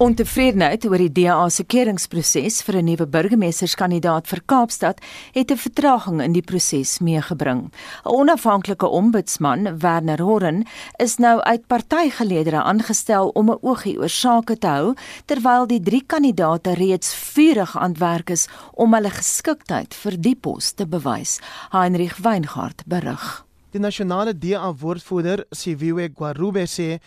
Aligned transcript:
Ontevredenheid 0.00 0.86
oor 0.88 0.96
die 0.96 1.12
DA 1.12 1.42
se 1.52 1.60
keuringsproses 1.68 2.62
vir 2.64 2.76
'n 2.78 2.86
nuwe 2.88 3.06
burgemeesterskandidaat 3.06 4.26
vir 4.26 4.40
Kaapstad 4.46 4.98
het 5.34 5.50
'n 5.50 5.56
vertraging 5.56 6.22
in 6.22 6.32
die 6.32 6.42
proses 6.42 7.00
meegebring. 7.00 7.68
'n 8.04 8.08
Onafhanklike 8.08 8.86
ombudsman, 8.86 9.78
Werner 9.78 10.22
Horren, 10.22 10.64
is 10.98 11.18
nou 11.18 11.40
uit 11.40 11.66
partygeledere 11.66 12.62
aangestel 12.62 13.28
om 13.28 13.50
'n 13.50 13.58
oogie 13.60 13.98
oor 13.98 14.08
sake 14.08 14.58
te 14.58 14.66
hou 14.66 14.94
terwyl 15.26 15.66
die 15.66 15.80
drie 15.80 16.02
kandidaate 16.06 16.74
reeds 16.74 17.14
vurig 17.14 17.76
aan 17.76 17.94
werk 17.98 18.30
is 18.30 18.48
om 18.72 18.94
hulle 18.94 19.10
geskiktheid 19.10 19.94
vir 19.94 20.20
die 20.20 20.36
pos 20.36 20.72
te 20.72 20.86
bewys. 20.86 21.40
Heinrich 21.70 22.16
Weingart 22.16 22.82
berig. 22.86 23.44
Die 23.70 23.80
nasionale 23.80 24.38
DA-woordvoerder, 24.38 25.44
Siviwe 25.50 26.08
Gwarube 26.08 26.66
sê 26.66 27.00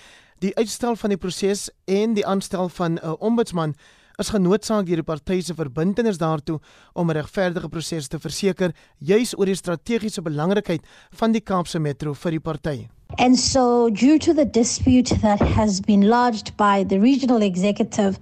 Die 0.44 0.52
uitstel 0.60 0.98
van 1.00 1.14
die 1.14 1.18
proses 1.18 1.70
en 1.88 2.18
die 2.18 2.26
aanstel 2.28 2.68
van 2.70 2.98
'n 3.00 3.16
ombudsman 3.20 3.76
is 4.20 4.30
genoodsaak 4.30 4.86
deur 4.86 5.00
die 5.00 5.12
partye 5.12 5.42
se 5.42 5.54
verbintenis 5.56 6.18
daartoe 6.18 6.60
om 6.94 7.10
'n 7.10 7.16
regverdige 7.16 7.70
proses 7.70 8.08
te 8.08 8.20
verseker, 8.20 8.76
juis 9.00 9.38
oor 9.38 9.46
die 9.46 9.56
strategiese 9.56 10.22
belangrikheid 10.22 10.84
van 11.12 11.32
die 11.32 11.42
Kaapse 11.42 11.80
Metro 11.80 12.14
vir 12.14 12.32
die 12.32 12.40
partye. 12.40 12.90
And 13.20 13.38
so, 13.38 13.90
due 13.90 14.18
to 14.18 14.34
the 14.34 14.46
dispute 14.46 15.22
that 15.22 15.40
has 15.40 15.80
been 15.80 16.08
lodged 16.08 16.58
by 16.58 16.84
the 16.84 17.00
regional 17.00 17.44
executive 17.44 18.18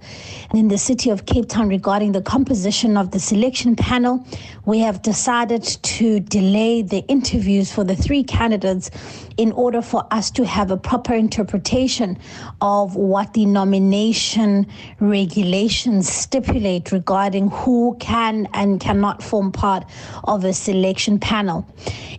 in 0.52 0.68
the 0.68 0.76
city 0.76 1.10
of 1.10 1.24
Cape 1.24 1.48
Town 1.48 1.68
regarding 1.68 2.12
the 2.12 2.20
composition 2.20 2.98
of 2.98 3.10
the 3.10 3.18
selection 3.18 3.74
panel, 3.74 4.22
we 4.66 4.80
have 4.80 5.00
decided 5.00 5.62
to 5.82 6.20
delay 6.20 6.82
the 6.82 7.04
interviews 7.08 7.72
for 7.72 7.84
the 7.84 7.96
three 7.96 8.22
candidates 8.22 8.90
in 9.36 9.52
order 9.52 9.82
for 9.82 10.06
us 10.10 10.30
to 10.30 10.44
have 10.44 10.70
a 10.70 10.76
proper 10.76 11.14
interpretation 11.14 12.18
of 12.60 12.96
what 12.96 13.32
the 13.34 13.46
nomination 13.46 14.66
regulations 15.00 16.08
stipulate 16.08 16.92
regarding 16.92 17.50
who 17.50 17.96
can 18.00 18.46
and 18.52 18.80
cannot 18.80 19.22
form 19.22 19.52
part 19.52 19.84
of 20.24 20.44
a 20.44 20.52
selection 20.52 21.18
panel. 21.18 21.66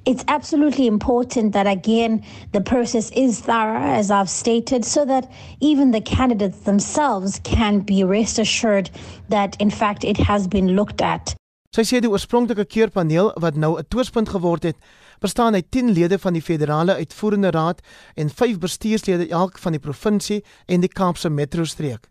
It's 0.05 0.23
absolutely 0.27 0.87
important 0.87 1.53
that, 1.53 1.67
again, 1.67 2.23
the 2.51 2.61
process 2.61 3.11
is 3.11 3.39
thorough, 3.39 3.79
as 3.79 4.11
I've 4.11 4.29
stated, 4.29 4.83
so 4.83 5.05
that 5.05 5.31
even 5.59 5.91
the 5.91 6.01
candidates 6.01 6.59
themselves 6.59 7.39
can 7.43 7.79
be 7.79 8.03
rest 8.03 8.39
assured 8.39 8.89
that, 9.29 9.55
in 9.61 9.69
fact, 9.69 10.03
it 10.03 10.17
has 10.17 10.47
been 10.47 10.75
looked 10.75 11.01
at. 11.01 11.35
Sy 11.73 11.81
sê 11.89 11.99
die 12.03 12.09
oorspronklike 12.11 12.67
keurpaneel 12.69 13.31
wat 13.41 13.55
nou 13.57 13.79
'n 13.79 13.87
twispunt 13.89 14.29
geword 14.29 14.61
het, 14.63 14.77
bestaan 15.23 15.53
uit 15.55 15.71
10 15.71 15.91
lede 15.95 16.19
van 16.19 16.35
die 16.35 16.41
federale 16.41 16.95
uitvoerende 16.99 17.51
raad 17.51 17.81
en 18.13 18.29
5 18.29 18.57
bestuurslede 18.59 19.27
elk 19.27 19.57
van 19.57 19.71
die 19.71 19.79
provinsie 19.79 20.43
en 20.65 20.83
die 20.83 20.91
Kaapse 20.91 21.29
metrostreek. 21.29 22.09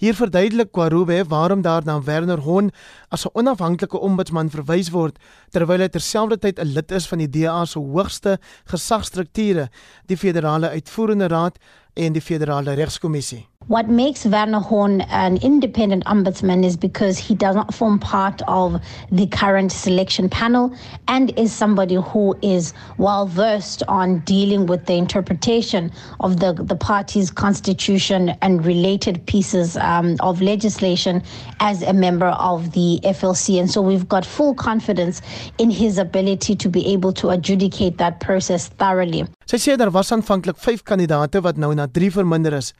Hier 0.00 0.16
verduidelik 0.16 0.72
Kwarube 0.72 1.24
waarom 1.28 1.62
daar 1.62 1.84
na 1.84 1.98
Werner 2.02 2.40
Hon 2.40 2.70
as 3.08 3.26
'n 3.26 3.30
onafhanklike 3.32 3.98
ombudsman 3.98 4.50
verwys 4.50 4.90
word 4.90 5.18
terwyl 5.50 5.80
hy 5.80 5.88
terselfdertyd 5.88 6.58
'n 6.58 6.72
lid 6.72 6.90
is 6.90 7.06
van 7.08 7.18
die 7.18 7.28
DA 7.28 7.64
se 7.64 7.78
hoogste 7.78 8.38
gesagstrukture, 8.64 9.68
die 10.06 10.16
Federale 10.16 10.68
Uitvoerende 10.68 11.28
Raad 11.28 11.58
en 11.94 12.12
die 12.12 12.22
Federale 12.22 12.72
Regskommissie. 12.74 13.49
What 13.66 13.88
makes 13.88 14.24
Werner 14.24 14.58
Horn 14.58 15.02
an 15.02 15.36
independent 15.36 16.04
ombudsman 16.06 16.64
is 16.64 16.76
because 16.76 17.18
he 17.18 17.36
does 17.36 17.54
not 17.54 17.72
form 17.72 18.00
part 18.00 18.42
of 18.48 18.80
the 19.12 19.28
current 19.28 19.70
selection 19.70 20.28
panel 20.28 20.74
and 21.06 21.38
is 21.38 21.52
somebody 21.52 21.94
who 21.94 22.36
is 22.42 22.74
well 22.98 23.26
versed 23.26 23.84
on 23.86 24.20
dealing 24.20 24.66
with 24.66 24.86
the 24.86 24.94
interpretation 24.94 25.92
of 26.18 26.40
the, 26.40 26.54
the 26.54 26.74
party's 26.74 27.30
constitution 27.30 28.30
and 28.42 28.66
related 28.66 29.24
pieces 29.26 29.76
um, 29.76 30.16
of 30.18 30.40
legislation 30.42 31.22
as 31.60 31.82
a 31.82 31.92
member 31.92 32.28
of 32.28 32.72
the 32.72 32.98
FLC. 33.04 33.60
And 33.60 33.70
so 33.70 33.80
we've 33.82 34.08
got 34.08 34.26
full 34.26 34.54
confidence 34.54 35.22
in 35.58 35.70
his 35.70 35.98
ability 35.98 36.56
to 36.56 36.68
be 36.68 36.84
able 36.92 37.12
to 37.12 37.28
adjudicate 37.28 37.98
that 37.98 38.18
process 38.18 38.66
thoroughly. 38.66 39.26
Sy 39.46 39.58
sê 39.58 39.76
daar 39.76 39.90
was 39.92 40.10
aanvanklik 40.10 40.58
5 40.58 40.82
kandidaate 40.82 41.40
wat 41.42 41.56
nou 41.56 41.70
na 41.74 41.86
3 41.86 42.10
verminder 42.10 42.56
is. 42.58 42.74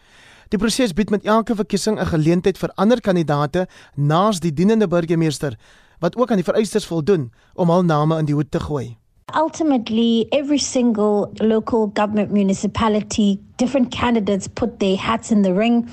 Die 0.51 0.59
proses 0.59 0.91
bied 0.99 1.13
met 1.15 1.27
elke 1.31 1.55
verkiesing 1.55 1.99
'n 2.01 2.11
geleentheid 2.11 2.59
vir 2.59 2.73
ander 2.75 3.01
kandidaate 3.01 3.69
naas 3.95 4.41
die 4.41 4.53
dienende 4.53 4.89
burgemeester 4.89 5.55
wat 6.01 6.17
ook 6.17 6.31
aan 6.31 6.43
die 6.43 6.51
vereistes 6.51 6.87
voldoen 6.87 7.31
om 7.55 7.71
hul 7.71 7.83
name 7.83 8.19
in 8.19 8.25
die 8.25 8.35
hoed 8.35 8.51
te 8.51 8.61
gooi. 8.61 8.97
Ultimately, 9.35 10.29
every 10.33 10.59
single 10.59 11.33
local 11.41 11.87
government 11.89 12.33
municipality, 12.33 13.41
different 13.57 13.91
candidates 13.91 14.49
put 14.49 14.79
their 14.81 14.97
hats 14.97 15.31
in 15.31 15.43
the 15.43 15.53
ring 15.53 15.89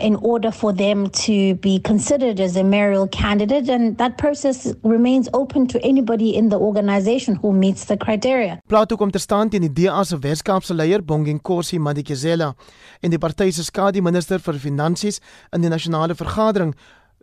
in 0.00 0.16
order 0.16 0.50
for 0.50 0.72
them 0.72 1.08
to 1.10 1.54
be 1.56 1.78
considered 1.80 2.40
as 2.40 2.56
a 2.56 2.64
mayoral 2.64 3.06
candidate. 3.08 3.68
And 3.68 3.98
that 3.98 4.16
process 4.18 4.74
remains 4.82 5.28
open 5.34 5.66
to 5.68 5.80
anybody 5.84 6.34
in 6.34 6.48
the 6.48 6.58
organization 6.58 7.36
who 7.36 7.52
meets 7.52 7.84
the 7.84 7.96
criteria. 7.96 8.60
Plato 8.68 8.96
kom 8.96 9.10
te 9.10 9.18
staan 9.18 9.50
teen 9.50 9.62
die 9.62 9.72
DA 9.72 10.02
se 10.04 10.16
Weskaapse 10.16 10.74
leier 10.74 11.02
Bonginkosi 11.02 11.78
Madikizela 11.78 12.54
en 13.02 13.10
die 13.10 13.18
party 13.18 13.50
se 13.52 13.64
skadu 13.64 14.02
minister 14.02 14.38
vir 14.38 14.58
finansies 14.58 15.20
in 15.52 15.62
die 15.62 15.70
nasionale 15.70 16.14
vergadering 16.14 16.74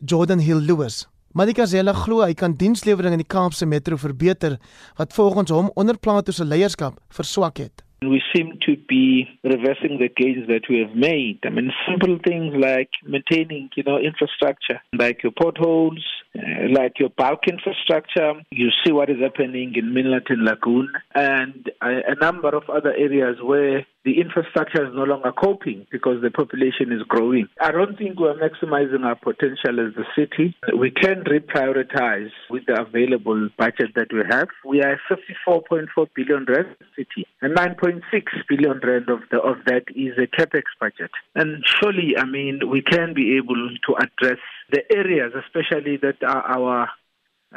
Jordan 0.01 0.39
Hill 0.39 0.61
Lewis. 0.61 1.07
Madika 1.35 1.65
Zela 1.67 1.93
glo 1.93 2.21
hy 2.23 2.33
kan 2.33 2.55
dienslewering 2.55 3.13
in 3.13 3.21
die 3.21 3.27
Kaapse 3.27 3.67
Metro 3.67 3.97
verbeter 3.99 4.55
wat 4.97 5.13
volgens 5.13 5.51
hom 5.51 5.67
onder 5.75 5.99
Plato 5.99 6.31
se 6.31 6.45
leierskap 6.45 7.01
verswak 7.13 7.57
het. 7.57 7.83
We 7.99 8.21
seem 8.33 8.59
to 8.61 8.75
be 8.87 9.27
reversing 9.43 9.97
the 9.97 10.09
gains 10.15 10.47
that 10.47 10.69
we 10.69 10.77
have 10.79 10.95
made. 10.95 11.39
I 11.43 11.49
mean, 11.49 11.73
simple 11.89 12.19
things 12.23 12.53
like 12.53 12.89
maintaining, 13.03 13.69
you 13.75 13.83
know, 13.83 13.97
infrastructure, 13.97 14.79
like 14.93 15.23
your 15.23 15.33
potholes, 15.33 16.05
uh, 16.37 16.69
like 16.69 16.99
your 16.99 17.09
bulk 17.09 17.47
infrastructure. 17.47 18.33
You 18.51 18.69
see 18.85 18.91
what 18.91 19.09
is 19.09 19.17
happening 19.19 19.73
in 19.75 19.95
Minlatin 19.97 20.45
Lagoon 20.45 20.89
and 21.15 21.71
a, 21.81 22.13
a 22.13 22.15
number 22.21 22.49
of 22.55 22.69
other 22.69 22.93
areas 22.93 23.37
where 23.41 23.83
the 24.07 24.21
infrastructure 24.21 24.87
is 24.87 24.95
no 24.95 25.03
longer 25.03 25.33
coping 25.33 25.85
because 25.91 26.21
the 26.21 26.31
population 26.31 26.93
is 26.93 27.03
growing. 27.09 27.45
I 27.59 27.71
don't 27.71 27.97
think 27.97 28.17
we're 28.17 28.39
maximizing 28.39 29.03
our 29.03 29.15
potential 29.15 29.83
as 29.85 29.91
a 29.97 30.07
city. 30.15 30.55
We 30.79 30.91
can 30.91 31.25
reprioritize 31.25 32.31
with 32.49 32.63
the 32.67 32.79
available 32.79 33.49
budget 33.57 33.95
that 33.95 34.13
we 34.13 34.21
have. 34.29 34.47
We 34.63 34.81
are 34.81 34.97
54.4 35.11 36.07
billion 36.15 36.45
rand 36.47 36.77
city, 36.95 37.27
and 37.41 37.53
9.6 37.53 38.01
billion 38.47 38.79
rand 38.79 39.09
of 39.09 39.19
the 39.29 39.41
of 39.41 39.57
that 39.65 39.83
is 39.93 40.17
a 40.17 40.27
capex 40.27 40.63
budget. 40.79 41.11
And 41.35 41.61
surely, 41.65 42.15
I 42.17 42.23
mean, 42.23 42.61
we 42.71 42.81
can 42.81 43.13
be 43.13 43.35
able 43.35 43.59
to 43.87 43.95
address 43.95 44.39
the 44.71 44.83
areas, 44.89 45.33
especially 45.35 45.97
that 45.97 46.23
are 46.23 46.43
our 46.57 46.89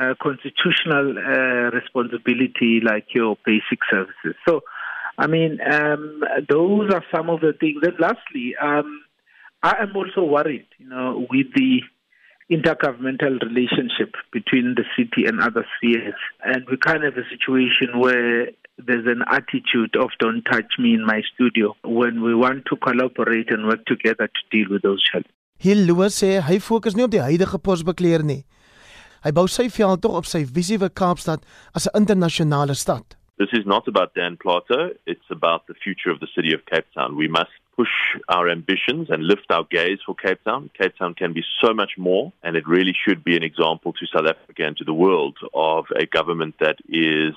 uh, 0.01 0.15
constitutional 0.21 1.17
uh, 1.17 1.71
responsibility, 1.71 2.81
like 2.85 3.15
your 3.15 3.37
basic 3.47 3.79
services. 3.89 4.35
So. 4.49 4.63
I 5.21 5.27
mean, 5.27 5.59
um, 5.61 6.23
those 6.49 6.91
are 6.95 7.05
some 7.15 7.29
of 7.29 7.41
the 7.41 7.53
things. 7.53 7.81
And 7.83 8.01
lastly, 8.01 8.55
um, 8.61 9.03
I 9.63 9.77
am 9.83 9.95
also 9.95 10.25
worried, 10.25 10.67
you 10.79 10.89
know, 10.89 11.27
with 11.29 11.49
the 11.55 11.83
intergovernmental 12.51 13.37
relationship 13.43 14.15
between 14.33 14.77
the 14.79 14.85
city 14.97 15.29
and 15.29 15.43
other 15.43 15.67
spheres. 15.77 16.17
And 16.43 16.65
we 16.71 16.79
kind 16.79 17.05
of 17.05 17.15
have 17.15 17.23
a 17.23 17.29
situation 17.29 18.01
where 18.01 18.49
there's 18.79 19.07
an 19.07 19.23
attitude 19.29 19.95
of 20.01 20.09
don't 20.21 20.43
touch 20.51 20.73
me 20.79 20.95
in 20.95 21.05
my 21.05 21.21
studio 21.35 21.77
when 21.85 22.23
we 22.23 22.35
want 22.35 22.65
to 22.71 22.77
collaborate 22.77 23.53
and 23.53 23.67
work 23.67 23.85
together 23.85 24.27
to 24.27 24.43
deal 24.51 24.73
with 24.73 24.81
those 24.81 25.05
challenges. 25.05 25.37
Hill 25.61 25.85
Lewis 25.85 26.17
sê 26.17 26.39
hy 26.41 26.57
fokus 26.65 26.97
nie 26.97 27.05
op 27.05 27.13
die 27.13 27.21
huidige 27.21 27.61
posbekleer 27.61 28.25
nie. 28.25 28.47
Hy 29.21 29.37
bou 29.37 29.45
sy 29.53 29.69
veld 29.69 30.01
tog 30.01 30.23
op 30.23 30.25
sy 30.25 30.47
visie 30.49 30.81
vir 30.81 30.89
Kaapstad 30.89 31.45
as 31.77 31.85
'n 31.85 32.01
internasionale 32.01 32.73
stad. 32.73 33.20
This 33.41 33.55
is 33.55 33.65
not 33.65 33.89
about 33.89 34.13
Dan 34.15 34.37
Plato, 34.37 34.91
it's 35.07 35.29
about 35.31 35.67
the 35.67 35.73
future 35.73 36.11
of 36.11 36.21
the 36.21 36.29
city 36.37 36.53
of 36.53 36.61
Cape 36.67 36.85
Town. 36.95 37.17
We 37.17 37.27
must 37.27 37.55
push 37.75 37.95
our 38.29 38.51
ambitions 38.51 39.09
and 39.09 39.23
lift 39.33 39.47
our 39.49 39.65
gaze 39.71 40.01
for 40.05 40.15
Cape 40.15 40.45
Town. 40.45 40.69
Cape 40.79 40.95
Town 40.99 41.15
can 41.15 41.33
be 41.33 41.43
so 41.63 41.73
much 41.73 41.93
more, 41.97 42.35
and 42.43 42.55
it 42.55 42.69
really 42.69 42.95
should 43.03 43.25
be 43.25 43.35
an 43.41 43.43
example 43.43 43.95
to 43.95 44.05
South 44.13 44.29
Africa 44.35 44.63
and 44.69 44.77
to 44.77 44.85
the 44.85 44.93
world 44.93 45.39
of 45.55 45.87
a 45.97 46.05
government 46.05 46.57
that 46.61 46.77
is 46.87 47.35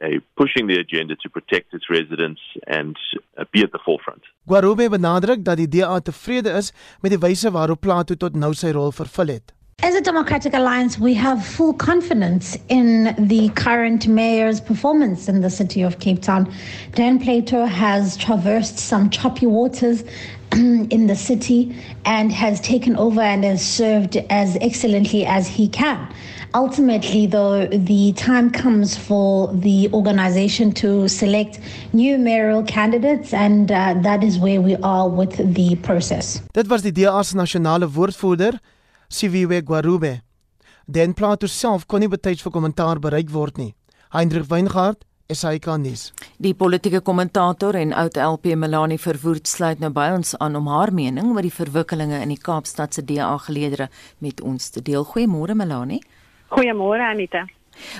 a 0.00 0.20
pushing 0.40 0.68
the 0.68 0.78
agenda 0.78 1.16
to 1.16 1.28
protect 1.28 1.74
its 1.74 1.90
residents 1.90 2.42
and 2.68 2.94
uh, 3.36 3.44
be 3.50 3.60
at 3.66 3.72
the 3.72 3.82
forefront. 3.84 4.22
Guarube 4.46 4.86
benadruk 4.88 5.42
dat 5.44 5.58
die 5.58 5.68
DA 5.68 5.98
tevrede 5.98 6.54
is 6.62 6.70
met 7.02 7.10
die 7.10 7.18
wyse 7.26 7.50
waarop 7.50 7.82
Plato 7.82 8.14
tot 8.14 8.38
nou 8.38 8.54
sy 8.54 8.70
rol 8.70 8.94
vervul 8.94 9.34
het. 9.40 9.50
As 9.82 9.94
a 9.94 10.02
Democratic 10.02 10.52
Alliance, 10.52 10.98
we 10.98 11.14
have 11.14 11.44
full 11.44 11.72
confidence 11.72 12.54
in 12.68 13.14
the 13.18 13.48
current 13.56 14.06
mayor's 14.06 14.60
performance 14.60 15.26
in 15.26 15.40
the 15.40 15.48
city 15.48 15.80
of 15.80 15.98
Cape 16.00 16.20
Town. 16.20 16.52
Dan 16.94 17.18
Plato 17.18 17.64
has 17.64 18.18
traversed 18.18 18.78
some 18.78 19.08
choppy 19.08 19.46
waters 19.46 20.04
in 20.52 21.06
the 21.06 21.16
city 21.16 21.74
and 22.04 22.30
has 22.30 22.60
taken 22.60 22.94
over 22.96 23.22
and 23.22 23.42
has 23.42 23.66
served 23.66 24.16
as 24.28 24.58
excellently 24.60 25.24
as 25.24 25.48
he 25.48 25.66
can. 25.66 26.12
Ultimately, 26.52 27.26
though, 27.26 27.66
the 27.66 28.12
time 28.12 28.50
comes 28.50 28.98
for 28.98 29.50
the 29.54 29.88
organization 29.94 30.72
to 30.72 31.08
select 31.08 31.58
new 31.94 32.18
mayoral 32.18 32.64
candidates, 32.64 33.32
and 33.32 33.72
uh, 33.72 33.94
that 34.02 34.22
is 34.22 34.38
where 34.38 34.60
we 34.60 34.76
are 34.82 35.08
with 35.08 35.54
the 35.54 35.76
process. 35.76 36.42
Dit 36.52 36.68
was 36.68 36.82
die 36.82 36.90
DA 36.90 37.22
nasionale 37.34 37.86
woordvoerder, 37.88 38.60
Siviwe 39.10 39.60
Gwarube. 39.62 40.20
Den 40.86 41.14
Plato 41.14 41.46
self 41.46 41.86
kon 41.90 41.98
nie 41.98 42.08
betyds 42.08 42.44
vir 42.46 42.52
kommentaar 42.54 43.00
bereik 43.02 43.32
word 43.34 43.56
nie. 43.58 43.72
Hendrik 44.14 44.46
Weingart 44.46 45.02
SAK 45.30 45.66
nuus. 45.82 46.12
Die 46.38 46.54
politieke 46.54 47.00
kommentator 47.02 47.74
en 47.74 47.90
oud 47.92 48.18
LP 48.22 48.54
Melanie 48.54 49.00
Verwoerd 49.02 49.50
sluit 49.50 49.82
nou 49.82 49.90
by 49.94 50.12
ons 50.14 50.36
aan 50.38 50.58
om 50.58 50.70
haar 50.70 50.94
mening 50.94 51.32
oor 51.34 51.42
die 51.42 51.54
verwikkelinge 51.54 52.22
in 52.22 52.30
die 52.30 52.38
Kaapstad 52.38 52.94
se 52.94 53.02
DA 53.06 53.32
geleedere 53.48 53.88
met 54.22 54.42
ons 54.46 54.70
te 54.70 54.82
deel. 54.82 55.02
Goeiemôre 55.02 55.58
Melanie. 55.58 56.02
Goeiemôre 56.54 57.10
Anita. 57.10 57.48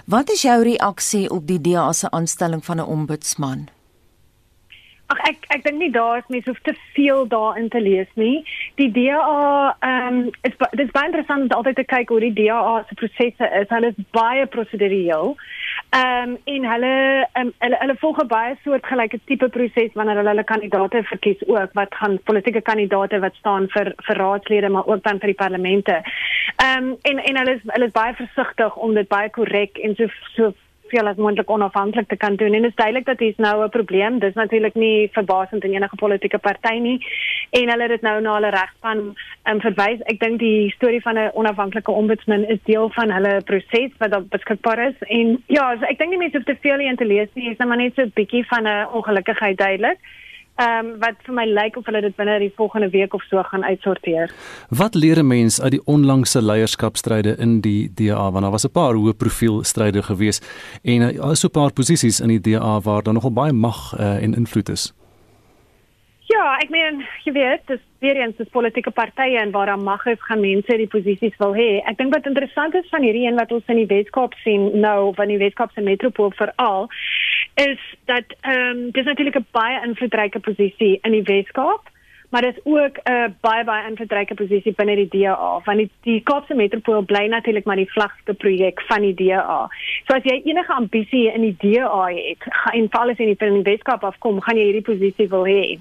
Wat 0.07 0.31
is 0.31 0.47
jou 0.47 0.61
reaksie 0.63 1.27
op 1.31 1.47
die 1.51 1.59
DA 1.59 1.91
se 1.93 2.11
aanstelling 2.11 2.63
van 2.65 2.79
'n 2.79 2.87
ombudsman? 2.87 3.69
Ag 5.11 5.21
ek 5.27 5.47
ek 5.51 5.65
dink 5.65 5.81
nie 5.81 5.91
daar 5.91 6.21
is 6.21 6.29
mens 6.31 6.47
hoef 6.47 6.61
te 6.63 6.75
veel 6.95 7.25
daarin 7.31 7.69
te 7.69 7.81
lees 7.83 8.11
nie. 8.15 8.45
Die 8.79 8.91
DA 8.95 9.75
ehm 9.81 10.21
um, 10.21 10.21
dit 10.45 10.85
is 10.85 10.93
baie 10.95 11.11
interessant 11.11 11.51
om 11.51 11.57
altyd 11.57 11.81
te 11.81 11.87
kyk 11.95 12.13
hoe 12.15 12.21
die 12.23 12.37
DA 12.37 12.85
se 12.89 12.99
prosesse 13.01 13.49
is. 13.63 13.67
Hulle 13.75 13.91
is 13.91 13.99
baie 14.15 14.47
prosedureel. 14.55 15.35
Ehm 15.99 16.31
um, 16.31 16.37
en 16.55 16.69
hulle 16.73 16.95
um, 17.43 17.53
hulle 17.65 17.83
hulle 17.83 17.99
volg 18.05 18.23
'n 18.23 18.31
baie 18.37 18.55
soortgelyke 18.63 19.21
tipe 19.27 19.49
proses 19.59 19.99
wanneer 19.99 20.23
hulle 20.23 20.35
hulle 20.35 20.47
kandidaate 20.53 21.03
verkies 21.11 21.43
ook 21.47 21.75
wat 21.81 22.01
gaan 22.03 22.19
politieke 22.31 22.63
kandidaate 22.71 23.19
wat 23.27 23.35
staan 23.43 23.69
vir 23.75 23.95
vir 24.07 24.23
raadslede 24.25 24.71
maar 24.71 24.87
ook 24.87 25.03
dan 25.03 25.19
vir 25.19 25.35
die 25.35 25.41
parlemente. 25.43 26.03
Ehm 26.63 26.91
um, 26.91 26.97
en 27.03 27.19
en 27.19 27.43
hulle 27.43 27.59
is 27.59 27.63
hulle 27.67 27.91
is 27.91 27.99
baie 28.03 28.15
versigtig 28.15 28.77
om 28.77 28.95
dit 28.95 29.09
baie 29.09 29.31
korrek 29.31 29.79
en 29.79 29.97
so 29.97 30.07
so 30.37 30.55
veel 30.91 31.09
as 31.09 31.17
moontlik 31.17 31.51
onafhanklik 31.51 32.09
te 32.09 32.17
kan 32.17 32.37
doen 32.37 32.55
en 32.55 32.63
dit 32.63 32.71
is 32.71 32.77
duidelik 32.77 33.07
dat 33.07 33.19
hier 33.19 33.35
nou 33.37 33.65
'n 33.65 33.71
probleem. 33.71 34.19
Dis 34.19 34.35
natuurlik 34.35 34.75
nie 34.75 35.09
verbasend 35.13 35.65
in 35.65 35.75
enige 35.75 35.97
politieke 35.97 36.39
party 36.39 36.79
nie 36.79 36.99
en 37.51 37.71
hulle 37.71 37.83
het 37.83 37.91
dit 37.91 38.03
nou 38.03 38.21
na 38.21 38.35
hulle 38.35 38.51
regspan 38.51 38.99
um, 39.45 39.61
verwys. 39.61 40.01
Ek 40.13 40.21
dink 40.21 40.39
die 40.39 40.71
storie 40.71 41.03
van 41.03 41.19
'n 41.19 41.31
onafhanklike 41.35 41.91
ombudsman 41.91 42.45
is 42.45 42.63
deel 42.65 42.91
van 42.91 43.11
hulle 43.11 43.41
proses 43.45 43.91
wat 43.99 44.29
beskikbaar 44.29 44.79
is 44.89 44.99
en 45.09 45.43
ja, 45.47 45.77
so 45.77 45.85
ek 45.85 45.99
dink 45.99 46.11
nie 46.11 46.19
mense 46.19 46.37
hoef 46.37 46.47
te 46.47 46.57
veel 46.61 46.79
hierin 46.79 46.97
te 46.97 47.05
lees 47.05 47.29
nie. 47.35 47.45
Dit 47.45 47.53
is 47.53 47.59
net 47.59 47.69
maar 47.69 47.77
net 47.77 47.95
so 47.95 48.03
'n 48.03 48.13
bietjie 48.15 48.47
van 48.47 48.67
'n 48.67 48.87
ongelukkigheid 48.93 49.59
duidelik. 49.59 49.99
Ehm 50.61 50.87
um, 50.87 50.99
wat 51.01 51.17
vir 51.25 51.35
my 51.35 51.45
lyk 51.49 51.77
of 51.79 51.87
hulle 51.89 52.01
dit 52.05 52.17
binne 52.17 52.35
die 52.43 52.53
volgende 52.57 52.91
week 52.93 53.15
of 53.17 53.23
so 53.31 53.43
gaan 53.49 53.65
uitsorteer. 53.65 54.33
Wat 54.69 54.95
leer 54.95 55.19
'n 55.19 55.27
mens 55.27 55.61
uit 55.63 55.71
die 55.71 55.85
onlangse 55.85 56.43
leierskapstryde 56.43 57.37
in 57.39 57.61
die 57.61 57.89
DA 57.95 58.31
want 58.31 58.43
daar 58.43 58.51
was 58.51 58.67
'n 58.67 58.73
paar 58.73 58.95
hoë 58.95 59.17
profiel 59.17 59.65
stryde 59.65 60.03
gewees 60.03 60.41
en 60.83 61.01
daar 61.01 61.25
uh, 61.25 61.31
is 61.31 61.41
so 61.41 61.49
'n 61.49 61.59
paar 61.61 61.73
posisies 61.73 62.21
in 62.21 62.29
die 62.29 62.41
DA 62.41 62.81
waar 62.81 63.03
daar 63.03 63.15
nogal 63.15 63.33
baie 63.33 63.53
mag 63.53 63.99
uh, 63.99 64.23
en 64.23 64.35
invloed 64.35 64.69
is. 64.69 64.93
Ja, 66.31 66.59
ek 66.63 66.69
meen, 66.71 67.01
jy 67.25 67.33
weet, 67.33 67.63
dis 67.67 67.81
weer 67.99 68.17
eens 68.17 68.37
dis 68.39 68.49
politieke 68.55 68.91
partye 68.95 69.39
en 69.41 69.51
waar 69.51 69.67
daar 69.67 69.83
mag 69.83 70.07
is, 70.07 70.21
gaan 70.29 70.41
mense 70.41 70.77
die 70.77 70.87
posisies 70.87 71.35
wil 71.43 71.57
hê. 71.59 71.81
Ek 71.91 71.99
dink 71.99 72.15
wat 72.15 72.29
interessant 72.31 72.75
is 72.79 72.87
van 72.93 73.03
hierdie 73.03 73.27
een 73.27 73.41
wat 73.41 73.51
ons 73.53 73.67
in 73.67 73.81
die 73.83 73.89
Weskaap 73.91 74.37
sien 74.45 74.69
nou, 74.81 75.11
van 75.19 75.33
die 75.33 75.41
Weskaapse 75.41 75.83
metropool 75.83 76.31
veral, 76.39 76.87
is 77.55 77.95
dat 78.05 78.25
ehm 78.41 78.55
um, 78.55 78.91
dis 78.91 79.05
natuurlik 79.05 79.39
'n 79.39 79.47
baie 79.51 79.87
invloedryke 79.87 80.39
posisie 80.39 80.99
in 81.03 81.13
die 81.13 81.23
Weskaap 81.23 81.90
maar 82.31 82.43
dit 82.43 82.57
is 82.57 82.63
ook 82.65 82.97
'n 83.03 83.13
uh, 83.13 83.25
baie 83.41 83.65
baie 83.65 83.89
invloedryke 83.89 84.35
posisie 84.35 84.73
binne 84.73 84.95
die 84.95 85.09
DA 85.09 85.61
want 85.65 85.79
die, 85.79 85.91
die 86.03 86.21
Kaapse 86.23 86.55
metropool 86.55 87.03
bly 87.03 87.27
natuurlik 87.27 87.65
maar 87.65 87.77
die 87.77 87.91
vlagste 87.91 88.35
projek 88.35 88.81
van 88.81 89.01
die 89.01 89.15
DA. 89.15 89.69
So 90.07 90.15
as 90.15 90.23
jy 90.23 90.41
enige 90.45 90.73
ambisie 90.73 91.33
in 91.33 91.41
die 91.41 91.57
DA 91.59 92.07
het, 92.07 92.43
en 92.73 92.89
veral 92.89 93.11
as 93.11 93.17
jy 93.17 93.35
in 93.39 93.63
die 93.63 93.73
Weskaap 93.73 94.05
afkom, 94.05 94.41
gaan 94.41 94.57
jy 94.57 94.65
hierdie 94.65 94.87
posisie 94.87 95.29
wil 95.29 95.45
hê. 95.45 95.79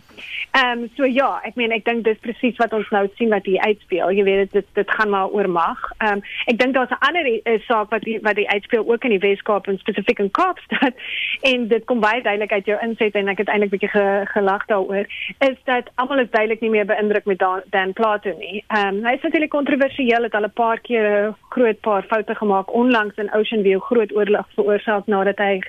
Ehm 0.51 0.79
um, 0.79 0.89
so 0.95 1.05
ja, 1.05 1.39
ek 1.43 1.55
meen 1.55 1.71
ek 1.71 1.85
dink 1.85 2.03
dis 2.03 2.17
presies 2.17 2.57
wat 2.57 2.73
ons 2.73 2.89
nou 2.89 3.07
sien 3.17 3.29
wat 3.29 3.45
hier 3.45 3.61
uitspeel. 3.61 4.11
Jy 4.11 4.23
weet 4.23 4.51
dit 4.51 4.65
dit 4.73 4.91
gaan 4.91 5.09
maar 5.09 5.29
oor 5.29 5.49
mag. 5.49 5.77
Ehm 5.97 6.13
um, 6.13 6.23
ek 6.45 6.57
dink 6.57 6.73
daar's 6.73 6.89
'n 6.89 7.05
ander 7.07 7.25
uh, 7.27 7.59
saak 7.67 7.89
wat 7.89 8.01
die, 8.01 8.19
wat 8.21 8.35
die 8.35 8.49
uitspeel 8.49 8.87
ook 8.87 9.03
in 9.03 9.09
die 9.09 9.23
Weskaap 9.27 9.67
en 9.67 9.77
spesifiek 9.77 10.19
in 10.19 10.31
Kaapstad 10.31 10.93
en 11.51 11.67
dit 11.67 11.85
kom 11.85 11.99
baie 11.99 12.21
duidelik 12.21 12.51
uit 12.51 12.65
jou 12.65 12.79
inset 12.81 13.15
en 13.15 13.27
ek 13.27 13.37
het 13.37 13.47
eintlik 13.47 13.69
'n 13.69 13.77
bietjie 13.77 13.93
ge, 13.93 14.05
gelag 14.25 14.65
daaroor 14.65 15.05
is 15.39 15.57
dat 15.65 15.89
almal 15.95 16.19
is 16.19 16.31
duidelik 16.39 16.63
nie 16.63 16.71
meer 16.73 16.87
beïndruk 16.87 17.25
met 17.27 17.39
Dan, 17.39 17.63
Dan 17.73 17.93
Plato 17.93 18.33
nie. 18.39 18.63
Ehm 18.67 18.99
um, 18.99 19.05
hy 19.07 19.13
is 19.17 19.23
natuurlik 19.25 19.51
kontroversieel 19.55 20.27
het 20.27 20.35
al 20.35 20.47
'n 20.47 20.59
paar 20.63 20.79
keer 20.79 21.33
groot 21.55 21.79
paar 21.87 22.03
foute 22.11 22.35
gemaak 22.35 22.73
onlangs 22.81 23.17
in 23.17 23.33
Ocean 23.33 23.63
View 23.63 23.81
groot 23.89 24.11
oorlog 24.15 24.47
veroorsaak 24.55 25.07
nadat 25.07 25.37
hy 25.37 25.59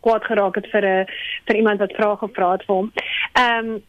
kwaad 0.00 0.24
geraak 0.24 0.54
het 0.54 0.68
vir 0.72 0.84
'n 0.86 1.06
vir 1.46 1.56
iemand 1.56 1.78
wat 1.80 1.96
vrae 1.98 2.16
gevra 2.16 2.52
het 2.52 2.64
vir 2.66 2.74
hom. 2.74 2.92
Ehm 3.32 3.68
um, 3.68 3.82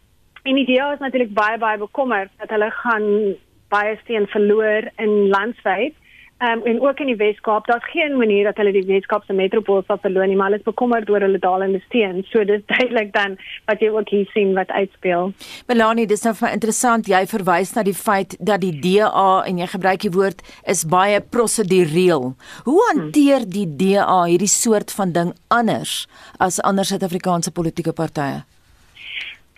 en 0.44 0.58
idee 0.58 0.94
is 0.94 1.00
natuurlik 1.00 1.34
baie 1.34 1.58
baie 1.58 1.78
bekommerd 1.78 2.30
dat 2.38 2.50
hulle 2.50 2.72
gaan 2.72 3.36
baie 3.70 3.98
steen 4.04 4.28
verloor 4.28 4.84
in 4.98 5.30
landwyd 5.30 5.94
Um, 6.42 6.64
en 6.66 6.82
ook 6.82 7.00
in 7.00 7.06
die 7.06 7.16
Weskaap, 7.16 7.66
daar's 7.66 7.90
geen 7.92 8.18
manier 8.18 8.44
dat 8.44 8.58
hulle 8.58 8.72
die 8.74 8.86
Weskaapse 8.86 9.34
metropool 9.34 9.84
sal 9.86 10.00
verloor 10.02 10.26
nie, 10.26 10.36
maar 10.36 10.50
hulle 10.50 10.58
is 10.58 10.66
bekommerd 10.66 11.10
oor 11.14 11.22
hulle 11.22 11.38
dalende 11.38 11.82
steen. 11.86 12.24
So 12.32 12.42
dis 12.50 12.64
duidelik 12.72 13.12
dan 13.14 13.36
wat 13.70 13.84
jy 13.86 13.92
ook 13.94 14.10
hier 14.10 14.26
sien 14.34 14.56
wat 14.58 14.74
uitspeel. 14.74 15.36
Melanie, 15.70 16.08
dis 16.10 16.26
nou 16.26 16.34
interessant 16.50 17.06
jy 17.06 17.22
verwys 17.30 17.76
na 17.78 17.86
die 17.86 17.94
feit 17.94 18.34
dat 18.40 18.66
die 18.66 18.74
DA 18.74 19.44
en 19.46 19.62
jy 19.62 19.70
gebruik 19.70 20.02
die 20.02 20.14
woord 20.18 20.42
is 20.66 20.82
baie 20.90 21.22
prosedureel. 21.22 22.32
Hoe 22.66 22.80
hanteer 22.90 23.46
die 23.46 23.68
DA 23.70 24.24
hierdie 24.24 24.50
soort 24.50 24.90
van 24.98 25.14
ding 25.14 25.36
anders 25.54 26.08
as 26.42 26.58
ander 26.66 26.90
Suid-Afrikaanse 26.90 27.54
politieke 27.54 27.94
partye? 27.94 28.42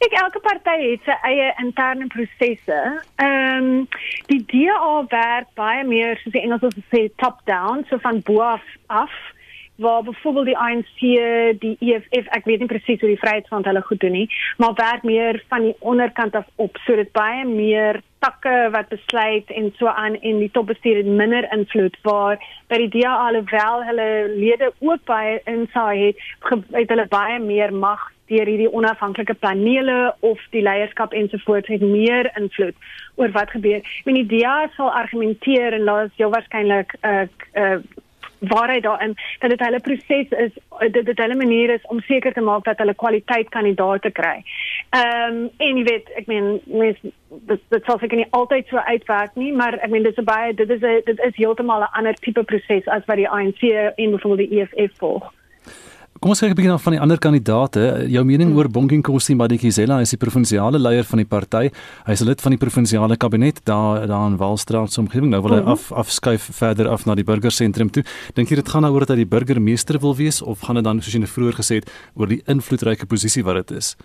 Kyk, 0.03 0.17
elke 0.19 0.39
party 0.43 0.73
het 0.81 1.05
sy 1.07 1.15
eie 1.29 1.45
interne 1.61 2.09
prosesse. 2.11 2.79
Ehm 3.23 3.67
um, 3.69 3.85
die 4.27 4.41
DA 4.51 4.89
werk 5.13 5.47
baie 5.55 5.85
meer 5.87 6.19
soos 6.19 6.33
die 6.35 6.41
Engelsers 6.43 6.75
sê 6.91 7.05
top 7.23 7.37
down, 7.47 7.85
so 7.87 8.01
van 8.03 8.19
bo 8.27 8.43
af 8.43 9.13
waar 9.79 10.03
byvoorbeeld 10.03 10.49
die 10.51 10.57
ANC, 10.57 10.99
die 11.63 11.77
EFF, 11.79 12.27
ek 12.35 12.49
weet 12.49 12.59
nie 12.59 12.69
presies 12.69 12.99
hoe 12.99 13.13
die 13.13 13.19
Vryheidsfront 13.21 13.65
hulle 13.65 13.81
goed 13.87 14.01
doen 14.03 14.13
nie, 14.19 14.27
maar 14.59 14.75
werk 14.77 15.07
meer 15.07 15.39
van 15.49 15.69
die 15.69 15.75
onderkant 15.79 16.35
af 16.35 16.51
op, 16.55 16.77
so 16.83 16.99
dit 16.99 17.11
baie 17.15 17.45
meer 17.47 18.01
takke 18.23 18.69
wat 18.75 18.91
besluit 18.91 19.49
en 19.55 19.71
so 19.79 19.87
aan 19.87 20.19
en 20.19 20.43
die 20.43 20.51
topbestuur 20.51 20.99
minder 21.07 21.47
invloed 21.55 21.95
waar 22.03 22.43
by 22.67 22.83
die 22.83 22.91
DA 22.99 23.15
alhoewel 23.29 23.87
hulle 23.87 24.09
lede 24.35 24.73
ook 24.83 25.07
baie 25.07 25.39
insaai 25.47 26.09
het, 26.09 26.27
het 26.75 26.91
hulle 26.91 27.07
baie 27.11 27.39
meer 27.39 27.71
mag 27.71 28.11
deur 28.31 28.45
hierdie 28.45 28.71
onafhanklike 28.71 29.33
panele 29.33 30.15
of 30.19 30.39
die 30.51 30.61
leierskap 30.61 31.13
ensovoorts 31.13 31.67
het 31.67 31.81
meer 31.81 32.31
invloed 32.39 32.75
oor 33.15 33.31
wat 33.31 33.49
gebeur. 33.49 33.83
Ek 33.83 34.05
meen 34.05 34.23
die 34.23 34.39
DA 34.39 34.69
sal 34.75 34.91
argumenteer 34.91 35.73
en 35.73 35.85
daar 35.85 36.05
is 36.05 36.21
jou 36.21 36.29
waarskynlik 36.31 36.95
'n 37.01 37.07
uh, 37.07 37.27
uh, 37.55 37.79
waarheid 38.49 38.83
daarin 38.83 39.15
dat 39.39 39.49
dit 39.49 39.59
hulle 39.59 39.79
proses 39.79 40.29
is 40.29 40.51
dit 40.91 41.05
dit 41.05 41.17
hulle 41.17 41.35
manier 41.35 41.69
is 41.69 41.85
om 41.87 41.99
seker 41.99 42.33
te 42.33 42.41
maak 42.41 42.63
dat 42.63 42.77
hulle 42.77 42.93
kwaliteit 42.93 43.49
kandidaate 43.49 44.11
kry. 44.11 44.43
Ehm 44.89 45.35
um, 45.35 45.49
en 45.57 45.77
jy 45.77 45.83
weet 45.83 46.09
ek 46.19 46.27
meen 46.27 46.59
mens 46.65 46.97
dit 47.29 47.61
dit 47.69 47.85
sal 47.85 47.99
seker 47.99 48.17
nie 48.17 48.31
altyd 48.39 48.67
so 48.67 48.77
uitwerk 48.77 49.35
nie 49.35 49.51
maar 49.53 49.79
ek 49.79 49.89
meen 49.89 50.03
dis 50.03 50.17
'n 50.17 50.27
baie 50.27 50.53
dit 50.53 50.69
is 50.69 50.81
'n 50.81 51.01
dit 51.05 51.19
is 51.19 51.35
heeltemal 51.35 51.81
'n 51.81 51.95
ander 51.99 52.13
tipe 52.13 52.43
proses 52.43 52.87
as 52.87 53.05
wat 53.05 53.17
die 53.17 53.29
ANC 53.29 53.61
en 53.95 54.11
byvoorbeeld 54.11 54.49
die 54.49 54.59
EFF 54.59 54.97
volg. 54.97 55.33
Kom 56.23 56.31
ons 56.31 56.39
kyk 56.39 56.53
'n 56.53 56.55
bietjie 56.55 56.71
na 56.71 56.77
van 56.79 56.93
die 56.95 57.01
ander 57.03 57.19
kandidaate. 57.19 58.07
Jou 58.07 58.23
mening 58.23 58.47
hmm. 58.47 58.57
oor 58.57 58.69
Bonginkosi 58.71 59.35
Madikizela, 59.35 59.97
hy 59.99 60.05
is 60.07 60.13
die 60.15 60.17
provinsiale 60.21 60.79
leier 60.79 61.03
van 61.03 61.19
die 61.19 61.27
party. 61.27 61.67
Hy 62.07 62.13
is 62.15 62.23
lid 62.23 62.39
van 62.39 62.55
die 62.55 62.59
provinsiale 62.61 63.17
kabinet 63.19 63.59
daar 63.67 64.07
daar 64.07 64.29
in 64.31 64.37
Walstraat 64.39 64.93
se 64.93 65.01
omgewing. 65.01 65.33
Nou 65.33 65.41
wil 65.43 65.57
hy 65.57 65.59
hmm. 65.59 65.75
af 65.75 65.91
afskuif 65.91 66.47
verder 66.55 66.87
af 66.87 67.03
na 67.05 67.17
die 67.19 67.27
burgersentrum 67.27 67.91
toe. 67.91 68.05
Dink 68.39 68.47
jy 68.47 68.55
dit 68.55 68.71
gaan 68.71 68.87
nou 68.87 68.93
oor 68.93 69.03
dat 69.03 69.17
hy 69.17 69.25
die 69.25 69.31
burgemeester 69.35 69.99
wil 69.99 70.15
wees 70.15 70.39
of 70.41 70.63
gaan 70.63 70.79
dit 70.79 70.87
dan 70.87 71.03
soos 71.03 71.11
jy 71.11 71.27
vroeër 71.27 71.59
gesê 71.59 71.81
het 71.81 71.91
oor 72.15 72.31
die 72.31 72.39
invloedryke 72.47 73.05
posisie 73.05 73.43
wat 73.43 73.59
dit 73.67 73.83
is? 73.83 73.97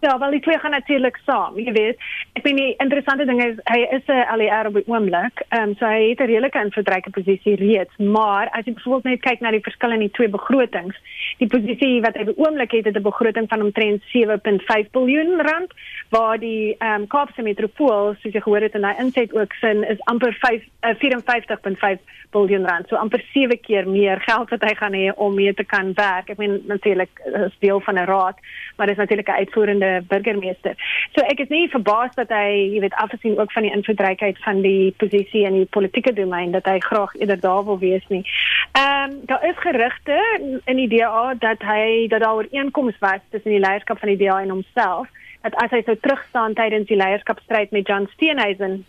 Ja, 0.00 0.18
wel 0.18 0.30
die 0.30 0.40
twee 0.40 0.58
gaan 0.58 0.70
natuurlik 0.70 1.18
saam, 1.26 1.56
jy 1.58 1.72
weet. 1.72 2.02
Ek 2.38 2.44
weet 2.46 2.56
die 2.56 2.74
interessante 2.78 3.24
ding 3.26 3.40
is 3.42 3.56
hy 3.66 3.80
is 3.96 4.06
'n 4.06 4.26
ALR 4.30 4.68
op 4.70 4.76
die 4.78 4.86
oomblik. 4.86 5.42
Ehm 5.48 5.62
um, 5.62 5.74
so 5.78 5.86
hy 5.86 6.10
het 6.10 6.20
'n 6.20 6.30
redelike 6.30 6.60
invloedryke 6.60 7.10
posisie 7.10 7.56
reeds, 7.56 7.96
maar 7.96 8.48
as 8.52 8.64
jy 8.64 8.72
byvoorbeeld 8.72 9.04
net 9.04 9.20
kyk 9.20 9.40
na 9.40 9.50
die 9.50 9.66
verskil 9.68 9.90
in 9.92 10.06
die 10.06 10.10
twee 10.10 10.28
begrotings, 10.28 10.96
die 11.38 11.48
posisie 11.48 12.00
wat 12.00 12.14
hy 12.14 12.20
op 12.20 12.30
die 12.34 12.44
oomblik 12.44 12.70
het, 12.70 12.84
het 12.84 12.96
'n 12.96 13.02
begroting 13.02 13.48
van 13.48 13.62
omtrent 13.62 14.02
7.5 14.14 14.86
miljard 14.92 15.40
rand, 15.50 15.72
waar 16.10 16.38
die 16.38 16.76
ehm 16.78 17.00
um, 17.00 17.06
Kaapse 17.06 17.42
metropool, 17.42 18.14
soos 18.20 18.32
jy 18.32 18.40
gehoor 18.40 18.60
het 18.60 18.74
in 18.74 18.86
daai 18.86 18.98
inset 18.98 19.34
ook 19.34 19.52
sin 19.52 19.82
is 19.84 20.00
amper 20.04 20.32
5 20.32 20.62
uh, 20.82 20.94
54.5 20.94 21.98
miljard 22.32 22.64
rand. 22.70 22.88
So 22.88 22.96
amper 22.96 23.24
7 23.32 23.60
keer 23.60 23.88
meer 23.88 24.20
geld 24.20 24.50
wat 24.50 24.62
hy 24.62 24.74
gaan 24.74 24.92
hê 24.92 25.12
om 25.16 25.34
mee 25.34 25.54
te 25.54 25.64
kan 25.64 25.92
werk. 25.94 26.30
Ek 26.30 26.38
meen 26.38 26.62
natuurlik 26.66 27.20
is 27.24 27.56
deel 27.58 27.80
van 27.80 27.98
'n 27.98 28.06
raad, 28.06 28.36
maar 28.78 28.86
dis 28.86 28.96
natuurlik 28.96 29.28
'n 29.28 29.40
uitvoerende 29.42 30.02
burgemeester. 30.08 30.74
So 31.14 31.20
ek 31.20 31.38
is 31.38 31.48
nie 31.48 31.68
verbaas 31.68 32.14
dat 32.14 32.28
hy, 32.28 32.70
jy 32.74 32.80
weet, 32.80 32.94
afgesien 32.94 33.38
ook 33.38 33.52
van 33.52 33.62
die 33.62 33.72
invloedrykheid 33.72 34.38
van 34.38 34.62
die 34.62 34.94
posisie 34.96 35.44
in 35.44 35.52
die 35.52 35.66
politieke 35.70 36.12
domein 36.12 36.50
dat 36.50 36.64
hy 36.64 36.78
graag 36.78 37.14
eerder 37.14 37.40
daar 37.40 37.64
wil 37.64 37.78
wees 37.78 38.06
nie. 38.08 38.24
Ehm 38.72 39.10
um, 39.10 39.20
daar 39.26 39.44
is 39.48 39.58
gerugte 39.58 40.18
in 40.64 40.76
die 40.76 40.88
DA 40.88 41.34
dat 41.34 41.62
hy 41.62 42.06
dat 42.08 42.20
daar 42.20 42.34
ooreenkomste 42.34 42.98
was 43.00 43.20
tussen 43.30 43.50
die 43.50 43.66
leierskap 43.66 43.98
van 43.98 44.08
die 44.08 44.26
DA 44.26 44.40
en 44.40 44.50
homself 44.50 45.08
dat 45.42 45.54
as 45.54 45.70
hy 45.70 45.82
sou 45.82 45.96
terugstaan 46.00 46.54
tydens 46.54 46.86
die 46.86 46.96
leierskapstryd 46.96 47.70
met 47.70 47.86
John 47.86 48.08
Steenhuisen 48.12 48.84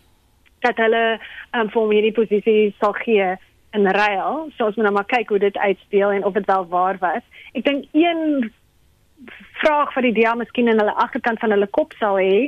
dat 0.59 0.77
hulle 0.77 1.19
um, 1.55 1.69
vir 1.69 1.81
hom 1.81 1.91
hierdie 1.91 2.15
posisie 2.15 2.75
sal 2.79 2.93
gee 2.93 3.35
in 3.77 3.85
ruil. 3.85 4.49
So 4.57 4.65
ons 4.65 4.75
moet 4.75 4.87
nou 4.87 4.93
maar 4.93 5.09
kyk 5.09 5.29
hoe 5.29 5.39
dit 5.39 5.57
uitspeel 5.57 6.11
en 6.11 6.25
of 6.25 6.33
dit 6.33 6.45
wel 6.45 6.65
waar 6.67 6.97
was. 6.99 7.25
Ek 7.53 7.65
dink 7.65 7.85
een 7.93 8.51
vraag 9.59 9.91
vir 9.93 10.07
die 10.07 10.13
DA 10.21 10.33
miskien 10.39 10.69
in 10.71 10.79
hulle 10.79 10.95
agterkant 11.03 11.39
van 11.43 11.51
hulle 11.51 11.67
kop 11.75 11.93
sal 11.99 12.19
hê 12.21 12.47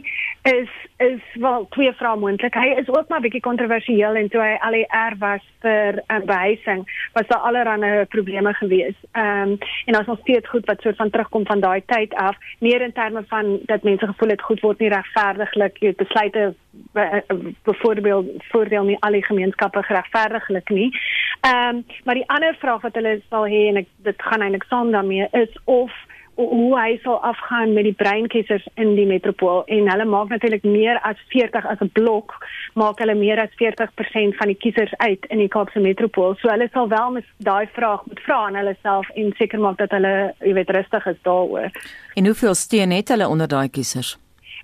is 0.50 0.72
is 1.02 1.22
wel 1.42 1.66
twee 1.74 1.92
vrae 1.98 2.18
moontlik. 2.22 2.54
Hy 2.54 2.76
is 2.78 2.90
ook 2.90 3.10
maar 3.10 3.24
bietjie 3.24 3.42
kontroversieel 3.42 4.20
en 4.20 4.30
toe 4.30 4.42
hy 4.42 4.52
al 4.62 4.78
die 4.78 4.86
R 4.94 5.16
was 5.20 5.44
vir 5.66 5.98
uh, 5.98 6.20
behuising, 6.30 6.84
was 7.18 7.28
daar 7.32 7.48
allerlei 7.50 8.06
probleme 8.14 8.54
gewees. 8.60 8.98
Ehm 9.12 9.56
um, 9.56 9.58
en 9.90 9.98
ons 9.98 10.20
steeds 10.22 10.50
goed 10.50 10.66
wat 10.70 10.82
soort 10.82 11.02
van 11.02 11.10
terugkom 11.10 11.46
van 11.46 11.64
daai 11.64 11.82
tyd 11.86 12.14
af, 12.14 12.38
meer 12.60 12.82
in 12.86 12.94
terme 12.94 13.24
van 13.34 13.58
dat 13.72 13.84
mense 13.84 14.08
gevoel 14.14 14.36
het 14.36 14.46
goed 14.50 14.62
word 14.62 14.80
nie 14.80 14.92
regverdiglik, 14.94 15.82
jy 15.82 15.94
besluite 15.98 16.54
byvoorbeeld 17.64 18.46
voordeel 18.52 18.84
nie 18.84 19.00
al 19.00 19.18
die 19.18 19.26
gemeenskappe 19.26 19.84
geregverdiglik 19.90 20.70
nie. 20.70 20.90
Ehm 21.42 21.82
um, 21.82 21.84
maar 22.06 22.16
die 22.16 22.30
ander 22.30 22.56
vraag 22.62 22.82
wat 22.82 22.96
hulle 22.96 23.20
sal 23.30 23.50
hê 23.50 23.68
en 23.74 23.84
ek 23.84 23.90
dit 24.06 24.22
gaan 24.30 24.42
eintlik 24.46 24.70
saam 24.70 24.92
daarmee 24.92 25.28
is 25.32 25.60
of 25.66 25.92
hoe 26.50 26.80
hy 26.80 27.00
sal 27.04 27.20
afgaan 27.28 27.74
met 27.74 27.84
die 27.84 27.98
breinkiesers 27.98 28.68
in 28.76 28.96
die 28.96 29.06
metropool 29.06 29.64
en 29.66 29.90
hulle 29.92 30.06
maak 30.06 30.30
natuurlik 30.30 30.64
meer 30.64 31.00
as 31.08 31.20
40 31.34 31.66
as 31.66 31.82
'n 31.82 31.92
blok 31.94 32.36
maak 32.74 33.00
hulle 33.00 33.16
meer 33.16 33.40
as 33.42 33.54
40% 33.60 34.38
van 34.40 34.48
die 34.48 34.56
kiesers 34.56 34.94
uit 34.98 35.26
in 35.30 35.38
die 35.38 35.48
Kaapse 35.48 35.80
metropool. 35.80 36.36
So 36.40 36.50
hulle 36.50 36.70
sal 36.74 36.88
wel 36.88 37.12
met 37.12 37.26
daai 37.38 37.68
vraag 37.74 38.06
moet 38.06 38.20
vra 38.20 38.46
aan 38.48 38.56
hulle 38.56 38.76
self 38.82 39.10
en 39.10 39.34
seker 39.38 39.60
maak 39.60 39.78
dat 39.78 39.92
hulle, 39.92 40.34
jy 40.40 40.54
weet, 40.54 40.70
rustig 40.70 41.06
is 41.06 41.22
daaroor. 41.22 41.72
En 42.16 42.26
hoeveel 42.26 42.56
steun 42.56 42.92
het 42.92 43.10
hulle 43.10 43.28
onder 43.28 43.48
daai 43.48 43.70
kiesers? 43.70 44.18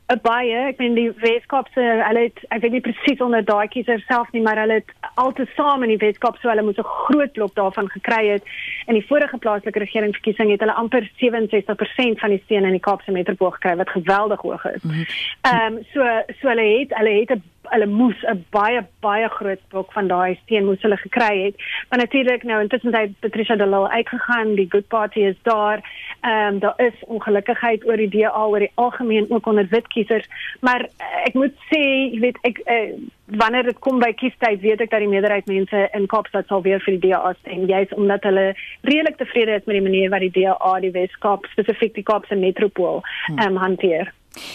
'n 0.08 0.20
baie, 0.24 0.56
ek 0.70 0.78
meen 0.80 0.94
die 0.96 1.10
Weskaapse, 1.20 1.84
hulle 1.84 2.22
het 2.30 2.40
ek 2.56 2.62
weet 2.64 2.76
nie 2.78 2.84
presies 2.86 3.24
onder 3.24 3.44
daai 3.44 3.68
kiezer 3.68 4.00
self 4.08 4.30
nie, 4.32 4.42
maar 4.42 4.60
hulle 4.62 4.80
het 4.80 4.94
altesaam 5.20 5.84
in 5.84 5.92
die 5.92 6.00
Weskaap 6.00 6.38
so 6.40 6.48
hulle 6.48 6.64
moes 6.64 6.80
'n 6.80 6.88
groot 7.08 7.34
blok 7.36 7.54
daarvan 7.56 7.90
gekry 7.92 8.28
het. 8.28 8.44
In 8.88 8.96
die 8.96 9.06
vorige 9.10 9.38
plaaslike 9.38 9.80
regeringsverkiesing 9.80 10.52
het 10.52 10.64
hulle 10.64 10.80
amper 10.80 11.04
67% 11.20 12.20
van 12.24 12.30
die 12.30 12.42
steun 12.46 12.64
in 12.64 12.78
die 12.80 12.88
Kaapse 12.88 13.12
metropool 13.12 13.52
gekry 13.52 13.76
wat 13.76 13.90
geweldig 13.90 14.42
hoog 14.42 14.66
is. 14.66 14.84
Mhm. 14.84 15.04
Ehm 15.42 15.74
um, 15.74 15.84
so 15.92 16.02
so 16.40 16.48
hulle 16.48 16.68
het 16.80 16.96
hulle 16.96 17.20
het 17.20 17.32
'n 17.32 17.44
hulle 17.70 17.86
moes 17.86 18.24
'n 18.24 18.46
baie 18.50 18.82
baie 19.00 19.30
groot 19.30 19.62
blok 19.68 19.92
van 19.94 20.08
daai 20.08 20.40
steen 20.44 20.66
moes 20.66 20.82
hulle 20.82 20.98
gekry 20.98 21.44
het. 21.44 21.56
Maar 21.90 22.00
natuurlik 22.00 22.44
nou 22.44 22.62
intussen 22.62 22.96
het 22.96 23.20
Patricia 23.20 23.56
de 23.56 23.68
Lille 23.68 23.90
uitgegaan, 23.90 24.56
die 24.56 24.68
Good 24.70 24.88
Party 24.88 25.20
is 25.20 25.36
daar. 25.42 25.80
Ehm 26.22 26.54
um, 26.54 26.60
daar 26.60 26.74
is 26.78 26.94
ongelukkigheid 27.06 27.88
oor 27.88 27.98
die 27.98 28.10
DA 28.10 28.46
oor 28.46 28.60
die 28.60 28.72
algemeen 28.74 29.26
ook 29.30 29.46
onder 29.46 29.68
wit 29.70 29.88
kiesers, 29.88 30.28
maar 30.60 30.82
uh, 30.82 31.26
ek 31.26 31.34
moet 31.34 31.54
sê, 31.70 31.84
jy 32.12 32.20
weet 32.20 32.38
ek 32.42 32.62
uh, 32.66 32.94
wanneer 33.28 33.64
dit 33.64 33.80
kom 33.80 34.00
by 34.00 34.14
kiestyd, 34.16 34.62
weet 34.64 34.82
ek 34.86 34.92
dat 34.92 35.04
die 35.04 35.12
meerderheid 35.12 35.48
mense 35.52 35.88
in 35.98 36.08
Kaapstad 36.08 36.48
sal 36.48 36.62
weer 36.64 36.80
vir 36.86 36.96
die 36.98 37.12
DA 37.12 37.34
stem, 37.42 37.66
juis 37.68 37.92
omdat 37.98 38.24
hulle 38.28 38.54
redelik 38.88 39.18
tevrede 39.20 39.58
is 39.60 39.66
met 39.66 39.80
die 39.80 39.88
manier 39.90 40.14
wat 40.14 40.24
die 40.24 40.34
DA 40.40 40.74
die 40.84 40.94
Wes-Kaap 40.96 41.50
spesifiek 41.52 41.96
die 41.98 42.06
Kaapse 42.08 42.40
metropool 42.40 43.04
ehm 43.36 43.58
um, 43.58 43.60
hanteer. 43.62 44.14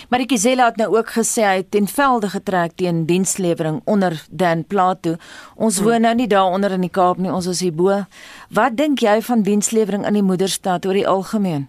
Maar 0.08 0.20
Ikizela 0.20 0.68
het 0.70 0.76
nou 0.76 0.92
ook 0.94 1.10
gesê 1.10 1.42
hy 1.42 1.56
het 1.56 1.70
ten 1.74 1.88
velde 1.90 2.28
getrek 2.30 2.76
teen 2.78 3.04
dienslewering 3.06 3.80
onder 3.84 4.14
Dan 4.30 4.64
Plato. 4.64 5.16
Ons 5.56 5.78
hmm. 5.78 5.86
woon 5.86 6.00
nou 6.06 6.14
nie 6.14 6.28
daar 6.30 6.54
onder 6.54 6.70
in 6.70 6.86
die 6.86 6.92
Kaap 6.92 7.18
nie, 7.18 7.32
ons 7.32 7.50
is 7.50 7.60
hierbo. 7.60 8.04
Wat 8.54 8.76
dink 8.76 9.02
jy 9.02 9.20
van 9.22 9.42
dienslewering 9.42 10.06
in 10.06 10.20
die 10.20 10.26
moederstad 10.26 10.86
oor 10.86 10.94
die 10.94 11.08
algemeen? 11.08 11.68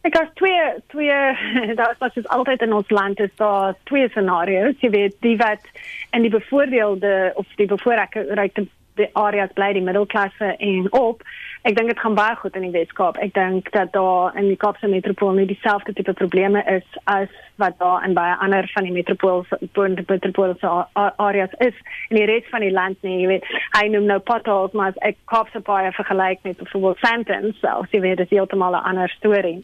Ek 0.00 0.14
het 0.16 0.34
twee 0.34 0.60
twee 0.86 1.16
daar 1.80 1.96
was 1.98 2.14
dit 2.14 2.28
altyd 2.28 2.62
in 2.62 2.72
ons 2.72 2.90
land 2.90 3.20
is 3.20 3.34
daar 3.36 3.74
twee 3.84 4.08
scenario's. 4.08 4.80
Jy 4.80 4.90
weet, 4.90 5.16
die 5.20 5.36
wat 5.36 5.64
en 6.10 6.22
die 6.22 6.30
bevoordeelde 6.32 7.32
of 7.34 7.46
die 7.56 7.66
bevoorregte 7.66 8.68
die 9.00 9.08
areas 9.12 9.52
bly 9.54 9.70
die 9.76 9.84
middelklasse 9.84 10.54
en 10.58 10.88
op 10.96 11.22
ek 11.68 11.76
dink 11.76 11.90
dit 11.92 12.00
gaan 12.00 12.16
baie 12.16 12.36
goed 12.40 12.54
in 12.56 12.64
die 12.64 12.72
Weskaap. 12.72 13.18
Ek 13.20 13.34
dink 13.36 13.68
dat 13.74 13.92
daar 13.92 14.36
in 14.40 14.48
die 14.48 14.56
Kaapse 14.60 14.88
metropool 14.88 15.34
nie 15.36 15.46
dieselfde 15.50 15.92
tipe 15.96 16.14
probleme 16.16 16.62
is 16.72 16.86
as 17.04 17.28
wat 17.60 17.76
daar 17.82 18.04
in 18.06 18.16
baie 18.16 18.32
ander 18.40 18.68
van 18.72 18.88
die 18.88 18.94
metropool 18.96 19.44
metropoolse 19.76 20.70
areas 20.96 21.52
is 21.66 21.76
in 22.08 22.16
die 22.16 22.28
res 22.30 22.48
van 22.52 22.64
die 22.64 22.72
land 22.72 22.96
nie. 23.04 23.18
Jy 23.20 23.28
weet, 23.34 23.50
hy 23.76 23.84
noem 23.92 24.08
nou 24.08 24.18
potholes, 24.24 24.72
maar 24.72 24.96
ek 25.04 25.20
Kaapse 25.28 25.60
baie 25.68 25.92
vergelyk 25.92 26.40
met 26.48 26.56
byvoorbeeld 26.62 27.04
Sandton, 27.04 27.52
so 27.60 27.84
jy 27.92 28.00
weet, 28.06 28.22
dit 28.24 28.30
is 28.30 28.38
heeltemal 28.38 28.80
'n 28.80 28.88
ander 28.94 29.12
storie. 29.18 29.60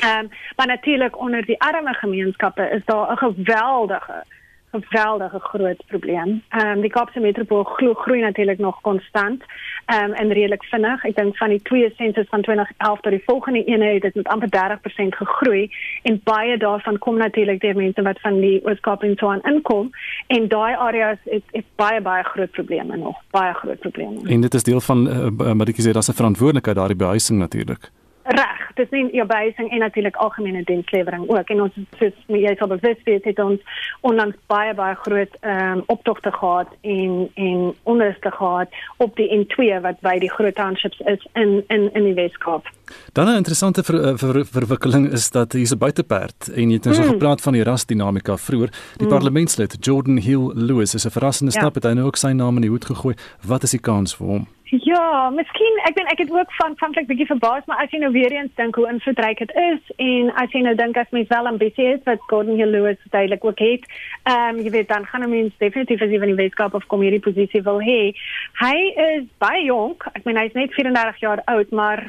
Ehm, 0.00 0.18
um, 0.18 0.28
maar 0.56 0.66
natuurlik 0.66 1.18
onder 1.18 1.44
die 1.44 1.60
arme 1.60 1.94
gemeenskappe 1.94 2.70
is 2.70 2.84
daar 2.84 3.12
'n 3.12 3.16
geweldige 3.16 4.24
geweldige 4.72 5.38
groot 5.38 5.82
probleem. 5.86 6.42
Ehm 6.48 6.66
um, 6.66 6.80
die 6.80 6.90
Kaapse 6.90 7.20
metropool 7.20 7.64
glo 7.64 7.94
groei 7.94 8.20
natuurlik 8.20 8.58
nog 8.58 8.80
konstant 8.80 9.42
ehm 9.86 10.04
um, 10.04 10.12
en 10.12 10.32
redelik 10.32 10.64
vinnig. 10.64 11.04
Ek 11.04 11.16
dink 11.16 11.36
van 11.36 11.48
die 11.48 11.62
twee 11.62 11.92
sensus 11.96 12.26
van 12.28 12.42
2011 12.42 13.00
tot 13.00 13.12
die 13.12 13.22
volgende 13.26 13.62
een 13.66 13.82
het 13.82 14.02
dit 14.02 14.14
met 14.14 14.28
amper 14.28 14.48
30% 14.48 15.16
gegroei 15.16 15.70
en 16.02 16.20
baie 16.24 16.56
daarvan 16.56 16.98
kom 16.98 17.16
natuurlik 17.16 17.60
deur 17.60 17.76
mense 17.76 18.02
wat 18.02 18.20
van 18.20 18.40
die 18.40 18.64
Oos-Kaap 18.64 19.02
en 19.02 19.16
Tshwane 19.16 19.52
inkom 19.52 19.90
en 20.26 20.48
daai 20.48 20.74
areas 20.74 21.18
het, 21.24 21.44
het 21.52 21.64
baie 21.76 22.00
baie 22.00 22.24
groot 22.24 22.50
probleme 22.50 22.96
nog, 22.96 23.16
baie 23.30 23.54
groot 23.54 23.78
probleme. 23.78 24.28
En 24.28 24.40
dit 24.40 24.54
is 24.54 24.62
deel 24.62 24.80
van 24.80 25.08
uh, 25.08 25.52
wat 25.56 25.68
ek 25.68 25.80
gesê 25.80 25.92
dat 25.92 26.08
'n 26.08 26.20
verantwoordelikheid 26.20 26.76
daardie 26.76 26.96
behuising 26.96 27.38
natuurlik. 27.38 27.90
Reg, 28.28 28.70
dis 28.76 28.90
nie 28.92 29.06
jou 29.16 29.24
behuising 29.26 29.70
en 29.70 29.78
natuurlik 29.78 30.16
algemene 30.16 30.62
dienslewering 30.64 31.28
ook. 31.28 31.48
En 31.48 31.62
ons 31.62 31.76
soos 31.96 32.16
jy 32.26 32.50
sal 32.58 32.68
bewus 32.68 33.00
wees 33.06 33.24
het 33.24 33.38
ons 33.40 33.84
onlangs 34.04 34.36
baie 34.52 34.74
baie 34.76 34.98
groot 35.04 35.38
ehm 35.40 35.78
um, 35.78 35.82
optogte 35.86 36.32
gehad 36.32 36.74
en 36.80 37.30
en 37.34 37.62
onderste 37.82 38.30
gehad 38.30 38.68
op 38.96 39.16
die 39.16 39.30
N2 39.38 39.80
wat 39.80 40.04
by 40.04 40.18
die 40.18 40.32
groot 40.32 40.60
townships 40.60 41.00
is 41.14 41.24
in 41.32 41.62
in 41.68 41.88
in 41.92 42.04
die 42.10 42.18
Weskaap. 42.20 42.68
Dan 43.12 43.26
'n 43.28 43.36
interessante 43.36 43.82
ver, 43.84 44.04
eh, 44.04 44.12
ver, 44.16 44.46
verwikkeling 44.46 45.12
is 45.12 45.30
dat 45.30 45.52
hier 45.52 45.68
'n 45.74 45.78
buiteperd 45.78 46.48
en 46.54 46.68
jy 46.70 46.74
het 46.74 46.84
nou 46.84 46.94
so 46.94 47.02
mm. 47.02 47.08
gepraat 47.08 47.40
van 47.40 47.52
die 47.52 47.62
rasdinamika 47.62 48.36
vroeër. 48.36 48.70
Die 48.96 49.06
mm. 49.06 49.12
parlementslid 49.12 49.76
Jordan 49.80 50.16
Hill 50.16 50.52
Lewis 50.54 50.94
is 50.94 51.04
'n 51.04 51.10
verrassende 51.10 51.52
ja. 51.52 51.60
stap 51.60 51.74
het 51.74 51.84
hy 51.84 51.92
nou 51.92 52.06
ook 52.06 52.16
sy 52.16 52.32
naam 52.32 52.54
in 52.54 52.62
die 52.62 52.70
hoed 52.70 52.84
gegooi. 52.84 53.14
Wat 53.46 53.62
is 53.62 53.70
die 53.70 53.80
kans 53.80 54.16
vir 54.16 54.26
hom? 54.26 54.46
Ja, 54.70 55.30
miskien 55.32 55.78
ek 55.88 55.94
ben 55.96 56.08
ek 56.12 56.18
het 56.20 56.32
ook 56.32 56.50
van 56.58 56.74
van 56.76 56.92
ek 57.00 57.06
bietjie 57.08 57.26
verbaas, 57.30 57.64
maar 57.66 57.78
as 57.80 57.92
jy 57.92 58.02
nou 58.02 58.10
weer 58.12 58.32
eens 58.36 58.52
dink 58.60 58.76
hoe 58.76 58.88
invloedryk 58.90 59.40
dit 59.40 59.52
is 59.56 59.92
en 59.96 60.28
as 60.42 60.52
jy 60.52 60.60
nou 60.60 60.74
dink 60.76 60.98
as 61.00 61.08
mens 61.16 61.30
wel 61.30 61.48
ambisie 61.48 61.86
is 61.94 62.02
wat 62.04 62.26
Gordon 62.28 62.60
Hill 62.60 62.74
Lewis 62.74 62.98
duidelik 63.14 63.46
ook 63.48 63.62
het, 63.64 63.86
ehm 64.28 64.58
um, 64.58 64.60
jy 64.60 64.72
weet 64.74 64.90
dan 64.92 65.06
gaan 65.08 65.24
'n 65.24 65.30
mens 65.30 65.56
definitief 65.56 66.02
as 66.02 66.12
jy 66.12 66.20
van 66.20 66.32
die 66.32 66.40
Weskaap 66.42 66.74
of 66.74 66.86
kom 66.86 67.00
hierdie 67.00 67.24
posisie 67.24 67.62
wil 67.62 67.80
hê. 67.80 68.12
Hy 68.60 68.76
is 69.16 69.24
baie 69.38 69.64
jonk. 69.64 70.04
Ek 70.12 70.24
meen 70.24 70.36
hy's 70.36 70.52
net 70.52 70.74
34 70.76 71.20
jaar 71.20 71.40
oud, 71.46 71.70
maar 71.70 72.04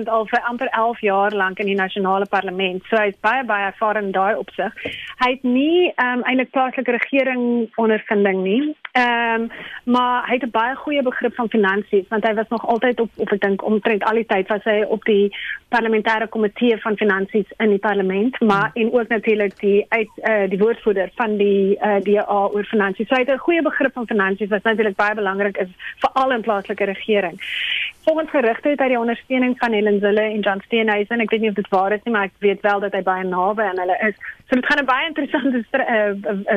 verbaasend 0.00 0.08
al 0.08 0.26
vir 0.28 0.40
amper 0.48 0.68
11 0.72 1.00
jaar 1.00 1.32
lank 1.32 1.58
in 1.58 1.66
die 1.66 1.74
nasionale 1.74 2.26
parlement. 2.26 2.82
So 2.88 2.96
hy's 2.96 3.16
baie 3.20 3.44
baie 3.44 3.70
ervare 3.70 4.02
in 4.02 4.12
daai 4.12 4.36
opsig. 4.36 4.72
Hy 5.20 5.30
het 5.30 5.42
nie 5.42 5.92
um, 5.98 6.22
eintlik 6.24 6.50
plaaslike 6.52 6.90
regering 6.90 7.70
ondervinding 7.76 8.42
nie. 8.42 8.76
Ehm 8.92 9.40
um, 9.40 9.50
maar 9.84 10.26
hy 10.26 10.34
het 10.34 10.42
'n 10.42 10.50
baie 10.50 10.74
goeie 10.74 11.02
begrip 11.02 11.34
van 11.34 11.48
finansies 11.48 12.08
want 12.08 12.26
hy 12.26 12.34
was 12.34 12.48
nog 12.48 12.66
altyd 12.66 13.00
op 13.00 13.10
op 13.16 13.32
ek 13.32 13.40
dink 13.40 13.64
omtrent 13.64 14.04
al 14.04 14.14
die 14.14 14.26
tyd 14.26 14.48
was 14.48 14.64
hy 14.64 14.82
op 14.82 15.04
die 15.04 15.36
parlementêre 15.68 16.28
komitee 16.28 16.76
van 16.78 16.96
finansies 16.96 17.46
in 17.56 17.68
die 17.68 17.78
parlement 17.78 18.40
maar 18.40 18.70
hmm. 18.74 18.82
en 18.82 18.92
ook 18.92 19.08
natuurlik 19.08 19.58
die 19.58 19.86
uit 19.88 20.10
uh, 20.16 20.48
die 20.48 20.58
woordvoerder 20.58 21.10
van 21.14 21.36
die 21.36 21.76
uh, 21.76 21.96
eh, 21.96 22.02
DA 22.02 22.48
oor 22.52 22.64
finansies. 22.64 23.08
So 23.08 23.14
hy 23.14 23.20
het 23.20 23.30
'n 23.30 23.46
goeie 23.46 23.62
begrip 23.62 23.92
van 23.92 24.06
finansies 24.06 24.48
wat 24.48 24.62
natuurlik 24.62 24.96
baie 24.96 25.14
belangrik 25.14 25.56
is 25.56 25.68
veral 25.98 26.32
in 26.32 26.40
plaaslike 26.40 26.84
regering. 26.84 27.36
Volgens 28.04 28.30
gerugte 28.30 28.68
het 28.68 28.80
hy 28.80 28.88
die 28.88 28.98
ondersteuning 28.98 29.58
van 29.58 29.72
Helen 29.72 30.00
Zille 30.00 30.20
en 30.20 30.40
John 30.40 30.60
Steenhuisen. 30.64 31.20
Ek 31.20 31.30
weet 31.30 31.40
nie 31.40 31.48
of 31.48 31.54
dit 31.54 31.68
waar 31.68 31.92
is 31.92 32.02
nie, 32.02 32.14
maar 32.14 32.24
ek 32.24 32.38
weet 32.38 32.60
wel 32.60 32.80
dat 32.80 32.92
hy 32.92 33.02
baie 33.02 33.24
naby 33.24 33.62
aan 33.62 33.78
hulle 33.78 33.98
is. 34.08 34.14
So 34.48 34.54
dit 34.54 34.66
gaan 34.66 34.82
'n 34.82 34.84
baie 34.84 35.06
interessante 35.06 35.64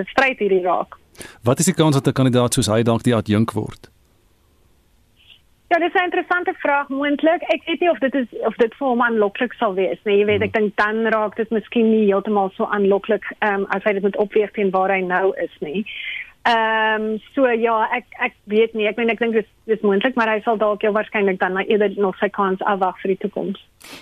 stryd 0.06 0.40
hierdie 0.40 0.64
raak. 0.64 1.03
Wat 1.44 1.60
is 1.60 1.66
die 1.66 1.74
kans 1.74 1.96
dat 1.96 2.08
'n 2.08 2.18
kandidaat 2.20 2.54
soos 2.54 2.68
hy 2.68 2.84
dalk 2.84 3.04
die 3.04 3.16
adjunk 3.16 3.52
word? 3.52 3.90
Ja, 5.74 5.80
dis 5.80 5.94
'n 5.94 6.04
interessante 6.04 6.54
vraag 6.54 6.88
moontlik. 6.90 7.42
Ek 7.42 7.64
weet 7.66 7.80
nie 7.80 7.90
of 7.90 7.98
dit 8.00 8.14
is 8.16 8.28
of 8.46 8.56
dit 8.56 8.74
vir 8.76 8.88
hom 8.88 9.02
aanloklik 9.02 9.54
sal 9.54 9.74
wees 9.74 10.00
nie. 10.04 10.18
Jy 10.18 10.26
weet, 10.26 10.36
hmm. 10.36 10.44
ek 10.44 10.54
dink 10.54 10.76
dan 10.76 11.08
raak 11.14 11.36
dit 11.36 11.50
miskien 11.50 11.90
nie 11.90 12.06
heeltemal 12.06 12.52
so 12.54 12.66
aanloklik 12.66 13.24
ehm 13.40 13.54
um, 13.54 13.66
as 13.70 13.84
hy 13.84 13.94
dit 13.94 14.04
moet 14.04 14.18
opweeg 14.18 14.52
teen 14.52 14.70
waar 14.70 14.92
hy 14.94 15.02
nou 15.02 15.34
is 15.38 15.56
nie. 15.60 15.86
Ehm 16.44 17.02
um, 17.02 17.20
so 17.34 17.48
ja, 17.48 17.88
ek 17.92 18.06
ek 18.20 18.34
weet 18.44 18.74
nie. 18.74 18.88
Ek 18.88 18.98
meen 18.98 19.10
ek 19.10 19.20
dink 19.20 19.34
dis 19.34 19.50
dis 19.66 19.82
moontlik, 19.82 20.16
maar 20.16 20.30
hy 20.30 20.42
sal 20.44 20.58
dalk 20.58 20.82
jou 20.82 20.92
waarskynlik 20.94 21.40
dan 21.40 21.58
eerder 21.58 21.94
nog 21.98 22.18
sy 22.18 22.30
kans 22.30 22.62
afwag 22.62 23.00
vir 23.02 23.16
die 23.16 23.22
toekoms. 23.26 23.60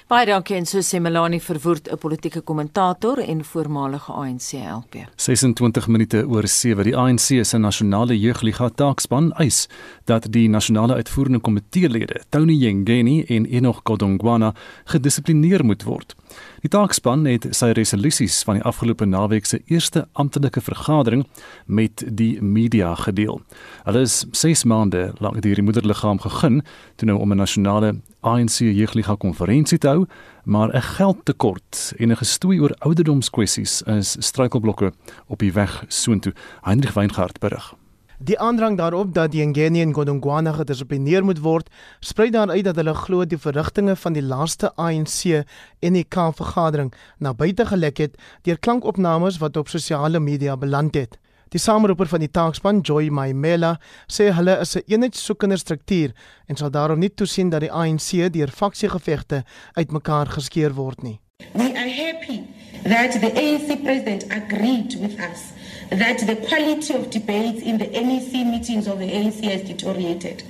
Baie 0.07 0.25
dankie 0.25 0.55
en 0.55 0.65
so 0.65 0.81
sê 0.85 0.99
Melanie 0.99 1.41
Verwoerd, 1.41 1.89
'n 1.91 1.97
politieke 1.97 2.41
kommentator 2.41 3.17
en 3.17 3.43
voormalige 3.43 4.11
ANC 4.11 4.51
LP. 4.53 5.05
26 5.15 5.87
minute 5.87 6.27
oor 6.27 6.47
7. 6.47 6.83
Die 6.83 6.97
ANC 6.97 7.45
se 7.45 7.57
nasionale 7.57 8.19
jeugliga 8.19 8.69
taakspan 8.69 9.31
eis 9.33 9.67
dat 10.05 10.31
die 10.31 10.49
nasionale 10.49 10.93
uitvoerende 10.93 11.39
komiteelede, 11.39 12.21
Tony 12.29 12.53
Yengeni 12.53 13.23
en 13.23 13.45
Enoch 13.45 13.81
Godongwana, 13.83 14.53
gedissiplineer 14.85 15.65
moet 15.65 15.83
word. 15.83 16.15
Die 16.61 16.69
taakspan 16.69 17.25
het 17.25 17.47
sy 17.55 17.71
resolusies 17.75 18.43
van 18.43 18.59
die 18.59 18.63
afgelope 18.67 19.05
naweek 19.05 19.45
se 19.45 19.61
eerste 19.65 20.05
amptelike 20.13 20.61
vergadering 20.61 21.25
met 21.65 22.03
die 22.07 22.41
media 22.41 22.95
gedeel. 22.95 23.41
Hulle 23.83 24.03
is 24.05 24.25
6 24.31 24.63
maande 24.63 25.13
lank 25.19 25.41
deur 25.41 25.55
die 25.55 25.65
moederliggaam 25.65 26.19
gegeen 26.21 26.61
toe 26.95 27.09
nou 27.09 27.19
om 27.19 27.31
'n 27.31 27.37
nasionale 27.37 27.95
ANC 28.21 28.59
jeugliga 28.59 29.15
konferensie 29.15 29.70
te 29.77 29.87
hou, 29.87 30.05
maar 30.43 30.75
'n 30.75 30.81
geldtekort 30.81 31.93
en 31.97 32.11
'n 32.11 32.17
gestoei 32.17 32.59
oor 32.59 32.75
ouderdomskwessies 32.79 33.81
is 33.81 34.15
struikelblokke 34.19 34.93
op 35.27 35.39
die 35.39 35.53
weg 35.53 35.83
soontoe. 35.87 36.33
Heinrich 36.61 36.93
Weingart 36.93 37.39
berig. 37.39 37.75
Die 38.21 38.39
aandrang 38.39 38.75
daarop 38.77 39.13
dat 39.13 39.31
die 39.31 39.45
Ngeni 39.45 39.81
en 39.81 39.93
Godongwana 39.93 40.51
gedissiplineer 40.53 41.23
moet 41.25 41.39
word, 41.41 41.69
sprei 41.99 42.29
daaruit 42.29 42.67
dat 42.67 42.77
hulle 42.77 42.93
glo 42.93 43.25
die 43.25 43.37
verrigtinge 43.37 43.95
van 43.95 44.13
die 44.13 44.21
laaste 44.21 44.69
ANC 44.75 45.41
en 45.79 45.97
die 45.97 46.03
K 46.03 46.27
vergadering 46.37 46.93
na 47.17 47.33
buite 47.33 47.65
gelek 47.65 47.97
het 47.97 48.21
deur 48.45 48.59
klankopnames 48.59 49.39
wat 49.41 49.57
op 49.57 49.73
sosiale 49.73 50.19
media 50.19 50.57
beland 50.57 50.95
het. 50.95 51.17
Die 51.51 51.59
sameroeper 51.59 52.07
van 52.07 52.21
die 52.23 52.29
taakspan, 52.31 52.77
Joy 52.79 53.09
Maimela, 53.11 53.73
sê 54.07 54.29
hulle 54.31 54.53
is 54.63 54.75
'n 54.77 54.83
eenheidssoekende 54.87 55.57
struktuur 55.57 56.13
en 56.47 56.55
sal 56.55 56.71
daarom 56.71 56.99
nie 56.99 57.13
toesien 57.13 57.49
dat 57.49 57.59
die 57.59 57.71
ANC 57.71 58.31
deur 58.31 58.47
faksiegevegte 58.47 59.43
uitmekaar 59.75 60.27
geskeur 60.27 60.73
word 60.73 61.03
nie. 61.03 61.19
We 61.53 61.73
are 61.75 61.89
happy 61.89 62.47
that 62.83 63.19
the 63.19 63.31
ANC 63.35 63.83
president 63.83 64.23
agreed 64.29 64.95
with 65.01 65.19
us 65.19 65.51
that 65.89 66.19
the 66.19 66.37
quality 66.47 66.93
of 66.93 67.09
debates 67.09 67.61
in 67.61 67.77
the 67.77 67.89
NEC 67.89 68.31
meetings 68.47 68.87
of 68.87 68.99
the 68.99 69.11
ANC 69.11 69.43
has 69.43 69.61
deteriorated. 69.63 70.43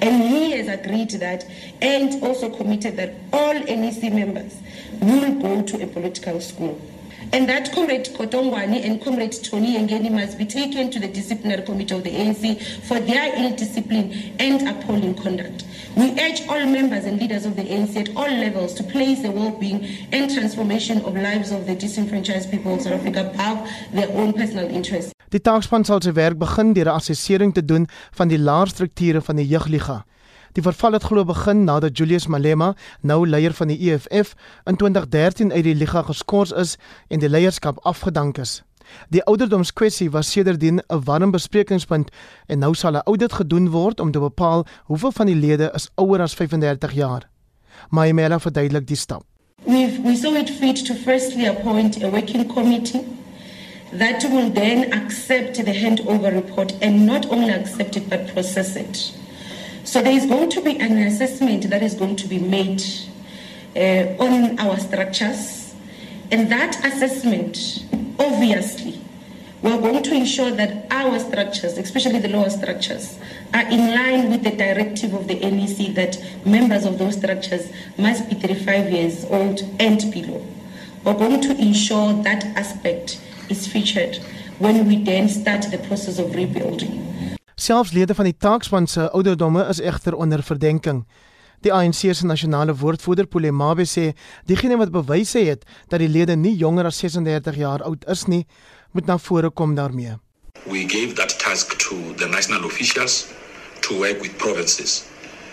And 0.00 0.22
he 0.22 0.52
has 0.52 0.68
agreed 0.68 1.10
that 1.18 1.44
and 1.82 2.22
also 2.22 2.48
committed 2.48 2.96
that 2.96 3.10
all 3.32 3.54
NEC 3.54 4.12
members 4.12 4.54
will 5.00 5.34
go 5.42 5.62
to 5.62 5.82
a 5.82 5.86
political 5.88 6.40
school. 6.40 6.78
And 7.34 7.48
that 7.48 7.72
Comrade 7.72 8.04
Kotongwani 8.14 8.84
and 8.84 9.02
Comrade 9.02 9.32
Tony 9.42 9.76
Ngeni 9.76 10.08
must 10.08 10.38
be 10.38 10.44
taken 10.44 10.88
to 10.92 11.00
the 11.00 11.08
disciplinary 11.08 11.62
committee 11.62 11.92
of 11.92 12.04
the 12.04 12.10
ANC 12.10 12.62
for 12.86 13.00
their 13.00 13.34
ill 13.36 13.56
discipline 13.56 14.36
and 14.38 14.68
appalling 14.68 15.16
conduct. 15.16 15.64
We 15.96 16.12
urge 16.12 16.46
all 16.48 16.64
members 16.64 17.06
and 17.06 17.20
leaders 17.20 17.44
of 17.44 17.56
the 17.56 17.64
ANC 17.64 17.96
at 17.96 18.16
all 18.16 18.30
levels 18.30 18.72
to 18.74 18.84
place 18.84 19.22
the 19.22 19.32
well-being 19.32 19.84
and 20.12 20.32
transformation 20.32 21.00
of 21.04 21.16
lives 21.16 21.50
of 21.50 21.66
the 21.66 21.74
disenfranchised 21.74 22.52
people 22.52 22.74
of 22.74 22.82
South 22.82 23.00
Africa 23.00 23.28
above 23.28 23.68
their 23.92 24.08
own 24.16 24.32
personal 24.32 24.70
interests. 24.70 25.10
Die 25.34 25.42
taakspan 25.42 25.82
sal 25.82 25.98
sy 26.06 26.14
werk 26.14 26.38
begin 26.38 26.70
deur 26.78 26.86
'n 26.86 26.94
assessering 27.02 27.52
te 27.52 27.64
doen 27.64 27.88
van 28.14 28.28
die 28.28 28.38
laer 28.38 28.68
strukture 28.70 29.20
van 29.20 29.42
die 29.42 29.46
jeugliga. 29.50 30.04
Die 30.54 30.62
verval 30.62 30.92
het 30.94 31.02
glo 31.02 31.24
begin 31.26 31.64
nadat 31.64 31.96
Julius 31.98 32.26
Malema, 32.26 32.74
nou 33.00 33.24
leier 33.28 33.52
van 33.58 33.72
die 33.72 33.90
EFF, 33.90 34.36
in 34.64 34.76
2013 34.76 35.52
uit 35.52 35.64
die 35.66 35.74
liga 35.74 36.02
geskort 36.06 36.52
is 36.52 36.76
en 37.08 37.18
die 37.18 37.28
leierskap 37.28 37.80
afgedank 37.82 38.38
is. 38.38 38.60
Die 39.10 39.24
ouderdomskwessie 39.24 40.10
was 40.14 40.30
sedertdien 40.30 40.78
'n 40.78 41.02
warm 41.04 41.30
besprekingspunt 41.30 42.10
en 42.46 42.58
nou 42.58 42.74
sal 42.74 42.92
'n 42.92 43.02
audit 43.04 43.32
gedoen 43.32 43.70
word 43.70 44.00
om 44.00 44.10
te 44.10 44.18
bepaal 44.18 44.66
hoeveel 44.84 45.12
van 45.12 45.26
die 45.26 45.34
lede 45.34 45.70
is 45.74 45.90
ouer 45.94 46.20
as 46.20 46.34
35 46.34 46.92
jaar. 46.92 47.28
Maimela 47.90 48.38
verduidelik 48.38 48.86
die 48.86 48.96
stap. 48.96 49.24
We 49.64 50.00
we 50.04 50.16
saw 50.16 50.36
it 50.36 50.50
fit 50.50 50.86
to 50.86 50.94
firstly 50.94 51.48
appoint 51.48 52.02
a 52.02 52.10
working 52.10 52.46
committee 52.46 53.02
that 53.98 54.22
will 54.30 54.52
then 54.52 54.92
accept 54.92 55.54
the 55.54 55.74
handover 55.80 56.32
report 56.32 56.74
and 56.80 57.04
not 57.04 57.28
only 57.30 57.52
accept 57.52 57.96
it 57.96 58.08
but 58.08 58.32
process 58.32 58.76
it. 58.76 59.23
So 59.84 60.00
there 60.00 60.12
is 60.12 60.24
going 60.24 60.48
to 60.50 60.62
be 60.62 60.78
an 60.80 60.96
assessment 60.96 61.68
that 61.68 61.82
is 61.82 61.94
going 61.94 62.16
to 62.16 62.26
be 62.26 62.38
made 62.38 62.82
uh, 63.76 64.16
on 64.18 64.58
our 64.58 64.78
structures. 64.78 65.74
And 66.32 66.50
that 66.50 66.82
assessment, 66.86 67.84
obviously, 68.18 69.00
we're 69.60 69.80
going 69.80 70.02
to 70.02 70.14
ensure 70.14 70.50
that 70.52 70.86
our 70.90 71.18
structures, 71.18 71.76
especially 71.76 72.18
the 72.18 72.28
lower 72.28 72.48
structures, 72.48 73.18
are 73.52 73.68
in 73.70 73.94
line 73.94 74.30
with 74.30 74.42
the 74.42 74.52
directive 74.52 75.12
of 75.12 75.28
the 75.28 75.34
NEC 75.34 75.94
that 75.94 76.18
members 76.46 76.86
of 76.86 76.98
those 76.98 77.18
structures 77.18 77.70
must 77.98 78.28
be 78.28 78.36
35 78.36 78.90
years 78.90 79.26
old 79.26 79.60
and 79.78 80.10
below. 80.10 80.46
We're 81.04 81.14
going 81.14 81.42
to 81.42 81.56
ensure 81.60 82.14
that 82.22 82.44
aspect 82.56 83.20
is 83.50 83.66
featured 83.66 84.16
when 84.58 84.86
we 84.86 85.02
then 85.02 85.28
start 85.28 85.70
the 85.70 85.78
process 85.78 86.18
of 86.18 86.34
rebuilding. 86.34 87.13
Selfs 87.54 87.92
lede 87.92 88.14
van 88.14 88.26
die 88.26 88.34
taakspan 88.34 88.86
se 88.90 89.10
ouderdomme 89.10 89.62
is 89.70 89.78
egter 89.80 90.14
onder 90.14 90.42
verdenking. 90.42 91.04
Die 91.62 91.72
ANC 91.72 91.94
se 91.94 92.26
nasionale 92.26 92.74
woordvoerder 92.74 93.26
Polemabe 93.26 93.86
sê 93.86 94.10
diegene 94.44 94.76
wat 94.76 94.90
bewyse 94.90 95.38
het 95.38 95.62
dat 95.88 96.02
die 96.02 96.08
lede 96.08 96.34
nie 96.36 96.56
jonger 96.58 96.90
as 96.90 96.98
36 96.98 97.54
jaar 97.56 97.82
oud 97.86 98.02
is 98.10 98.26
nie, 98.26 98.42
moet 98.90 99.06
na 99.06 99.18
vore 99.18 99.50
kom 99.50 99.74
daarmee. 99.74 100.18
We 100.66 100.82
gave 100.88 101.14
that 101.14 101.38
task 101.38 101.78
to 101.78 101.94
the 102.16 102.26
national 102.26 102.64
officials 102.64 103.26
to 103.80 103.98
work 103.98 104.20
with 104.20 104.36
provinces 104.36 105.04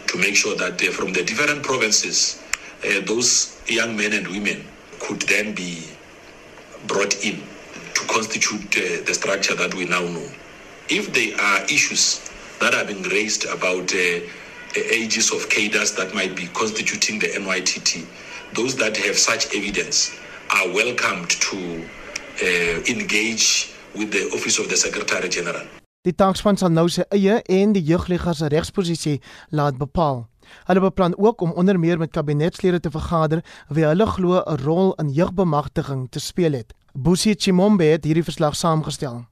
to 0.07 0.17
make 0.17 0.35
sure 0.35 0.55
that 0.55 0.81
uh, 0.81 0.89
from 0.91 1.13
the 1.13 1.23
different 1.23 1.61
provinces 1.61 2.39
uh, 2.83 3.05
those 3.05 3.53
young 3.65 3.95
men 3.95 4.13
and 4.13 4.27
women 4.27 4.65
could 4.99 5.21
then 5.29 5.53
be 5.53 5.85
brought 6.87 7.13
in 7.23 7.37
to 7.93 8.01
constitute 8.07 8.73
uh, 8.75 9.05
the 9.05 9.13
structure 9.13 9.55
that 9.55 9.75
we 9.75 9.85
now 9.85 10.01
know. 10.01 10.29
If 10.91 11.13
there 11.13 11.33
are 11.39 11.63
issues 11.65 12.19
that 12.59 12.75
are 12.75 12.85
being 12.85 13.03
raised 13.03 13.45
about 13.45 13.93
uh, 13.95 13.99
ages 14.91 15.31
of 15.31 15.47
cadres 15.49 15.91
that 15.95 16.13
might 16.13 16.35
be 16.35 16.47
constituting 16.47 17.19
the 17.19 17.27
NYTT, 17.27 18.05
those 18.53 18.75
that 18.75 18.97
have 18.97 19.17
such 19.17 19.55
evidence 19.55 20.11
are 20.49 20.67
welcomed 20.73 21.29
to 21.29 21.57
uh, 22.43 22.93
engage 22.93 23.73
with 23.95 24.11
the 24.11 24.23
Office 24.35 24.59
of 24.59 24.67
the 24.67 24.75
Secretary 24.75 25.29
General. 25.29 25.63
Die 26.03 26.15
taakspan 26.17 26.57
sal 26.57 26.73
nou 26.73 26.87
sy 26.89 27.05
eie 27.13 27.39
en 27.45 27.75
die 27.77 27.83
jeugliga 27.85 28.33
se 28.33 28.49
regsposisie 28.49 29.19
laat 29.53 29.77
bepaal. 29.77 30.25
Hulle 30.67 30.81
beplan 30.83 31.13
ook 31.15 31.41
om 31.45 31.53
onder 31.55 31.79
meer 31.79 32.01
met 32.01 32.11
kabinetslede 32.11 32.81
te 32.81 32.91
vergader 32.91 33.45
wie 33.69 33.85
hulle 33.85 34.07
glo 34.09 34.41
'n 34.41 34.63
rol 34.65 34.93
in 34.99 35.13
jeugbemagtiging 35.13 36.07
te 36.09 36.19
speel 36.19 36.57
het. 36.57 36.73
Busi 36.93 37.35
Chimombe 37.37 37.83
het 37.83 38.03
hierdie 38.03 38.27
verslag 38.27 38.55
saamgestel. 38.55 39.30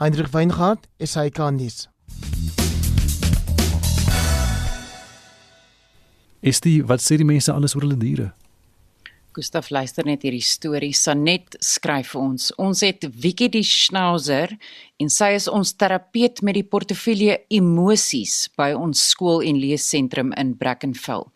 Heinrich 0.00 0.32
Weingart, 0.32 0.88
SAK 0.98 1.50
nuus. 1.52 1.88
Is 6.40 6.62
die 6.64 6.80
wat 6.88 7.04
sê 7.04 7.18
die 7.20 7.28
mense 7.28 7.52
alles 7.52 7.76
oor 7.76 7.84
hulle 7.84 7.98
diere? 8.00 8.30
Gustaf 9.36 9.68
luister 9.72 10.04
net 10.04 10.24
hierdie 10.26 10.44
storie. 10.44 10.92
Sanet 10.96 11.58
skryf 11.64 12.10
vir 12.14 12.20
ons. 12.20 12.48
Ons 12.60 12.82
het 12.84 13.04
Wiki 13.22 13.50
die 13.52 13.64
Schnauzer 13.64 14.56
en 15.00 15.12
sy 15.12 15.30
is 15.36 15.46
ons 15.48 15.72
terapeut 15.76 16.42
met 16.44 16.56
die 16.58 16.66
portefeulje 16.66 17.38
emosies 17.52 18.48
by 18.60 18.72
ons 18.76 19.00
skool 19.12 19.44
en 19.44 19.60
leesentrum 19.60 20.32
in 20.40 20.56
Brackenfell 20.60 21.28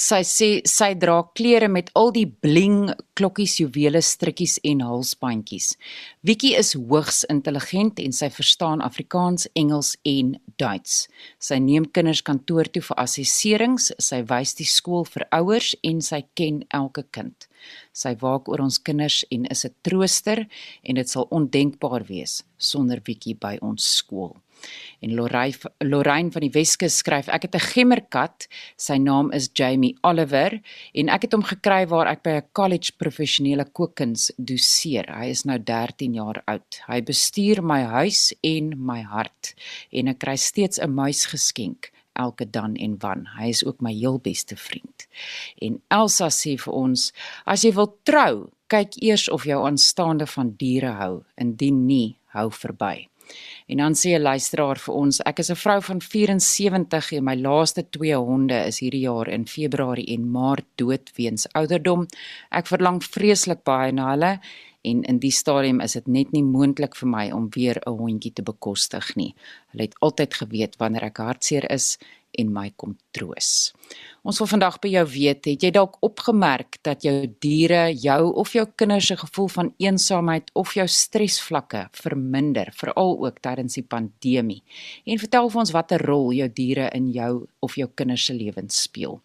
sy 0.00 0.20
sê 0.24 0.48
sy 0.68 0.94
dra 0.96 1.18
klere 1.36 1.68
met 1.68 1.90
al 1.98 2.12
die 2.14 2.26
bling, 2.26 2.88
klokkies, 3.18 3.58
juwele, 3.60 4.00
strikkies 4.00 4.56
en 4.64 4.80
halsbandjies. 4.86 5.74
Wiki 6.24 6.54
is 6.56 6.72
hoogs 6.78 7.22
intelligent 7.32 8.00
en 8.00 8.14
sy 8.16 8.30
verstaan 8.32 8.80
Afrikaans, 8.84 9.46
Engels 9.60 9.92
en 10.08 10.34
Duits. 10.60 11.04
Sy 11.42 11.60
neem 11.60 11.88
kinders 11.92 12.24
kantoor 12.24 12.70
toe 12.72 12.82
vir 12.88 13.02
assesserings, 13.04 13.90
sy 14.00 14.22
wys 14.30 14.56
die 14.56 14.68
skool 14.68 15.04
vir 15.10 15.26
ouers 15.36 15.74
en 15.84 16.00
sy 16.04 16.22
ken 16.38 16.64
elke 16.76 17.04
kind. 17.12 17.48
Sy 17.92 18.14
waak 18.22 18.48
oor 18.48 18.64
ons 18.64 18.80
kinders 18.80 19.20
en 19.30 19.44
is 19.52 19.66
'n 19.66 19.74
trooster 19.84 20.46
en 20.82 20.94
dit 20.94 21.08
sal 21.08 21.28
ondenkbaar 21.30 22.08
wees 22.08 22.42
sonder 22.56 23.02
Wiki 23.06 23.34
by 23.34 23.58
ons 23.60 23.84
skool. 23.84 24.36
En 25.00 25.14
Lorraine 25.14 26.30
van 26.30 26.40
die 26.40 26.52
Weskus 26.52 26.96
skryf 27.00 27.28
ek 27.28 27.42
het 27.42 27.54
'n 27.54 27.66
gemmerkat, 27.74 28.48
sy 28.76 28.96
naam 28.96 29.32
is 29.32 29.50
Jamie 29.54 29.96
Oliver 30.02 30.60
en 30.94 31.08
ek 31.08 31.22
het 31.22 31.32
hom 31.32 31.42
gekry 31.42 31.86
waar 31.86 32.06
ek 32.06 32.22
by 32.22 32.30
'n 32.30 32.48
college 32.52 32.92
professionele 32.98 33.64
kookkuns 33.64 34.32
doseer. 34.36 35.06
Hy 35.08 35.26
is 35.30 35.44
nou 35.44 35.58
13 35.58 36.14
jaar 36.14 36.42
oud. 36.46 36.80
Hy 36.86 37.00
bestuur 37.02 37.62
my 37.62 37.82
huis 37.82 38.34
en 38.42 38.74
my 38.76 39.02
hart 39.02 39.54
en 39.92 40.08
ek 40.08 40.18
kry 40.18 40.36
steeds 40.36 40.78
'n 40.78 40.94
muis 40.94 41.26
geskenk 41.26 41.90
elke 42.12 42.50
dan 42.50 42.74
en 42.76 42.96
wan. 42.98 43.26
Hy 43.38 43.48
is 43.48 43.64
ook 43.64 43.80
my 43.80 43.92
heel 43.92 44.18
beste 44.18 44.56
vriend. 44.56 45.06
En 45.58 45.80
Elsa 45.88 46.28
sê 46.28 46.56
vir 46.60 46.74
ons, 46.74 47.12
as 47.44 47.64
jy 47.64 47.72
wil 47.76 47.92
trou, 48.02 48.50
kyk 48.70 49.00
eers 49.02 49.28
of 49.28 49.46
jou 49.48 49.58
aanstaande 49.66 50.26
van 50.30 50.54
diere 50.58 50.94
hou, 51.00 51.14
indien 51.40 51.86
nie, 51.86 52.18
hou 52.34 52.50
verby. 52.54 53.09
En 53.66 53.76
dan 53.76 53.94
sê 53.94 54.18
'n 54.18 54.22
luisteraar 54.22 54.78
vir 54.78 54.94
ons, 54.94 55.20
ek 55.26 55.38
is 55.38 55.50
'n 55.50 55.56
vrou 55.56 55.80
van 55.82 56.00
74 56.00 57.12
en 57.12 57.24
my 57.24 57.36
laaste 57.36 57.82
twee 57.90 58.16
honde 58.16 58.66
is 58.66 58.80
hierdie 58.80 59.06
jaar 59.06 59.28
in 59.28 59.46
Februarie 59.46 60.06
en 60.14 60.30
Maart 60.30 60.66
dood 60.76 61.10
weens 61.16 61.46
ouderdom. 61.52 62.06
Ek 62.50 62.66
verlang 62.66 63.02
vreeslik 63.02 63.64
baie 63.64 63.92
na 63.92 64.10
hulle 64.10 64.40
en 64.82 65.02
in 65.02 65.18
die 65.18 65.30
stadium 65.30 65.80
is 65.80 65.92
dit 65.92 66.06
net 66.08 66.32
nie 66.32 66.42
moontlik 66.42 66.96
vir 66.96 67.08
my 67.08 67.30
om 67.30 67.48
weer 67.56 67.80
'n 67.86 67.98
hondjie 67.98 68.32
te 68.32 68.42
bekostig 68.42 69.16
nie. 69.16 69.34
Hulle 69.72 69.82
het 69.82 70.00
altyd 70.00 70.34
geweet 70.34 70.76
wanneer 70.78 71.04
ek 71.04 71.18
hartseer 71.18 71.70
is 71.70 71.98
en 72.38 72.52
my 72.52 72.70
kom 72.76 72.96
troos. 73.10 73.72
Ons 74.20 74.36
wil 74.36 74.50
vandag 74.50 74.74
by 74.84 74.90
jou 74.92 75.04
weet, 75.08 75.46
het 75.48 75.62
jy 75.64 75.70
dalk 75.72 75.94
opgemerk 76.04 76.76
dat 76.84 77.06
jou 77.06 77.24
diere, 77.40 77.86
jou 77.96 78.34
of 78.42 78.50
jou 78.52 78.66
kinders 78.76 79.06
se 79.08 79.16
gevoel 79.16 79.48
van 79.48 79.70
eensaamheid 79.80 80.50
of 80.60 80.74
jou 80.76 80.84
stresvlakke 80.84 81.86
verminder, 81.96 82.68
veral 82.76 83.16
ook 83.24 83.38
tydens 83.40 83.78
die 83.78 83.86
pandemie? 83.88 84.60
En 85.08 85.22
vertel 85.22 85.48
vir 85.48 85.62
ons 85.62 85.72
watter 85.72 86.04
rol 86.04 86.34
jou 86.36 86.48
diere 86.52 86.90
in 86.92 87.08
jou 87.14 87.46
of 87.64 87.78
jou 87.80 87.88
kinders 87.96 88.26
se 88.28 88.36
lewens 88.36 88.82
speel. 88.84 89.22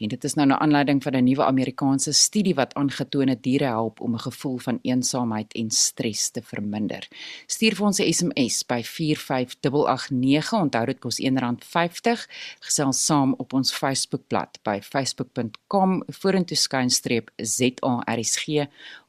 En 0.00 0.08
dit 0.08 0.24
is 0.24 0.34
nou 0.36 0.46
'n 0.48 0.52
aanleiding 0.52 1.02
van 1.02 1.14
'n 1.16 1.24
nuwe 1.24 1.44
Amerikaanse 1.44 2.12
studie 2.12 2.54
wat 2.54 2.74
aangetoon 2.74 3.28
het 3.28 3.42
diere 3.42 3.64
help 3.64 4.00
om 4.00 4.14
'n 4.14 4.18
gevoel 4.18 4.58
van 4.58 4.78
eensaamheid 4.82 5.52
en 5.52 5.70
stres 5.70 6.30
te 6.30 6.42
verminder. 6.42 7.08
Stuur 7.46 7.74
vir 7.74 7.86
ons 7.86 8.00
'n 8.00 8.12
SMS 8.12 8.64
by 8.66 8.82
45889. 8.82 10.52
Onthou 10.52 10.86
dit 10.86 10.98
kos 10.98 11.20
R1.50. 11.20 12.28
Gesels 12.60 13.04
saam 13.04 13.27
op 13.38 13.52
ons 13.52 13.72
Facebookblad 13.74 14.28
blad 14.28 14.60
by 14.64 14.78
facebook.com 14.84 16.02
vorentoe 16.20 16.56
skynstreep 16.56 17.30
ZARSG 17.36 18.68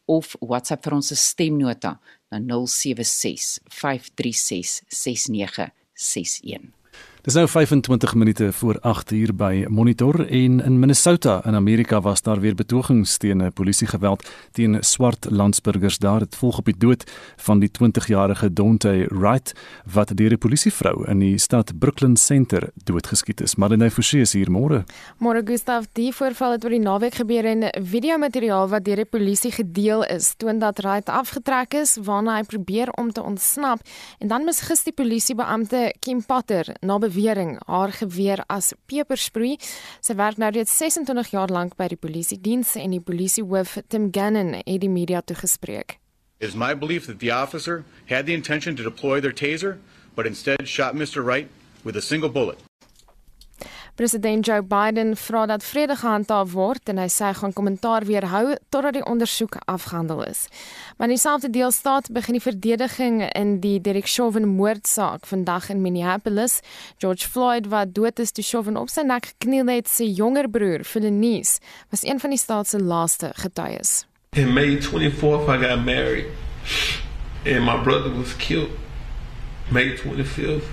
of 0.09 0.35
WhatsApp 0.41 0.85
vir 0.85 0.97
ons 0.97 1.13
stemnota 1.13 1.95
na 2.31 2.39
076 2.39 3.59
536 3.69 4.81
6961. 4.87 6.78
Dis 7.19 7.35
nou 7.35 7.47
25 7.47 8.13
minute 8.15 8.53
voor 8.53 8.77
8 8.79 9.11
uur 9.11 9.35
by 9.35 9.65
Monitor 9.67 10.21
en 10.27 10.61
in 10.63 10.79
Minnesota 10.79 11.41
in 11.45 11.55
Amerika 11.55 12.01
was 12.01 12.21
daar 12.21 12.39
weer 12.39 12.55
betogings 12.55 13.17
teen 13.17 13.43
'n 13.43 13.51
polisiegeweld 13.53 14.29
teen 14.51 14.77
swart 14.79 15.27
landsburgers 15.29 15.97
daar 15.97 16.19
het 16.19 16.35
volg 16.35 16.57
op 16.57 16.65
die 16.65 16.77
dood 16.77 17.03
van 17.35 17.59
die 17.59 17.69
20-jarige 17.69 18.53
Dante 18.53 19.05
Wright 19.09 19.53
wat 19.93 20.15
deur 20.15 20.31
'n 20.31 20.37
polisievrou 20.37 21.07
in 21.07 21.19
die 21.19 21.37
stad 21.37 21.79
Brooklyn 21.79 22.17
Center 22.17 22.69
doodgeskiet 22.83 23.41
is. 23.41 23.55
Marlene 23.55 23.91
Forsie 23.91 24.21
is 24.21 24.33
hier 24.33 24.51
môre. 24.51 24.83
Môre 25.17 25.41
Gustav, 25.45 25.85
die 25.93 26.13
voorval 26.13 26.51
het 26.51 26.63
oor 26.63 26.71
die 26.71 26.79
naweek 26.79 27.13
gebeur 27.13 27.45
en 27.45 27.83
videomateriaal 27.85 28.69
wat 28.69 28.85
deur 28.85 28.95
die 28.95 29.05
polisie 29.05 29.51
gedeel 29.51 30.05
is, 30.05 30.33
toon 30.37 30.59
dat 30.59 30.79
Wright 30.79 31.09
afgetrek 31.09 31.73
is 31.73 31.97
waarna 32.01 32.35
hy 32.35 32.43
probeer 32.43 32.91
om 32.91 33.11
te 33.11 33.23
ontsnap 33.23 33.79
en 34.19 34.27
dan 34.27 34.43
misgis 34.45 34.83
die 34.83 34.93
polisiebeampte 34.93 35.93
Kim 35.99 36.25
Potter 36.25 36.75
na 36.79 36.97
bewering 37.19 37.59
haar 37.67 37.91
geweer 37.91 38.43
as 38.47 38.73
pepersproei. 38.87 39.57
Sy 40.01 40.15
werk 40.15 40.39
nou 40.39 40.51
reeds 40.55 40.75
26 40.79 41.33
jaar 41.35 41.51
lank 41.51 41.75
by 41.79 41.89
die 41.91 41.99
polisie 41.99 42.39
diens 42.39 42.75
en 42.79 42.95
die 42.95 43.03
polisiehoof 43.03 43.79
Tim 43.91 44.09
Gannon 44.15 44.55
het 44.61 44.79
die 44.83 44.91
media 44.91 45.21
toegespreek. 45.21 45.99
It 46.39 46.47
is 46.47 46.55
my 46.55 46.73
belief 46.73 47.07
that 47.07 47.19
the 47.19 47.31
officer 47.31 47.83
had 48.07 48.25
the 48.25 48.33
intention 48.33 48.75
to 48.75 48.83
deploy 48.83 49.19
their 49.19 49.33
taser, 49.33 49.77
but 50.15 50.25
instead 50.25 50.67
shot 50.67 50.95
Mr. 50.95 51.23
Wright 51.23 51.49
with 51.83 51.97
a 51.97 52.01
single 52.01 52.29
bullet. 52.29 52.68
President 53.99 54.45
Joe 54.45 54.61
Biden 54.63 55.17
vra 55.17 55.45
dat 55.45 55.63
vrede 55.63 55.95
gehandhaaf 55.99 56.53
word 56.55 56.87
en 56.87 57.01
hy 57.01 57.09
sê 57.11 57.25
hy 57.27 57.35
gaan 57.35 57.51
kommentaar 57.51 58.05
weerhou 58.07 58.53
totdat 58.71 58.95
die 58.95 59.03
ondersoek 59.03 59.57
afgehandel 59.67 60.21
is. 60.23 60.45
Maar 60.95 61.09
in 61.09 61.17
dieselfde 61.17 61.49
deelstaat 61.51 62.07
begin 62.15 62.37
die 62.37 62.43
verdediging 62.45 63.17
in 63.35 63.57
die 63.59 63.81
Derek 63.83 64.07
Chauvin 64.07 64.47
moordsaak 64.47 65.27
vandag 65.27 65.67
in 65.75 65.81
Minneapolis. 65.83 66.61
George 67.03 67.27
Floyd 67.27 67.67
wat 67.67 67.91
dood 67.91 68.23
is 68.23 68.31
toe 68.31 68.43
Chauvin 68.43 68.79
op 68.79 68.87
sy 68.87 69.03
nek 69.03 69.33
gekniel 69.33 69.67
het, 69.67 69.91
sy 69.91 70.07
jonger 70.07 70.47
broer, 70.47 70.87
Philenice, 70.87 71.59
was 71.91 72.07
een 72.07 72.23
van 72.23 72.31
die 72.31 72.39
staat 72.39 72.71
se 72.71 72.79
laaste 72.79 73.33
getuies. 73.35 74.05
In 74.31 74.55
May 74.55 74.79
24th 74.79 75.51
I 75.51 75.59
got 75.59 75.83
married 75.83 76.31
and 77.43 77.67
my 77.67 77.75
brother 77.83 78.15
was 78.15 78.31
killed 78.39 78.71
May 79.67 79.91
25th 79.99 80.71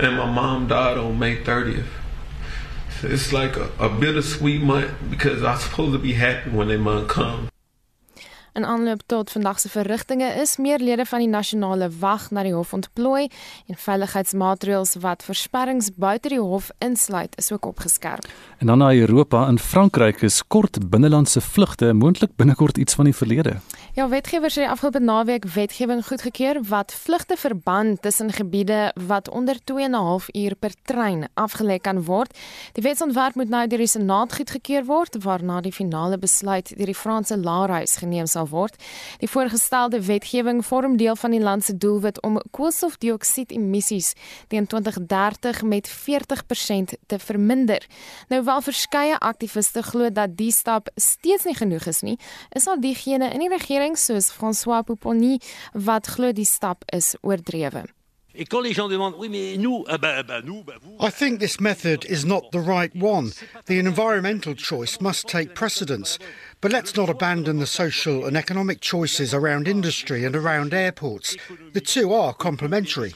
and 0.00 0.16
my 0.16 0.24
mom 0.24 0.68
died 0.72 0.96
on 0.96 1.18
May 1.18 1.36
30th. 1.44 1.97
It's 3.04 3.32
like 3.32 3.56
a, 3.56 3.70
a 3.78 3.88
bittersweet 3.88 4.62
month 4.62 4.92
because 5.10 5.42
I'm 5.42 5.58
supposed 5.58 5.92
to 5.92 5.98
be 5.98 6.12
happy 6.14 6.50
when 6.50 6.68
that 6.68 6.78
month 6.78 7.08
comes. 7.08 7.50
In 8.52 8.64
aanloop 8.64 9.00
tot 9.06 9.30
vandag 9.30 9.60
se 9.60 9.68
verrigtinge 9.68 10.32
is 10.40 10.56
meer 10.56 10.78
lede 10.78 11.04
van 11.06 11.18
die 11.18 11.28
nasionale 11.28 11.90
wag 12.00 12.30
na 12.30 12.42
die 12.42 12.54
hof 12.54 12.72
ontplooi 12.72 13.28
en 13.66 13.76
veiligheidsmaatreëls 13.76 14.96
wat 15.02 15.22
versperrings 15.22 15.90
buite 15.94 16.32
die 16.32 16.40
hof 16.40 16.70
insluit 16.78 17.36
is 17.36 17.52
ook 17.52 17.66
opgeskerp. 17.66 18.26
En 18.58 18.66
dan 18.66 18.78
na 18.78 18.94
Europa 18.94 19.46
en 19.46 19.58
Frankryk 19.58 20.22
is 20.22 20.42
kort 20.46 20.90
binnelandse 20.90 21.40
vlugte 21.40 21.92
moontlik 21.92 22.36
binnekort 22.36 22.78
iets 22.78 22.94
van 22.94 23.04
die 23.04 23.14
verlede. 23.14 23.56
Ja, 23.94 24.08
wetgewers 24.08 24.54
het 24.54 24.64
die 24.64 24.70
afgelope 24.70 25.00
naweek 25.00 25.44
wetgewing 25.44 26.06
goedgekeur 26.06 26.62
wat 26.68 26.92
vlugte 26.94 27.36
verband 27.36 28.02
tussen 28.02 28.32
gebiede 28.32 28.92
wat 29.06 29.28
onder 29.30 29.56
2.5 29.72 30.28
uur 30.32 30.54
per 30.54 30.72
trein 30.82 31.28
afgelê 31.34 31.80
kan 31.80 32.04
word. 32.04 32.38
Die 32.72 32.82
wetsontwerp 32.82 33.34
moet 33.34 33.48
nou 33.48 33.66
deur 33.66 33.78
die 33.78 33.86
Senaat 33.86 34.34
goedgekeur 34.34 34.84
word 34.84 35.22
waarna 35.22 35.60
die 35.60 35.72
finale 35.72 36.18
besluit 36.18 36.72
deur 36.76 36.86
die 36.86 36.94
Franse 36.94 37.38
Laarhuis 37.38 37.96
geneem 37.96 38.26
sal 38.26 38.47
word. 38.48 38.76
Die 39.18 39.28
voorgestelde 39.30 40.00
wetgewing 40.04 40.64
vorm 40.66 40.96
deel 40.96 41.16
van 41.16 41.30
die 41.30 41.40
land 41.40 41.64
se 41.64 41.76
doelwit 41.76 42.22
om 42.22 42.40
koolstofdioksied 42.50 43.52
emissies 43.52 44.12
teen 44.48 44.66
2030 44.66 45.62
met 45.62 45.90
40% 45.90 46.96
te 47.06 47.18
verminder. 47.18 47.86
Nou 48.28 48.44
wel 48.44 48.62
verskeie 48.62 49.18
aktiviste 49.18 49.82
glo 49.82 50.12
dat 50.12 50.36
die 50.36 50.52
stap 50.52 50.90
steeds 50.94 51.44
nie 51.44 51.56
genoeg 51.56 51.86
is 51.86 52.00
nie, 52.00 52.18
is 52.52 52.66
al 52.66 52.80
diegene 52.80 53.32
in 53.32 53.44
die 53.44 53.52
regering 53.52 53.98
soos 53.98 54.32
François 54.32 54.84
Pupponi 54.84 55.38
wat 55.72 56.06
glo 56.06 56.32
die 56.32 56.48
stap 56.48 56.84
is 56.92 57.14
oordrewe. 57.20 57.97
Ah 59.88 59.98
vous. 60.82 60.96
I 61.00 61.10
think 61.10 61.40
this 61.40 61.60
method 61.60 62.04
is 62.04 62.24
not 62.24 62.52
the 62.52 62.60
right 62.60 62.94
one. 62.94 63.32
The 63.66 63.78
environmental 63.78 64.54
choice 64.54 65.00
must 65.00 65.26
take 65.26 65.54
precedence. 65.54 66.18
But 66.60 66.72
let's 66.72 66.96
not 66.96 67.08
abandon 67.08 67.58
the 67.58 67.66
social 67.66 68.26
and 68.26 68.36
economic 68.36 68.80
choices 68.80 69.34
around 69.34 69.68
industry 69.68 70.24
and 70.24 70.34
around 70.34 70.72
airports. 70.74 71.36
The 71.72 71.80
two 71.80 72.12
are 72.12 72.34
complementary. 72.34 73.12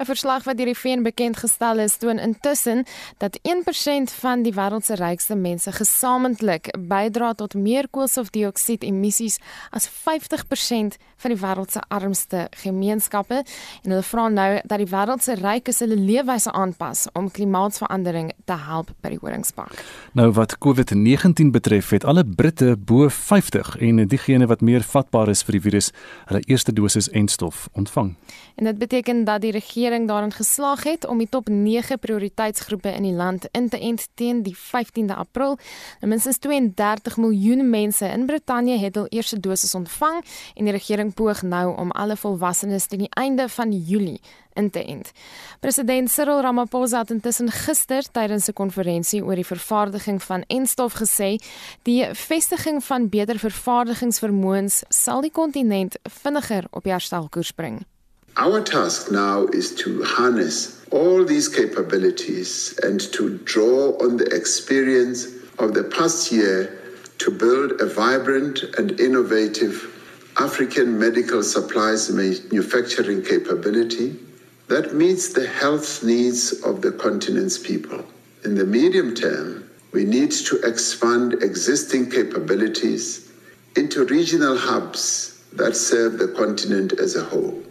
'n 0.00 0.04
Verslag 0.08 0.44
wat 0.44 0.56
deur 0.56 0.70
die 0.70 0.78
VN 0.78 1.02
bekend 1.04 1.36
gestel 1.36 1.78
is, 1.78 1.96
toon 1.96 2.18
intussen 2.18 2.84
dat 3.18 3.38
1% 3.42 4.12
van 4.20 4.42
die 4.42 4.52
wêreld 4.52 4.84
se 4.84 4.94
rykste 4.96 5.36
mense 5.36 5.72
gesamentlik 5.72 6.70
bydra 6.88 7.34
tot 7.34 7.54
meer 7.54 7.84
koolstofdioksied 7.90 8.82
emissies 8.82 9.36
as 9.70 9.88
50% 9.88 10.96
van 11.20 11.34
die 11.34 11.40
wêreld 11.40 11.70
se 11.70 11.82
armste 11.88 12.46
gemeenskappe 12.62 13.42
en 13.82 13.92
hulle 13.92 14.06
vra 14.08 14.28
nou 14.28 14.48
dat 14.64 14.80
die 14.80 14.88
wêreld 14.88 15.20
se 15.22 15.36
rykes 15.36 15.82
hulle 15.84 15.98
leefwyse 16.00 16.52
aanpas 16.52 17.04
om 17.12 17.28
klimaatsverandering 17.30 18.32
te 18.48 18.56
help 18.56 18.94
by 19.04 19.12
die 19.12 19.20
horingspak. 19.20 19.84
Nou 20.16 20.30
wat 20.32 20.56
COVID-19 20.64 21.52
betref, 21.52 21.92
het 21.92 22.08
alle 22.08 22.24
Britte 22.24 22.72
bo 22.78 23.08
50 23.12 23.76
en 23.76 24.00
diegene 24.08 24.48
wat 24.48 24.64
meer 24.64 24.80
vatbaar 24.80 25.28
is 25.28 25.44
vir 25.44 25.58
die 25.58 25.64
virus, 25.68 25.92
hulle 26.32 26.40
eerste 26.48 26.72
dosis 26.72 27.12
enstof 27.12 27.68
ontvang. 27.76 28.14
En 28.56 28.64
dit 28.64 28.78
beteken 28.78 29.24
dat 29.24 29.44
die 29.44 29.52
regering 29.52 29.89
daarin 29.90 30.32
geslaag 30.32 30.82
het 30.82 31.06
om 31.06 31.18
die 31.18 31.28
top 31.28 31.48
9 31.48 31.98
prioriteitsgroepe 31.98 32.88
in 32.88 33.02
die 33.02 33.12
land 33.12 33.48
in 33.50 33.68
te 33.68 33.78
ent 33.78 34.08
teen 34.14 34.42
die 34.42 34.56
15de 34.56 35.14
April. 35.14 35.58
En 36.00 36.08
minstens 36.08 36.38
32 36.38 37.16
miljoen 37.16 37.70
mense 37.70 38.06
in 38.06 38.26
Brittanje 38.26 38.78
het 38.78 38.94
hul 38.94 39.06
eerste 39.08 39.40
dosis 39.40 39.74
ontvang 39.74 40.24
en 40.54 40.64
die 40.64 40.72
regering 40.72 41.14
poog 41.14 41.42
nou 41.42 41.76
om 41.76 41.90
alle 41.90 42.16
volwassenes 42.16 42.86
teen 42.86 42.98
die 42.98 43.14
einde 43.14 43.48
van 43.48 43.72
Julie 43.72 44.20
in 44.52 44.70
te 44.70 44.84
ent. 44.84 45.12
President 45.60 46.10
Cyril 46.10 46.40
Ramaphosa 46.40 46.98
het 46.98 47.10
intussen 47.10 47.50
gister 47.50 48.02
tydens 48.12 48.48
'n 48.48 48.52
konferensie 48.52 49.24
oor 49.24 49.34
die 49.34 49.46
vervaardiging 49.46 50.22
van 50.22 50.44
enstof 50.46 50.94
gesê, 50.94 51.38
die 51.82 52.04
vestiging 52.14 52.84
van 52.84 53.08
beter 53.08 53.38
vervaardigingsvermoëns 53.38 54.82
sal 54.88 55.20
die 55.20 55.32
kontinent 55.32 55.96
vinniger 56.02 56.64
op 56.70 56.84
herstelkoers 56.84 57.52
bring. 57.52 57.86
Our 58.40 58.62
task 58.62 59.10
now 59.12 59.48
is 59.48 59.74
to 59.74 60.02
harness 60.02 60.82
all 60.90 61.26
these 61.26 61.46
capabilities 61.46 62.74
and 62.82 62.98
to 63.12 63.36
draw 63.44 63.98
on 64.02 64.16
the 64.16 64.34
experience 64.34 65.26
of 65.58 65.74
the 65.74 65.84
past 65.84 66.32
year 66.32 66.80
to 67.18 67.30
build 67.30 67.82
a 67.82 67.84
vibrant 67.84 68.62
and 68.78 68.98
innovative 68.98 69.94
African 70.38 70.98
medical 70.98 71.42
supplies 71.42 72.08
manufacturing 72.08 73.22
capability 73.22 74.16
that 74.68 74.94
meets 74.94 75.34
the 75.34 75.46
health 75.46 76.02
needs 76.02 76.62
of 76.62 76.80
the 76.80 76.92
continent's 76.92 77.58
people. 77.58 78.02
In 78.46 78.54
the 78.54 78.64
medium 78.64 79.14
term, 79.14 79.68
we 79.92 80.04
need 80.04 80.32
to 80.48 80.56
expand 80.62 81.34
existing 81.42 82.10
capabilities 82.10 83.30
into 83.76 84.06
regional 84.06 84.56
hubs 84.56 85.42
that 85.52 85.76
serve 85.76 86.16
the 86.16 86.28
continent 86.28 86.94
as 86.94 87.16
a 87.16 87.24
whole. 87.24 87.69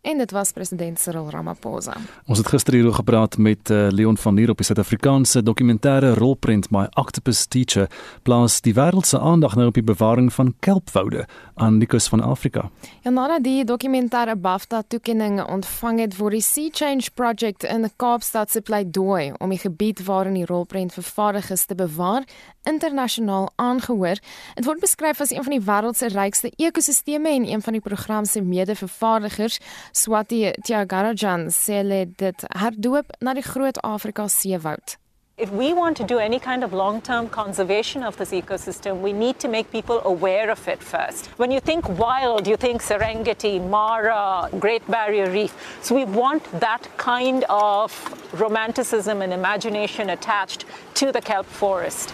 En 0.00 0.18
dit 0.18 0.30
was 0.30 0.52
president 0.52 0.98
Cyril 1.00 1.30
Ramaphosa. 1.30 1.96
Ons 2.26 2.38
het 2.38 2.48
gister 2.48 2.74
hieroor 2.74 2.94
gepraat 2.94 3.36
met 3.38 3.70
uh, 3.70 3.88
Leon 3.90 4.16
van 4.16 4.34
Nier 4.34 4.50
op 4.50 4.56
die 4.56 4.66
Suid-Afrikaanse 4.66 5.42
dokumentêre 5.42 6.14
rolprent 6.16 6.70
My 6.70 6.86
Octopus 6.94 7.46
Teacher, 7.46 7.88
plaas 8.22 8.60
die 8.64 8.74
wêreld 8.74 9.06
se 9.06 9.20
aandag 9.20 9.56
nou 9.58 9.68
op 9.68 9.76
die 9.76 9.84
bewaring 9.84 10.32
van 10.32 10.54
kelpwoude 10.64 11.26
aan 11.54 11.78
die 11.78 11.88
kus 11.88 12.08
van 12.08 12.22
Afrika. 12.24 12.70
Ja, 13.04 13.10
nadat 13.10 13.44
die 13.44 13.64
dokumentêre 13.64 14.36
BAFTA-toekenning 14.40 15.42
ontvang 15.44 16.00
het 16.00 16.16
vir 16.16 16.36
die 16.36 16.42
Sea 16.44 16.72
Change 16.72 17.12
Project 17.14 17.64
in 17.64 17.88
Kaapstad 17.96 18.50
se 18.50 18.60
pleidooi 18.60 19.32
om 19.38 19.52
die 19.52 19.60
gebied 19.60 20.04
waarin 20.04 20.38
die 20.38 20.46
rolprent 20.48 20.96
vervaardig 20.96 21.50
is 21.50 21.66
te 21.66 21.74
bewaar, 21.74 22.24
internasionaal 22.68 23.50
aangehoor. 23.56 24.20
Dit 24.54 24.64
word 24.64 24.80
beskryf 24.80 25.20
as 25.20 25.32
een 25.32 25.44
van 25.44 25.54
die 25.56 25.64
wêreld 25.64 25.96
se 25.96 26.08
rykste 26.12 26.52
ekosisteme 26.56 27.28
en 27.28 27.48
een 27.48 27.62
van 27.62 27.76
die 27.76 27.84
program 27.84 28.24
se 28.24 28.42
mede-vervaardigers, 28.42 29.60
Swati 29.92 30.52
Tyagarajan, 30.62 31.50
sê 31.50 31.82
dit 32.16 32.44
herdoop 32.54 33.06
na 33.20 33.34
die 33.34 33.42
groot 33.42 33.78
Afrika 33.82 34.28
seewoud. 34.28 34.96
If 35.36 35.50
we 35.52 35.72
want 35.72 35.96
to 35.96 36.04
do 36.04 36.18
any 36.18 36.38
kind 36.38 36.62
of 36.62 36.74
long 36.74 37.00
term 37.00 37.28
conservation 37.30 38.02
of 38.02 38.18
this 38.18 38.30
ecosystem, 38.30 39.00
we 39.00 39.14
need 39.14 39.38
to 39.40 39.48
make 39.48 39.70
people 39.72 40.02
aware 40.04 40.50
of 40.50 40.68
it 40.68 40.82
first. 40.82 41.28
When 41.38 41.50
you 41.50 41.60
think 41.60 41.88
wild, 41.98 42.46
you 42.46 42.58
think 42.58 42.82
Serengeti, 42.82 43.58
Mara, 43.58 44.50
Great 44.58 44.86
Barrier 44.86 45.30
Reef. 45.30 45.54
So 45.80 45.94
we 45.94 46.04
want 46.04 46.44
that 46.60 46.86
kind 46.98 47.44
of 47.48 47.90
romanticism 48.38 49.22
and 49.22 49.32
imagination 49.32 50.10
attached 50.10 50.66
to 50.96 51.10
the 51.10 51.22
kelp 51.22 51.46
forest. 51.46 52.12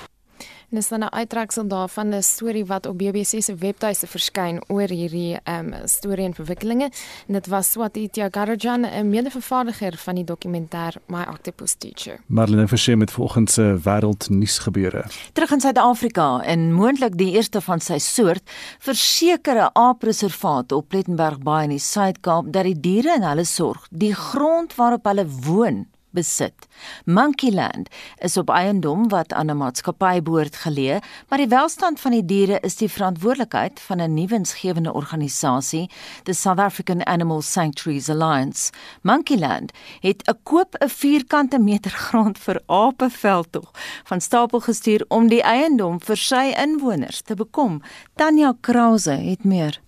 En 0.70 0.76
is 0.76 0.88
dan 0.88 1.00
'n 1.00 1.12
uittreksel 1.12 1.66
daarvan 1.68 2.08
'n 2.08 2.22
storie 2.22 2.64
wat 2.64 2.86
op 2.86 2.98
BBC 2.98 3.42
se 3.42 3.54
webtuiste 3.54 4.06
verskyn 4.06 4.62
oor 4.66 4.88
hierdie 4.88 5.38
ehm 5.42 5.72
um, 5.72 5.74
storie 5.84 6.24
en 6.24 6.34
verwikkelinge. 6.34 6.90
En 7.26 7.32
dit 7.32 7.46
was 7.46 7.70
Swati 7.70 8.08
Tyagarajan, 8.10 8.80
'n 8.80 9.08
mede-vervaardiger 9.08 9.96
van 9.96 10.14
die 10.14 10.24
dokumentêr 10.24 10.94
My 11.06 11.24
Octopus 11.28 11.74
Teacher. 11.78 12.20
Marlene 12.26 12.68
Forsie 12.68 12.96
met 12.96 13.10
volgens 13.10 13.52
se 13.52 13.78
wêreldnuus 13.82 14.58
gebeure. 14.58 15.04
Terug 15.32 15.50
in 15.50 15.60
Suid-Afrika 15.60 16.40
en 16.40 16.72
moontlik 16.72 17.16
die 17.18 17.32
eerste 17.32 17.60
van 17.60 17.80
sy 17.80 17.98
soort, 17.98 18.50
versekerde 18.78 19.70
aapreservaat 19.72 20.72
op 20.72 20.88
Plettenberg 20.88 21.38
Bay 21.38 21.62
in 21.62 21.70
die 21.70 21.78
Suid-Kaap 21.78 22.52
dat 22.52 22.64
die 22.64 22.80
diere 22.80 23.14
en 23.14 23.22
hulle 23.22 23.44
sorg 23.44 23.86
die 23.90 24.14
grond 24.14 24.74
waarop 24.74 25.04
hulle 25.04 25.26
woon 25.26 25.86
besit. 26.10 26.66
Monkeyland 27.04 27.88
is 28.18 28.36
op 28.36 28.50
eiendom 28.50 29.08
wat 29.08 29.32
aan 29.32 29.50
'n 29.50 29.56
maatskappy 29.56 30.22
behoort 30.22 30.56
geleë, 30.56 30.98
maar 31.28 31.38
die 31.38 31.48
welstand 31.48 32.00
van 32.00 32.10
die 32.10 32.24
diere 32.24 32.58
is 32.60 32.76
die 32.76 32.88
verantwoordelikheid 32.88 33.80
van 33.80 34.00
'n 34.00 34.14
nuwensgewende 34.14 34.92
organisasie, 34.92 35.90
the 36.22 36.32
South 36.32 36.58
African 36.58 37.06
Animal 37.06 37.42
Sanctuaries 37.42 38.08
Alliance. 38.08 38.72
Monkeyland 39.02 39.72
het 40.00 40.22
'n 40.28 40.38
koop 40.42 40.74
'n 40.78 40.88
vierkante 40.88 41.58
meter 41.58 41.90
grond 42.06 42.38
vir 42.38 42.62
apeveldtog 42.66 43.70
van 44.04 44.20
stapel 44.20 44.60
gestuur 44.60 45.04
om 45.08 45.28
die 45.28 45.42
eiendom 45.42 46.00
vir 46.00 46.16
sy 46.16 46.54
inwoners 46.56 47.20
te 47.20 47.34
bekom. 47.34 47.82
Tanya 48.14 48.56
Krause 48.60 49.10
het 49.10 49.44
meer 49.44 49.84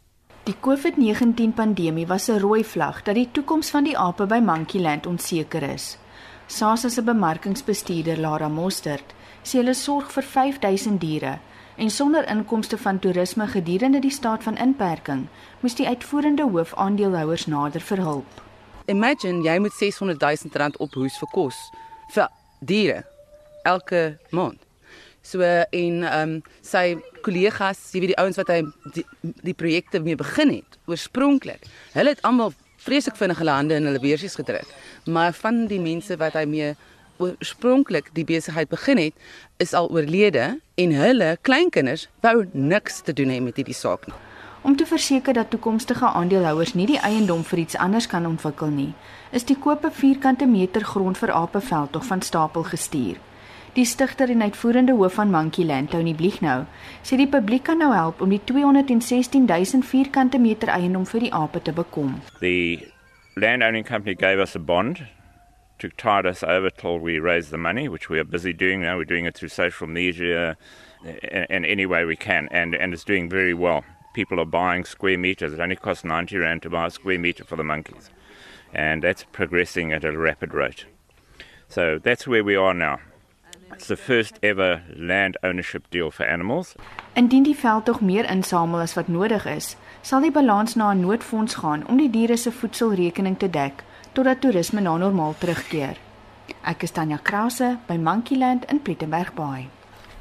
Die 0.48 0.56
COVID-19 0.60 1.52
pandemie 1.52 2.06
was 2.06 2.28
'n 2.28 2.38
rooi 2.38 2.64
vlag 2.64 3.02
dat 3.02 3.14
die 3.14 3.28
toekoms 3.32 3.70
van 3.70 3.84
die 3.84 3.98
ape 3.98 4.26
by 4.26 4.38
Monkeyland 4.38 5.06
onseker 5.06 5.62
is. 5.62 5.98
SASSA 6.48 6.88
se 6.88 7.02
bemarkingsbestuurder 7.02 8.16
Lara 8.16 8.48
Mostert 8.48 9.12
sê 9.44 9.58
hulle 9.60 9.74
sorg 9.76 10.08
vir 10.14 10.24
5000 10.24 10.96
diere 11.02 11.34
en 11.76 11.90
sonder 11.92 12.24
inkomste 12.32 12.78
van 12.80 12.98
toerisme 13.04 13.46
gedurende 13.52 14.00
die 14.00 14.12
staat 14.12 14.46
van 14.46 14.56
inperking 14.56 15.26
moes 15.60 15.76
die 15.76 15.86
uitvoerende 15.86 16.46
hoof 16.48 16.72
aandeelhouers 16.74 17.44
nader 17.52 17.84
vir 17.90 18.00
hulp. 18.00 18.40
Imagine 18.88 19.44
jy 19.44 19.58
moet 19.60 19.76
600 19.76 20.24
000 20.24 20.56
rand 20.62 20.78
ophoes 20.80 21.18
vir 21.20 21.30
kos 21.34 21.58
vir 22.14 22.32
diere 22.64 23.02
elke 23.68 24.16
maand. 24.32 24.64
So 25.20 25.44
en 25.44 26.00
ehm 26.08 26.22
um, 26.22 26.34
sy 26.64 26.96
kollegas, 27.20 27.90
jy 27.92 28.00
weet 28.00 28.14
die 28.14 28.20
ouens 28.22 28.40
wat 28.40 28.48
hy 28.54 28.62
die, 28.94 29.04
die 29.44 29.54
projekte 29.54 30.00
mee 30.00 30.16
begin 30.16 30.54
het 30.54 30.80
oorspronklik. 30.88 31.68
Hulle 31.92 32.16
het 32.16 32.24
almal 32.24 32.56
vreeslik 32.88 33.18
vinnig 33.20 33.40
hulle 33.42 33.56
hande 33.56 33.76
in 33.76 33.88
hulle 33.88 34.00
beursies 34.02 34.38
gedruk. 34.40 34.68
Maar 35.06 35.32
van 35.36 35.66
die 35.70 35.80
mense 35.80 36.16
wat 36.20 36.38
hy 36.38 36.46
mee 36.48 36.72
oorspronklik 37.18 38.12
die 38.14 38.24
besigheid 38.24 38.70
begin 38.70 39.00
het, 39.02 39.14
is 39.62 39.74
al 39.74 39.90
oorlede 39.90 40.58
en 40.78 40.94
hulle 40.94 41.36
kleinkinders 41.42 42.08
wou 42.24 42.46
niks 42.52 43.02
te 43.02 43.12
doen 43.12 43.32
hê 43.34 43.40
met 43.42 43.58
hierdie 43.58 43.76
saak 43.76 44.06
nie. 44.08 44.16
Om 44.66 44.74
te 44.76 44.86
verseker 44.86 45.34
dat 45.34 45.50
toekomstige 45.50 46.06
aandeelhouers 46.06 46.74
nie 46.74 46.86
die 46.90 46.98
eiendom 46.98 47.44
vir 47.46 47.62
iets 47.62 47.78
anders 47.78 48.08
kan 48.10 48.26
ontwikkel 48.26 48.72
nie, 48.74 48.92
is 49.30 49.46
die 49.46 49.56
koop 49.56 49.84
'n 49.84 49.94
vierkante 49.94 50.46
meter 50.46 50.84
grond 50.84 51.18
vir 51.18 51.32
Apeveld 51.32 51.92
tog 51.92 52.04
van 52.04 52.22
stapel 52.22 52.62
gestuur. 52.62 53.16
Die 53.78 53.86
stigter 53.86 54.26
en 54.30 54.42
uitvoerende 54.42 54.92
hoof 54.98 55.14
van 55.14 55.30
Monkeyland, 55.30 55.90
Tony 55.90 56.10
Blighnou, 56.14 56.64
sê 57.06 57.14
die 57.14 57.28
publiek 57.30 57.62
kan 57.68 57.78
nou 57.78 57.92
help 57.94 58.18
om 58.24 58.32
die 58.34 58.40
216 58.42 59.44
000 59.46 59.84
vierkante 59.86 60.40
meter 60.42 60.72
eiendom 60.74 61.04
vir 61.06 61.28
die 61.28 61.30
ape 61.30 61.60
te 61.62 61.70
bekom. 61.76 62.16
The 62.40 62.88
landowning 63.38 63.86
company 63.86 64.16
gave 64.18 64.42
us 64.42 64.56
a 64.56 64.58
bond 64.58 65.04
to 65.78 65.88
tide 65.94 66.26
us 66.26 66.42
over 66.42 66.70
till 66.70 66.98
we 66.98 67.20
raise 67.20 67.50
the 67.50 67.56
money, 67.56 67.86
which 67.88 68.10
we 68.10 68.18
are 68.18 68.24
busy 68.24 68.52
doing 68.52 68.82
now. 68.82 68.96
We're 68.96 69.04
doing 69.04 69.26
it 69.26 69.36
through 69.36 69.54
social 69.54 69.86
media 69.86 70.56
and 71.48 71.64
any 71.64 71.86
way 71.86 72.04
we 72.04 72.16
can, 72.16 72.48
and, 72.50 72.74
and 72.74 72.92
it's 72.92 73.04
doing 73.04 73.30
very 73.30 73.54
well. 73.54 73.84
People 74.12 74.40
are 74.40 74.50
buying 74.50 74.86
square 74.86 75.18
meters. 75.18 75.52
It 75.52 75.60
only 75.60 75.76
costs 75.76 76.02
90 76.02 76.36
Rand 76.38 76.62
to 76.62 76.70
buy 76.70 76.86
a 76.86 76.90
square 76.90 77.20
meter 77.20 77.44
for 77.44 77.54
the 77.54 77.62
monkeys. 77.62 78.10
And 78.74 79.04
that's 79.04 79.22
progressing 79.30 79.92
at 79.92 80.04
a 80.04 80.18
rapid 80.18 80.52
rate. 80.52 80.86
So 81.68 82.00
that's 82.02 82.26
where 82.26 82.42
we 82.42 82.56
are 82.56 82.74
now. 82.74 82.98
It's 83.72 83.86
the 83.86 83.96
first 83.96 84.38
ever 84.42 84.82
land 84.96 85.38
ownership 85.42 85.84
deal 85.90 86.10
for 86.10 86.26
animals. 86.26 86.74
Indien 87.14 87.42
die 87.42 87.56
veld 87.56 87.84
tog 87.84 88.00
meer 88.00 88.30
insamel 88.30 88.80
as 88.80 88.94
wat 88.94 89.08
nodig 89.08 89.46
is, 89.46 89.76
sal 90.00 90.20
die 90.20 90.32
balans 90.32 90.74
na 90.74 90.90
'n 90.92 91.00
noodfonds 91.00 91.54
gaan 91.54 91.86
om 91.86 91.96
die 91.96 92.10
diere 92.10 92.36
se 92.36 92.52
voedselrekening 92.52 93.38
te 93.38 93.50
dek 93.50 93.84
totdat 94.12 94.40
toerisme 94.40 94.80
na 94.80 94.96
normaal 94.96 95.34
terugkeer. 95.38 95.96
Ek 96.64 96.82
is 96.82 96.90
Tanya 96.90 97.18
Krause 97.22 97.78
by 97.86 97.96
Monkeyland 97.96 98.64
in 98.64 98.82
Plettenberg 98.82 99.34
Bay. 99.34 99.68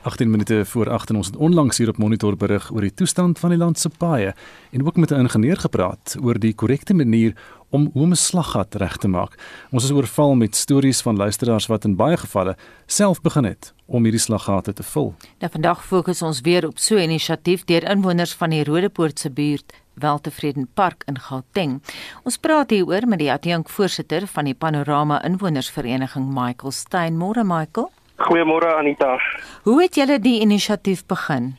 18 0.01 0.29
minute 0.31 0.65
voor 0.65 0.89
8 0.89 1.09
en 1.09 1.15
ons 1.15 1.27
het 1.27 1.35
onlangs 1.35 1.77
hier 1.77 1.89
op 1.89 1.97
monitor 1.97 2.37
berig 2.37 2.71
oor 2.71 2.81
die 2.81 2.93
toestand 2.93 3.39
van 3.39 3.49
die 3.49 3.57
land 3.57 3.79
se 3.79 3.89
paaie 3.89 4.33
en 4.71 4.85
ook 4.85 4.95
met 4.95 5.11
'n 5.11 5.19
ingenieur 5.19 5.57
gepraat 5.57 6.15
oor 6.21 6.39
die 6.39 6.53
korrekte 6.53 6.93
manier 6.93 7.33
om 7.69 7.89
hoe 7.93 8.07
'n 8.07 8.15
slaggat 8.15 8.75
reg 8.75 8.97
te 8.97 9.07
maak. 9.07 9.37
Ons 9.71 9.83
is 9.83 9.91
oorval 9.91 10.35
met 10.35 10.55
stories 10.55 11.01
van 11.01 11.15
luisteraars 11.15 11.67
wat 11.67 11.83
in 11.83 11.95
baie 11.95 12.17
gevalle 12.17 12.55
self 12.85 13.21
begin 13.21 13.43
het 13.43 13.73
om 13.85 14.03
hierdie 14.03 14.21
slaggate 14.21 14.73
te 14.73 14.83
vul. 14.83 15.15
Nou 15.39 15.51
vandag 15.51 15.85
fokus 15.85 16.21
ons 16.21 16.41
weer 16.41 16.67
op 16.67 16.77
so 16.79 16.95
'n 16.95 16.99
inisiatief 16.99 17.65
deur 17.65 17.89
inwoners 17.89 18.33
van 18.33 18.49
die 18.49 18.63
Rodepoort 18.63 19.19
se 19.19 19.29
buurt 19.29 19.73
Weltevreden 19.93 20.67
Park 20.73 21.03
in 21.05 21.19
Gauteng. 21.19 21.81
Ons 22.23 22.37
praat 22.37 22.69
hieroor 22.69 23.07
met 23.07 23.19
die 23.19 23.31
adjunkvoorsitter 23.31 24.27
van 24.27 24.45
die 24.45 24.53
Panorama 24.53 25.23
Inwonersvereniging 25.23 26.33
Michael 26.33 26.71
Stein. 26.71 27.17
Môre 27.17 27.43
Michael. 27.43 27.91
Goeiemôre 28.17 28.73
Anita. 28.75 29.19
Hoe 29.63 29.81
het 29.81 29.95
julle 29.95 30.19
die 30.19 30.39
inisiatief 30.41 31.05
begin? 31.05 31.55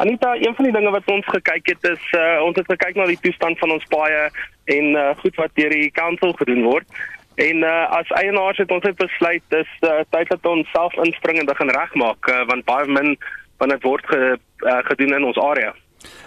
Anita, 0.00 0.34
een 0.34 0.54
van 0.56 0.64
die 0.64 0.72
dinge 0.72 0.90
wat 0.90 1.08
ons 1.12 1.26
gekyk 1.28 1.66
het 1.74 1.88
is 1.90 2.04
uh, 2.16 2.40
ons 2.40 2.56
het 2.56 2.68
gekyk 2.72 2.96
na 2.96 3.04
die 3.10 3.20
toestand 3.20 3.58
van 3.60 3.74
ons 3.74 3.84
paaie 3.92 4.30
en 4.72 4.94
uh, 4.96 5.10
goed 5.20 5.36
wat 5.36 5.52
deur 5.60 5.74
die 5.76 5.90
council 5.92 6.32
gedoen 6.40 6.62
word. 6.64 6.88
En 7.34 7.56
uh, 7.68 7.84
as 7.98 8.08
eienaars 8.22 8.62
het 8.64 8.72
ons 8.72 8.84
het 8.88 8.96
besluit 8.96 9.44
dis 9.52 9.76
uh, 9.84 10.00
tyd 10.16 10.32
dat 10.32 10.48
ons 10.48 10.72
self 10.72 10.96
inspring 11.04 11.42
en 11.42 11.52
begin 11.52 11.72
regmaak 11.76 12.32
uh, 12.32 12.42
want 12.48 12.64
baie 12.64 12.88
min 12.88 13.16
van 13.60 13.68
dit 13.68 13.84
word 13.84 14.06
ge, 14.08 14.36
uh, 14.40 14.80
gedoen 14.88 15.18
in 15.20 15.28
ons 15.28 15.40
area. 15.40 15.74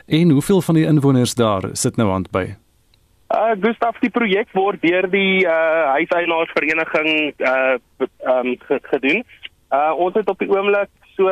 En 0.06 0.30
hoeveel 0.30 0.62
van 0.62 0.78
die 0.78 0.86
inwoners 0.86 1.34
daar 1.34 1.72
sit 1.74 1.98
nou 1.98 2.12
aan 2.14 2.30
by? 2.30 2.52
Uh 3.34 3.56
Gustaf, 3.58 3.98
die 4.06 4.14
projek 4.14 4.52
word 4.54 4.82
deur 4.86 5.08
die 5.10 5.42
uh 5.50 5.98
huiseienaarsvereniging 5.98 7.34
uh 7.42 7.80
um 8.38 8.54
gedoen. 8.94 9.24
Uh 9.74 9.94
ons 9.98 10.14
het 10.14 10.30
op 10.30 10.40
die 10.40 10.50
oomblik 10.50 10.90
so 11.16 11.30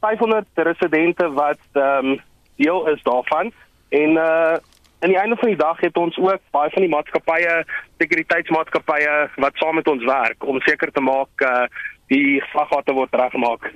500 0.00 0.46
residente 0.54 1.28
wat 1.32 1.62
ehm 1.72 2.10
um, 2.12 2.20
deel 2.56 2.88
is 2.88 3.02
daarvan 3.02 3.52
en 3.88 4.10
uh 4.10 4.56
aan 5.00 5.12
die 5.12 5.18
einde 5.18 5.36
van 5.36 5.48
die 5.48 5.58
dag 5.58 5.80
het 5.80 5.96
ons 5.96 6.16
ook 6.16 6.40
baie 6.50 6.70
van 6.70 6.82
die 6.82 6.90
maatskappye, 6.90 7.64
sekuriteitsmaatskappye 7.98 9.28
wat 9.36 9.60
saam 9.60 9.74
met 9.74 9.88
ons 9.88 10.04
werk 10.04 10.44
om 10.44 10.60
seker 10.60 10.92
te 10.92 11.00
maak 11.00 11.44
uh 11.44 11.66
die 12.06 12.42
slaggate 12.52 12.94
word 12.94 13.14
reggemaak. 13.14 13.70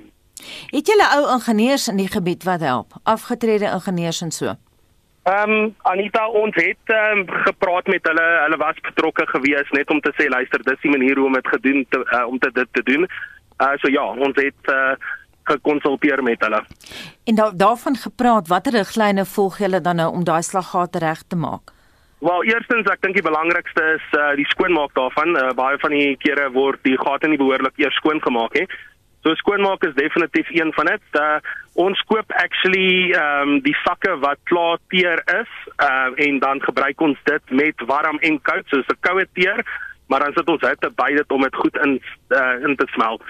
Het 0.71 0.87
julle 0.87 1.07
ou 1.17 1.23
ingenieurs 1.35 1.87
in 1.91 1.97
die 1.99 2.07
gebied 2.07 2.43
wat 2.43 2.63
help? 2.63 2.93
Afgetrede 3.03 3.71
ingenieurs 3.71 4.21
en 4.21 4.31
so. 4.31 4.55
Ehm 5.23 5.51
um, 5.51 5.75
Anita 5.81 6.27
ons 6.27 6.55
het 6.55 6.93
um, 6.95 7.25
gepraat 7.45 7.87
met 7.87 8.07
hulle, 8.09 8.27
hulle 8.45 8.57
was 8.57 8.79
betrokke 8.81 9.27
gewees 9.27 9.69
net 9.69 9.89
om 9.93 9.99
te 10.01 10.13
sê 10.17 10.25
luister, 10.29 10.63
dis 10.63 10.81
die 10.81 10.95
manier 10.95 11.19
hoe 11.19 11.27
om 11.27 11.37
dit 11.37 11.47
gedoen 11.47 11.85
te 11.89 11.99
uh, 12.01 12.25
om 12.27 12.39
te 12.39 12.49
dit 12.53 12.67
te 12.71 12.83
doen. 12.83 13.05
Uh 13.61 13.73
so 13.81 13.91
ja, 13.93 14.05
ons 14.27 14.37
het 14.41 14.71
uh 14.73 14.93
gekonsulteer 15.43 16.23
met 16.23 16.41
hulle. 16.45 16.61
En 17.25 17.35
daar 17.35 17.51
daarvan 17.57 17.95
gepraat, 17.95 18.47
watter 18.47 18.73
riglyne 18.73 19.25
volg 19.25 19.57
julle 19.57 19.81
dan 19.81 19.95
nou 19.95 20.11
om 20.13 20.23
daai 20.23 20.41
slaggate 20.41 20.99
reg 20.99 21.23
te 21.27 21.35
maak? 21.35 21.73
Wel, 22.21 22.43
eerstens 22.43 22.89
ek 22.93 23.01
dink 23.01 23.17
die 23.17 23.25
belangrikste 23.25 23.83
is 23.97 24.05
uh 24.17 24.31
die 24.37 24.45
skoonmaak 24.53 24.93
daarvan. 24.97 25.33
Uh, 25.37 25.49
baie 25.57 25.79
van 25.81 25.95
die 25.95 26.15
kere 26.21 26.51
word 26.53 26.81
die 26.85 26.97
gate 26.97 27.27
nie 27.27 27.41
behoorlik 27.41 27.81
eers 27.81 27.97
skoon 28.01 28.21
gemaak 28.21 28.53
nie. 28.59 28.67
So 29.25 29.33
skoonmaak 29.37 29.83
is 29.85 29.97
definitief 29.97 30.49
een 30.53 30.73
van 30.77 30.93
dit. 30.93 31.17
Uh 31.17 31.39
ons 31.81 31.99
koop 32.11 32.33
actually 32.35 33.13
ehm 33.15 33.49
um, 33.49 33.59
die 33.65 33.75
sakke 33.81 34.17
wat 34.19 34.39
klaar 34.49 34.77
teer 34.93 35.21
is, 35.41 35.51
uh 35.81 36.09
en 36.27 36.39
dan 36.39 36.61
gebruik 36.61 37.01
ons 37.01 37.17
dit 37.29 37.53
met 37.61 37.85
warm 37.87 38.17
en 38.19 38.41
koud, 38.41 38.65
soos 38.69 38.89
'n 38.93 39.01
koue 39.07 39.25
teer, 39.33 39.65
maar 40.07 40.19
dan 40.19 40.33
sit 40.37 40.49
ons 40.49 40.67
hitte 40.67 40.89
by 40.89 41.11
dit 41.15 41.31
om 41.31 41.41
dit 41.41 41.55
goed 41.55 41.77
in 41.85 42.01
uh 42.29 42.55
in 42.69 42.75
te 42.75 42.87
smelt. 42.93 43.23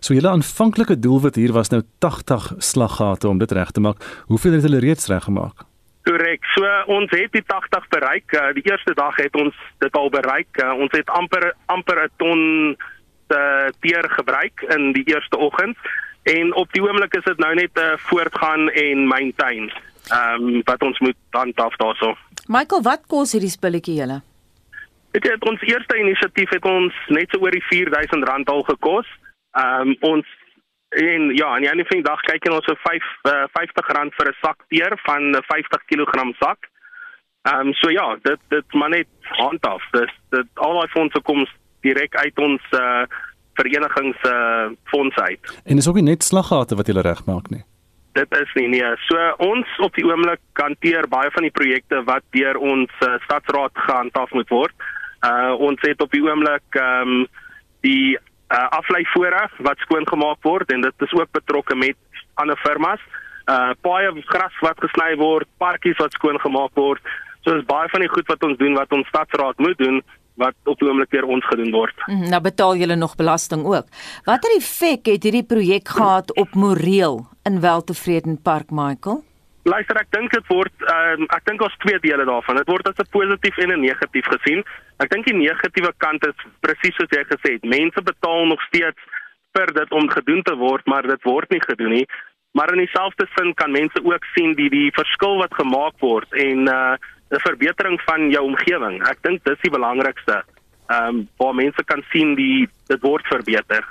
So 0.00 0.14
julle 0.14 0.28
aanvanklike 0.28 0.98
doelwit 0.98 1.34
hier 1.34 1.52
was 1.52 1.68
nou 1.68 1.82
80 1.98 2.52
slaggate 2.58 3.28
om 3.28 3.38
dit 3.38 3.52
reg 3.52 3.70
te 3.70 3.80
maak. 3.80 4.04
Hoeveel 4.26 4.52
het 4.52 4.62
julle 4.62 4.80
reeds 4.80 5.06
reg 5.06 5.24
gemaak? 5.24 5.66
Korrek. 6.02 6.44
So 6.54 6.64
ons 6.86 7.10
het 7.10 7.32
die 7.32 7.44
80 7.46 7.88
bereik. 7.88 8.32
Uh, 8.32 8.52
die 8.54 8.64
eerste 8.70 8.94
dag 8.94 9.16
het 9.16 9.34
ons 9.36 9.54
dit 9.78 9.92
al 9.92 10.10
bereik. 10.10 10.48
Uh, 10.62 10.72
ons 10.80 10.92
het 10.96 11.10
amper 11.10 11.54
amper 11.66 12.04
'n 12.04 12.10
ton 12.16 12.40
uh, 13.28 13.68
teer 13.80 14.10
gebruik 14.10 14.64
in 14.76 14.92
die 14.92 15.04
eerste 15.04 15.36
oggend 15.36 15.76
en 16.22 16.54
op 16.54 16.72
die 16.72 16.82
oomblik 16.82 17.14
is 17.14 17.24
dit 17.24 17.38
nou 17.38 17.54
net 17.54 17.78
uh, 17.78 17.92
voortgaan 17.96 18.70
en 18.70 19.06
maintain. 19.06 19.72
Ehm 20.08 20.48
um, 20.48 20.60
wat 20.64 20.82
ons 20.82 20.98
moet 20.98 21.16
handhaaf 21.30 21.76
daarso. 21.76 22.16
Michael, 22.46 22.82
wat 22.82 23.02
kos 23.06 23.32
hierdie 23.32 23.52
spulletjie 23.52 23.98
julle? 24.00 24.20
Dit 25.12 25.24
het 25.28 25.44
ons 25.48 25.60
eerste 25.60 25.96
inisiatief 25.98 26.50
het 26.50 26.64
ons 26.64 26.94
net 27.08 27.30
so 27.30 27.40
oor 27.44 27.52
die 27.52 27.64
R4000 27.64 28.52
al 28.52 28.62
gekos. 28.62 29.08
Ehm 29.58 29.88
um, 29.88 29.96
ons 30.00 30.36
En 30.88 31.34
ja, 31.34 31.54
en 31.54 31.60
die 31.60 31.70
enige 31.70 32.00
dag 32.02 32.20
kyk 32.24 32.46
ons 32.48 32.64
so 32.64 32.74
5 32.80 33.08
uh, 33.28 33.32
R50 33.52 33.88
vir 34.16 34.28
'n 34.30 34.36
sak 34.40 34.62
teer 34.72 34.92
van 35.04 35.22
'n 35.36 35.42
50 35.44 35.84
kg 35.84 36.32
sak. 36.40 36.70
Ehm 37.42 37.66
um, 37.66 37.72
so 37.74 37.90
ja, 37.90 38.16
dit 38.22 38.40
dit 38.48 38.72
maar 38.72 38.88
net 38.88 39.08
handhaf. 39.20 39.82
Dis 39.90 40.14
dit 40.30 40.48
al 40.54 40.78
daai 40.78 40.88
fondse 40.88 41.20
kom 41.20 41.46
direk 41.80 42.16
uit 42.16 42.38
ons 42.38 42.62
uh, 42.70 43.04
verenigings 43.54 44.16
uh, 44.24 44.70
fondse 44.84 45.22
uit. 45.22 45.60
En 45.64 45.76
is 45.76 45.88
ook 45.88 46.00
nie 46.00 46.10
net 46.10 46.24
slaggate 46.24 46.76
wat 46.76 46.86
jy 46.86 47.00
regmaak 47.00 47.50
nie. 47.50 47.64
Dit 48.12 48.32
is 48.32 48.54
nie 48.54 48.68
nee. 48.68 48.96
So 49.06 49.16
ons 49.36 49.68
op 49.78 49.94
die 49.94 50.06
oomblik 50.06 50.40
hanteer 50.52 51.08
baie 51.08 51.30
van 51.30 51.42
die 51.42 51.56
projekte 51.60 52.02
wat 52.04 52.24
deur 52.30 52.56
ons 52.56 52.90
uh, 53.00 53.20
stadsraad 53.26 53.74
gehandhaaf 53.74 54.30
moet 54.30 54.48
word. 54.48 54.74
Uh 55.20 55.52
ons 55.58 55.80
het 55.80 56.00
op 56.00 56.10
die 56.10 56.24
oomblik 56.24 56.80
ehm 56.80 57.08
um, 57.08 57.26
die 57.80 58.18
uh, 58.48 58.66
afleifore 58.78 59.48
wat 59.58 59.78
skoon 59.84 60.06
gemaak 60.08 60.42
word 60.42 60.72
en 60.72 60.84
dit 60.86 61.06
is 61.06 61.12
ook 61.12 61.32
betrokke 61.32 61.76
met 61.76 61.96
ander 62.34 62.58
firmas. 62.64 63.00
Uh 63.48 63.72
paaie 63.80 64.12
gras 64.28 64.54
wat 64.60 64.80
gesny 64.84 65.16
word, 65.16 65.48
parkies 65.58 65.98
wat 65.98 66.12
skoon 66.12 66.38
gemaak 66.40 66.74
word. 66.74 67.02
So 67.44 67.56
is 67.56 67.66
baie 67.68 67.88
van 67.88 68.04
die 68.04 68.12
goed 68.12 68.28
wat 68.28 68.42
ons 68.44 68.58
doen 68.60 68.74
wat 68.76 68.92
ons 68.92 69.08
stadsraad 69.08 69.58
moet 69.58 69.78
doen 69.78 70.02
wat 70.38 70.54
op 70.70 70.78
die 70.78 70.86
oomblik 70.86 71.10
weer 71.10 71.26
ons 71.26 71.46
gedoen 71.50 71.72
word. 71.74 71.94
Mm, 72.06 72.28
nou 72.30 72.40
betaal 72.44 72.76
julle 72.78 72.96
nog 72.96 73.16
belasting 73.18 73.64
ook. 73.66 73.88
Watter 74.28 74.54
effek 74.56 75.10
het 75.10 75.26
hierdie 75.26 75.46
projek 75.46 75.88
gehad 75.96 76.30
op 76.38 76.54
moreel 76.54 77.24
in 77.48 77.60
Weltevreden 77.60 78.38
Park, 78.42 78.70
Michael? 78.70 79.24
Luister, 79.68 79.98
ek 80.00 80.08
dink 80.14 80.32
dit 80.32 80.46
word 80.48 80.84
uh, 80.88 81.16
ek 81.34 81.44
dink 81.44 81.62
ons 81.64 81.74
twee 81.82 81.98
dele 82.00 82.24
daarvan. 82.28 82.56
Dit 82.60 82.70
word 82.72 82.86
as 82.88 83.00
'n 83.02 83.12
positief 83.12 83.58
en 83.60 83.72
'n 83.74 83.84
negatief 83.84 84.26
gesien. 84.34 84.64
Ek 85.04 85.10
dink 85.12 85.26
die 85.26 85.36
negatiewe 85.36 85.92
kant 86.04 86.24
is 86.24 86.38
presies 86.64 86.96
soos 86.96 87.12
jy 87.12 87.24
gesê 87.28 87.52
het. 87.56 87.64
Mense 87.64 88.00
betaal 88.00 88.46
nog 88.48 88.62
steeds 88.68 89.00
vir 89.52 89.68
dit 89.80 89.90
om 89.92 90.08
gedoen 90.08 90.42
te 90.42 90.56
word, 90.56 90.86
maar 90.86 91.02
dit 91.02 91.22
word 91.22 91.50
nie 91.50 91.60
gedoen 91.60 91.92
nie. 92.00 92.06
Maar 92.56 92.72
in 92.72 92.80
dieselfde 92.86 93.26
sin 93.36 93.54
kan 93.54 93.70
mense 93.70 94.00
ook 94.04 94.24
sien 94.34 94.54
die 94.54 94.70
die 94.70 94.90
verskil 94.96 95.36
wat 95.36 95.52
gemaak 95.54 96.00
word 96.00 96.32
en 96.32 96.68
uh 96.68 96.96
'n 97.30 97.44
verbetering 97.44 98.00
van 98.08 98.30
jou 98.30 98.44
omgewing. 98.44 99.04
Ek 99.04 99.20
dink 99.22 99.44
dis 99.44 99.60
die 99.60 99.70
belangrikste. 99.70 100.42
Ehm 100.88 101.08
um, 101.08 101.28
waar 101.36 101.54
mense 101.54 101.84
kan 101.84 102.02
sien 102.12 102.34
die 102.34 102.68
dit 102.88 103.00
word 103.02 103.26
verbeter. 103.26 103.84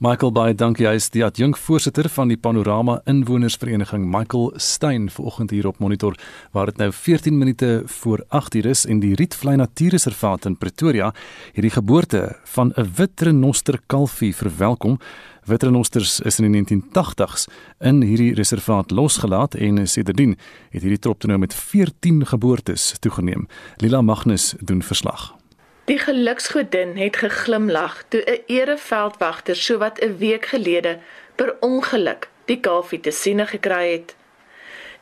Michael 0.00 0.30
baie 0.32 0.54
dankie. 0.56 0.86
Hy 0.88 0.96
is 0.96 1.10
die 1.12 1.20
adjunk 1.20 1.58
voorsitter 1.60 2.06
van 2.08 2.30
die 2.32 2.38
Panorama 2.40 2.94
Inwonersvereniging. 3.10 4.06
Michael 4.08 4.54
Stein 4.56 5.10
vanoggend 5.12 5.50
hier 5.52 5.66
op 5.68 5.76
monitor 5.78 6.14
waar 6.56 6.70
dit 6.70 6.78
nou 6.80 6.86
14 6.88 7.36
minute 7.36 7.82
voor 8.00 8.22
8uur 8.32 8.70
is 8.70 8.86
en 8.88 9.02
die 9.02 9.12
Rietvlei 9.14 9.58
Natuurreservaat 9.60 10.48
in 10.48 10.56
Pretoria 10.56 11.10
hierdie 11.52 11.72
geboorte 11.74 12.38
van 12.54 12.72
'n 12.76 12.88
wit 12.96 13.20
renoster 13.20 13.76
kalfie 13.86 14.32
verwelkom. 14.36 14.96
Wit 15.44 15.62
renosters 15.62 16.20
is 16.20 16.40
in 16.40 16.52
die 16.52 16.62
1980s 16.62 17.48
in 17.78 18.00
hierdie 18.02 18.34
reservaat 18.34 18.90
losgelaat 18.90 19.54
en 19.54 19.88
sedertdien 19.88 20.38
het 20.70 20.82
hierdie 20.82 20.98
trop 20.98 21.24
nou 21.24 21.38
met 21.38 21.54
14 21.54 22.26
geboortes 22.26 22.94
toegeneem. 23.00 23.46
Lila 23.76 24.00
Magnus 24.00 24.54
doen 24.60 24.82
verslag. 24.82 25.39
Die 25.84 25.98
geluksgodin 25.98 26.96
het 26.96 27.16
geglimlag 27.16 28.04
toe 28.08 28.22
'n 28.26 28.42
ereveldwagter 28.46 29.56
sowat 29.56 29.98
'n 30.00 30.16
week 30.16 30.46
gelede 30.46 30.98
per 31.34 31.56
ongeluk 31.60 32.28
die 32.44 32.60
kalfie 32.60 33.00
te 33.00 33.10
sien 33.10 33.46
gekry 33.46 33.92
het. 33.92 34.14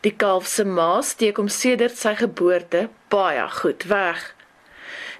Die 0.00 0.14
kalf 0.16 0.46
se 0.46 0.64
ma 0.64 1.00
steek 1.02 1.36
hom 1.36 1.48
sedert 1.48 1.96
sy 1.98 2.14
geboorte 2.14 2.88
baie 3.08 3.48
goed 3.50 3.82
weg. 3.90 4.34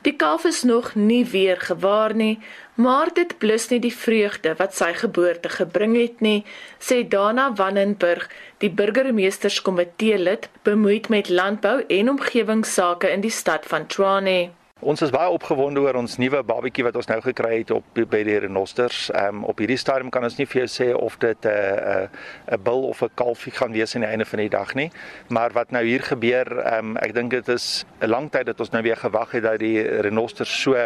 Die 0.02 0.14
kalf 0.16 0.44
is 0.44 0.62
nog 0.62 0.94
nie 0.94 1.24
weer 1.26 1.60
gewaar 1.60 2.14
nie, 2.14 2.38
maar 2.74 3.10
dit 3.14 3.38
blus 3.38 3.68
nie 3.68 3.80
die 3.82 3.94
vreugde 3.94 4.54
wat 4.60 4.76
sy 4.78 4.92
geboorte 4.94 5.48
gebring 5.48 5.96
het 5.98 6.20
nie, 6.20 6.44
sê 6.78 7.02
Dana 7.08 7.48
Wannenburg, 7.58 8.28
die 8.62 8.70
burgemeesterskomitee 8.70 10.18
lid 10.18 10.48
bemoeid 10.62 11.08
met 11.08 11.28
landbou 11.28 11.82
en 11.88 12.14
omgewingsake 12.14 13.10
in 13.10 13.26
die 13.26 13.34
stad 13.34 13.66
van 13.66 13.86
Tshwane. 13.86 14.57
Ons 14.78 15.00
is 15.02 15.10
baie 15.10 15.26
opgewonde 15.34 15.80
oor 15.82 15.96
ons 15.98 16.12
nuwe 16.22 16.38
babatjie 16.46 16.84
wat 16.86 16.94
ons 17.00 17.08
nou 17.10 17.16
gekry 17.24 17.56
het 17.64 17.72
op 17.74 17.96
by 17.98 18.20
die 18.22 18.36
renosters. 18.44 19.08
Ehm 19.10 19.40
um, 19.40 19.46
op 19.50 19.58
hierdie 19.58 19.78
stadium 19.80 20.12
kan 20.14 20.22
ons 20.22 20.36
nie 20.38 20.46
vir 20.46 20.60
jou 20.60 20.66
sê 20.70 20.86
of 20.94 21.16
dit 21.18 21.46
'n 21.46 21.50
uh, 21.50 22.06
'n 22.06 22.06
uh, 22.06 22.54
'n 22.54 22.62
bil 22.62 22.86
of 22.86 23.02
'n 23.02 23.10
kalfie 23.16 23.50
gaan 23.50 23.72
wees 23.72 23.96
aan 23.96 24.02
die 24.02 24.10
einde 24.10 24.24
van 24.24 24.38
die 24.38 24.48
dag 24.48 24.74
nie. 24.74 24.90
Maar 25.28 25.50
wat 25.50 25.72
nou 25.72 25.84
hier 25.84 26.02
gebeur, 26.02 26.46
ehm 26.58 26.90
um, 26.90 26.96
ek 26.96 27.14
dink 27.14 27.30
dit 27.30 27.48
is 27.48 27.84
'n 28.00 28.06
lang 28.06 28.30
tyd 28.30 28.46
dat 28.46 28.60
ons 28.60 28.70
nou 28.70 28.82
weer 28.82 28.96
gewag 28.96 29.32
het 29.32 29.42
dat 29.42 29.58
die 29.58 29.82
renosters 29.82 30.62
so 30.62 30.76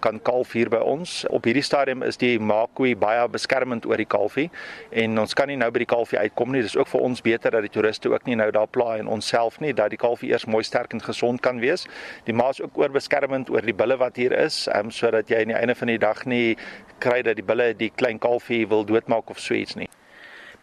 kan 0.00 0.20
kalf 0.22 0.52
hier 0.52 0.68
by 0.68 0.82
ons. 0.84 1.24
Op 1.30 1.44
hierdie 1.44 1.62
stadium 1.62 2.02
is 2.02 2.16
die 2.16 2.38
maakoei 2.38 2.96
baie 2.96 3.28
beskermend 3.28 3.86
oor 3.86 3.96
die 3.96 4.04
kalfie 4.06 4.50
en 4.90 5.18
ons 5.18 5.34
kan 5.34 5.48
nie 5.48 5.56
nou 5.56 5.70
by 5.70 5.78
die 5.78 5.94
kalfie 5.96 6.18
uitkom 6.18 6.52
nie. 6.52 6.62
Dis 6.62 6.76
ook 6.76 6.88
vir 6.88 7.00
ons 7.00 7.20
beter 7.22 7.50
dat 7.50 7.62
die 7.62 7.70
toeriste 7.70 8.12
ook 8.12 8.26
nie 8.26 8.36
nou 8.36 8.50
daar 8.50 8.68
pla 8.68 8.98
en 8.98 9.06
onsself 9.06 9.58
nie 9.60 9.72
dat 9.72 9.88
die 9.88 9.98
kalfie 9.98 10.30
eers 10.30 10.44
mooi 10.44 10.62
sterk 10.62 10.92
en 10.92 11.00
gesond 11.00 11.40
kan 11.40 11.60
wees. 11.60 11.86
Die 12.24 12.34
ma 12.34 12.48
is 12.50 12.60
ook 12.60 12.76
oor 12.78 12.90
beskermend 12.90 13.37
beskermend 13.38 13.50
oor 13.50 13.62
die 13.62 13.74
bulle 13.74 13.98
wat 13.98 14.16
hier 14.16 14.32
is, 14.32 14.68
um, 14.74 14.90
sodat 14.90 15.28
jy 15.28 15.42
aan 15.42 15.52
die 15.52 15.58
einde 15.58 15.74
van 15.74 15.88
die 15.88 15.98
dag 15.98 16.24
nie 16.26 16.56
kry 17.00 17.22
dat 17.22 17.36
die 17.36 17.44
bulle 17.44 17.74
die 17.76 17.90
klein 17.90 18.18
kalfie 18.18 18.66
wil 18.68 18.84
doodmaak 18.84 19.30
of 19.30 19.38
so 19.38 19.54
iets 19.54 19.76
nie. 19.76 19.88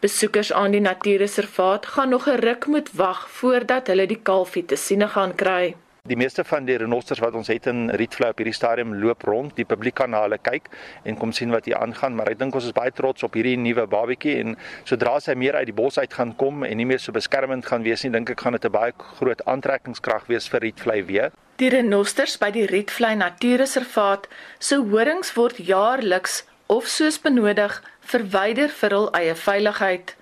Besoekers 0.00 0.52
aan 0.52 0.72
die 0.72 0.80
natuurreservaat 0.80 1.86
gaan 1.86 2.10
nog 2.10 2.28
'n 2.28 2.40
ruk 2.40 2.66
moet 2.66 2.90
wag 2.92 3.28
voordat 3.30 3.86
hulle 3.86 4.06
die 4.06 4.20
kalfie 4.22 4.64
te 4.64 4.76
sien 4.76 5.08
gaan 5.08 5.34
kry. 5.34 5.74
Die 6.06 6.16
meeste 6.16 6.44
van 6.46 6.66
die 6.68 6.76
renosters 6.78 7.18
wat 7.18 7.34
ons 7.34 7.48
het 7.50 7.64
in 7.66 7.88
Rietvlei 7.98 8.28
op 8.30 8.38
hierdie 8.38 8.54
stadium 8.54 8.92
loop 9.02 9.24
rond, 9.26 9.56
die 9.58 9.64
publiek 9.66 9.96
kan 9.98 10.12
na 10.14 10.20
hulle 10.22 10.36
kyk 10.38 10.68
en 11.02 11.16
kom 11.18 11.32
sien 11.34 11.50
wat 11.50 11.66
hier 11.66 11.80
aangaan, 11.80 12.14
maar 12.14 12.30
ek 12.30 12.38
dink 12.38 12.54
ons 12.54 12.68
is 12.68 12.74
baie 12.76 12.92
trots 12.94 13.26
op 13.26 13.34
hierdie 13.34 13.56
nuwe 13.58 13.88
babatjie 13.90 14.36
en 14.44 14.54
sodra 14.86 15.16
sy 15.24 15.34
meer 15.34 15.58
uit 15.58 15.66
die 15.66 15.74
bos 15.74 15.98
uit 15.98 16.14
gaan 16.14 16.30
kom 16.38 16.62
en 16.62 16.78
nie 16.78 16.86
meer 16.86 17.02
so 17.02 17.10
beskermend 17.16 17.66
gaan 17.66 17.82
wees 17.82 18.04
nie, 18.06 18.12
dink 18.14 18.30
ek 18.30 18.44
gaan 18.44 18.54
dit 18.54 18.68
'n 18.68 18.72
baie 18.76 18.94
groot 19.18 19.42
aantrekkingskrag 19.46 20.28
wees 20.30 20.46
vir 20.46 20.60
Rietvlei 20.60 21.02
weer. 21.02 21.32
Die 21.58 21.70
renosters 21.74 22.38
by 22.38 22.52
die 22.52 22.66
Rietvlei 22.66 23.16
Natuurreservaat 23.16 24.28
se 24.60 24.76
horings 24.76 25.34
word 25.34 25.58
jaarliks 25.58 26.44
of 26.68 26.86
soos 26.86 27.18
benodig 27.18 27.82
verwyder 28.00 28.68
vir 28.68 28.90
hul 28.90 29.10
eie 29.12 29.34
veiligheid. 29.34 30.14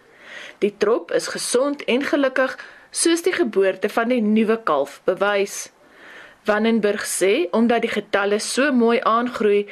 Die 0.60 0.72
trop 0.78 1.10
is 1.10 1.28
gesond 1.28 1.84
en 1.84 2.02
gelukkig 2.02 2.56
soos 2.90 3.22
die 3.22 3.34
geboorte 3.34 3.88
van 3.88 4.08
die 4.08 4.22
nuwe 4.22 4.56
kalf 4.64 5.00
bewys. 5.04 5.73
Wannenburg 6.44 7.04
sê 7.08 7.48
omdat 7.56 7.82
die 7.86 7.92
getalle 7.92 8.38
so 8.38 8.72
mooi 8.72 8.98
aangroei, 9.00 9.64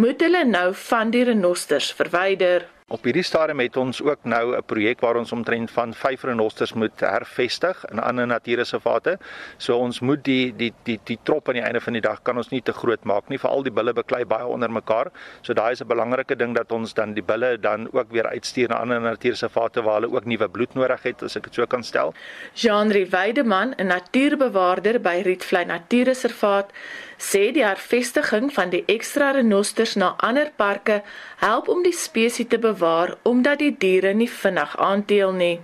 moet 0.00 0.20
hulle 0.22 0.44
nou 0.46 0.68
van 0.88 1.10
die 1.10 1.24
renosters 1.26 1.90
verwyder. 1.98 2.68
Op 2.90 3.04
hierdie 3.06 3.22
stadium 3.22 3.60
het 3.62 3.76
ons 3.78 4.00
ook 4.02 4.24
nou 4.26 4.56
'n 4.56 4.64
projek 4.66 5.00
waar 5.00 5.16
ons 5.16 5.32
omtrent 5.32 5.70
van 5.70 5.94
5 5.94 6.22
renosters 6.22 6.72
moet 6.72 7.00
hervestig 7.00 7.84
in 7.84 7.98
ander 7.98 8.26
natuurreservate. 8.26 9.18
So 9.56 9.76
ons 9.76 10.00
moet 10.00 10.24
die 10.24 10.56
die 10.56 10.72
die 10.82 10.98
die 11.04 11.18
trop 11.22 11.48
aan 11.48 11.54
die 11.54 11.62
einde 11.62 11.80
van 11.80 11.92
die 11.92 12.02
dag 12.02 12.22
kan 12.22 12.36
ons 12.36 12.48
nie 12.48 12.62
te 12.62 12.72
groot 12.72 13.04
maak 13.04 13.28
nie, 13.28 13.38
veral 13.38 13.62
die 13.62 13.72
bulle 13.72 13.92
beklei 13.92 14.24
baie 14.24 14.46
onder 14.46 14.70
mekaar. 14.70 15.06
So 15.42 15.52
daai 15.52 15.70
is 15.72 15.80
'n 15.80 15.86
belangrike 15.86 16.36
ding 16.36 16.54
dat 16.54 16.72
ons 16.72 16.94
dan 16.94 17.14
die 17.14 17.22
bulle 17.22 17.60
dan 17.60 17.88
ook 17.92 18.10
weer 18.10 18.26
uitstuur 18.26 18.68
na 18.68 18.80
ander 18.80 19.00
natuurreservate 19.00 19.82
waar 19.82 20.00
hulle 20.00 20.14
ook 20.14 20.24
nuwe 20.24 20.48
bloed 20.48 20.74
nodig 20.74 21.02
het, 21.02 21.22
as 21.22 21.36
ek 21.36 21.42
dit 21.42 21.54
so 21.54 21.66
kan 21.66 21.84
stel. 21.84 22.14
Jean 22.54 22.90
Rieweideman, 22.90 23.74
'n 23.76 23.86
natuurbewaarder 23.86 25.00
by 25.00 25.22
Rietvlei 25.24 25.64
Natuurreservaat, 25.64 26.72
sê 27.20 27.50
die 27.52 27.64
hervestiging 27.64 28.48
van 28.52 28.70
die 28.72 28.82
ekstra 28.88 29.30
renosters 29.36 29.96
na 30.00 30.14
ander 30.24 30.50
parke 30.56 31.02
help 31.42 31.68
om 31.68 31.82
die 31.84 31.94
spesies 31.96 32.48
te 32.48 32.58
bewaar 32.58 33.16
omdat 33.28 33.60
die 33.60 33.74
diere 33.76 34.14
nie 34.16 34.30
vinnig 34.30 34.76
aanteel 34.80 35.32
nie. 35.36 35.56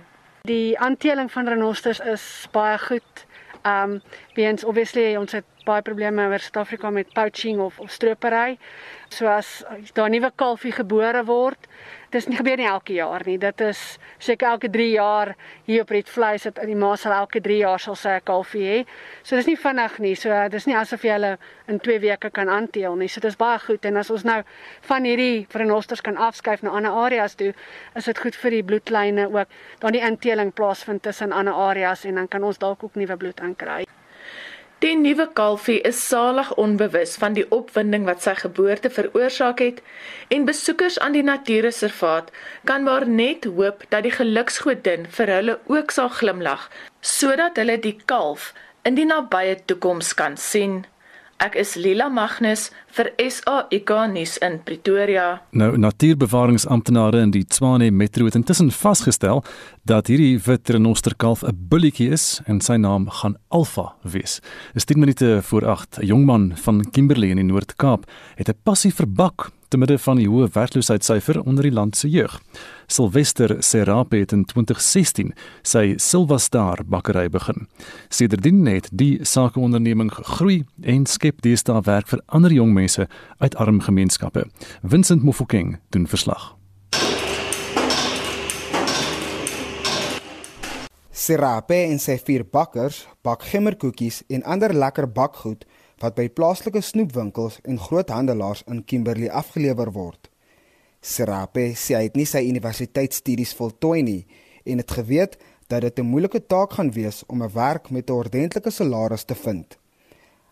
Die 0.47 0.77
aanteeling 0.79 1.31
van 1.31 1.49
renosters 1.49 1.99
is 1.99 2.23
baie 2.53 2.77
goed. 2.77 3.25
Um 3.65 4.01
weens 4.37 4.63
obviously 4.63 5.15
ons 5.17 5.33
het 5.35 5.45
baie 5.65 5.81
probleme 5.81 6.29
oor 6.29 6.39
Suid-Afrika 6.39 6.89
met 6.93 7.13
poaching 7.13 7.59
of 7.59 7.79
of 7.79 7.91
stropery. 7.91 8.57
So 9.09 9.27
as 9.27 9.63
daar 9.93 10.09
'n 10.09 10.11
nuwe 10.11 10.31
kalfie 10.35 10.71
gebore 10.71 11.23
word, 11.25 11.67
dis 12.11 12.27
nie 12.29 12.37
gebeur 12.39 12.57
nie 12.59 12.67
elke 12.67 12.93
jaar 12.95 13.23
nie. 13.27 13.37
Dit 13.41 13.61
is 13.61 13.79
seker 14.23 14.53
elke 14.53 14.69
3 14.71 14.87
jaar 14.91 15.33
hier 15.65 15.83
op 15.83 15.91
Red 15.91 16.09
Vleis 16.09 16.47
dat 16.47 16.61
die 16.65 16.75
ma 16.75 16.95
sal 16.95 17.15
elke 17.17 17.41
3 17.43 17.57
jaar 17.59 17.79
sal 17.79 17.95
sy 17.95 18.15
'n 18.17 18.23
kalfie 18.23 18.65
hê. 18.67 18.85
So 19.23 19.35
dis 19.35 19.47
nie 19.47 19.57
vinnig 19.57 19.99
nie. 19.99 20.15
So 20.15 20.29
dis 20.49 20.67
nie 20.67 20.75
asof 20.75 21.03
jy 21.03 21.11
hulle 21.11 21.37
in 21.67 21.79
2 21.79 21.99
weke 21.99 22.29
kan 22.29 22.49
aanteel 22.49 22.95
nie. 22.95 23.07
So 23.07 23.21
dis 23.21 23.35
baie 23.35 23.59
goed 23.59 23.85
en 23.85 23.97
as 23.97 24.09
ons 24.09 24.23
nou 24.23 24.43
van 24.81 25.03
hierdie 25.03 25.47
renosters 25.51 26.01
kan 26.01 26.17
afskuif 26.17 26.63
na 26.63 26.69
ander 26.69 26.91
areas 26.91 27.35
toe, 27.35 27.53
is 27.95 28.05
dit 28.05 28.17
goed 28.17 28.35
vir 28.35 28.51
die 28.51 28.63
bloedlyne 28.63 29.27
ook. 29.27 29.47
Dan 29.79 29.91
die 29.91 30.01
inteling 30.01 30.53
plaasvind 30.53 31.01
tussen 31.03 31.31
ander 31.31 31.53
areas 31.53 32.05
en 32.05 32.15
dan 32.15 32.27
kan 32.27 32.43
ons 32.43 32.57
dalk 32.57 32.83
ook 32.83 32.95
nuwe 32.95 33.17
bloed 33.17 33.39
aankry. 33.39 33.85
Die 34.79 34.93
nuwe 34.93 35.25
kalfie 35.33 35.79
is 35.89 35.97
salig 36.07 36.49
onbewus 36.61 37.15
van 37.17 37.33
die 37.33 37.45
opwinding 37.55 38.03
wat 38.05 38.21
sy 38.21 38.35
geboorte 38.37 38.91
veroorsaak 38.93 39.63
het 39.63 39.79
en 40.35 40.45
besoekers 40.45 40.99
aan 41.01 41.15
die 41.17 41.23
natuurreservaat 41.25 42.29
kan 42.69 42.85
maar 42.85 43.07
net 43.09 43.47
hoop 43.49 43.81
dat 43.89 44.05
die 44.05 44.13
geluksgodin 44.13 45.07
vir 45.15 45.33
hulle 45.33 45.55
ook 45.65 45.95
sal 45.95 46.11
glimlag 46.19 46.67
sodat 47.01 47.57
hulle 47.57 47.79
die 47.87 47.95
kalf 48.05 48.51
in 48.85 48.99
die 48.99 49.07
nabye 49.09 49.57
toekoms 49.65 50.13
kan 50.13 50.37
sien. 50.37 50.83
Ek 51.37 51.53
is 51.53 51.75
Lila 51.77 52.07
Magnus 52.09 52.71
vir 52.97 53.11
SAIK 53.21 53.91
nuus 54.09 54.39
in 54.41 54.55
Pretoria. 54.65 55.25
Nou 55.53 55.75
natuurbewaringsamptenare 55.77 57.19
in 57.21 57.33
die 57.35 57.43
Tshwane 57.45 57.91
Metro 57.93 58.25
het 58.25 58.39
intussen 58.39 58.71
vasgestel 58.73 59.43
dat 59.85 60.09
hierdie 60.09 60.39
wit 60.47 60.71
renosterkalf 60.73 61.43
'n 61.45 61.53
bulletjie 61.69 62.09
is 62.09 62.41
en 62.47 62.57
sy 62.61 62.79
naam 62.81 63.05
gaan 63.09 63.37
Alpha 63.49 63.93
wees. 64.01 64.41
Dis 64.73 64.85
10 64.85 64.99
minute 64.99 65.39
voor 65.43 65.65
8. 65.65 65.99
'n 65.99 66.05
Jong 66.05 66.25
man 66.25 66.51
van 66.55 66.89
Kimberley 66.91 67.29
in 67.29 67.37
die 67.37 67.45
Noord-Kaap 67.45 68.09
het 68.35 68.49
'n 68.49 68.57
passie 68.63 68.91
vir 68.91 69.07
bak 69.07 69.51
te 69.67 69.77
midde 69.77 69.97
van 69.99 70.19
die 70.19 70.27
hoë 70.29 70.47
werkloosheidssyfer 70.55 71.41
onder 71.43 71.67
die 71.67 71.73
land 71.73 71.97
se 71.97 72.09
jeug. 72.09 72.39
Sylvester 72.87 73.55
Serape 73.63 74.21
het 74.21 74.31
in 74.31 74.45
2016 74.45 75.33
sy 75.61 75.95
Silva 75.97 76.37
Star 76.37 76.83
bakkery 76.85 77.27
begin. 77.29 77.67
Sedertdien 78.09 78.65
het 78.65 78.89
die 78.91 79.19
sakeonderneming 79.25 80.13
gegroei 80.13 80.63
en 80.81 81.05
skep 81.05 81.41
deesdae 81.43 81.81
werk 81.87 82.07
vir 82.07 82.23
ander 82.27 82.53
jong 82.53 82.73
mense 82.73 83.07
uit 83.37 83.55
arm 83.55 83.81
gemeenskappe. 83.83 84.47
Vincent 84.83 85.23
Mofokeng 85.23 85.77
doen 85.89 86.07
verslag. 86.07 86.53
Serape 91.17 91.75
en 91.89 91.97
sy 91.99 92.15
vier 92.21 92.43
bakkers 92.45 93.01
bak 93.25 93.41
gemmerkoekies 93.49 94.21
en 94.31 94.45
ander 94.45 94.71
lekker 94.71 95.09
bakgoed 95.11 95.65
wat 96.01 96.15
by 96.15 96.27
plaaslike 96.29 96.81
snoepwinkels 96.81 97.59
en 97.63 97.79
groothandelaars 97.79 98.63
in 98.67 98.83
Kimberley 98.85 99.29
afgelewer 99.29 99.91
word. 99.91 100.29
Serape 101.01 101.71
sê 101.75 101.95
hy 101.97 102.03
het 102.09 102.17
nie 102.19 102.25
sy 102.25 102.43
universiteitsstudies 102.49 103.55
voltooi 103.57 104.01
nie 104.03 104.21
en 104.65 104.81
het 104.81 104.91
geweet 104.91 105.37
dat 105.67 105.81
dit 105.81 105.99
'n 105.99 106.09
moeilike 106.11 106.45
taak 106.45 106.71
gaan 106.73 106.91
wees 106.91 107.23
om 107.27 107.43
'n 107.43 107.53
werk 107.53 107.89
met 107.89 108.09
'n 108.09 108.13
ordentlike 108.13 108.71
salaris 108.71 109.23
te 109.23 109.35
vind. 109.35 109.77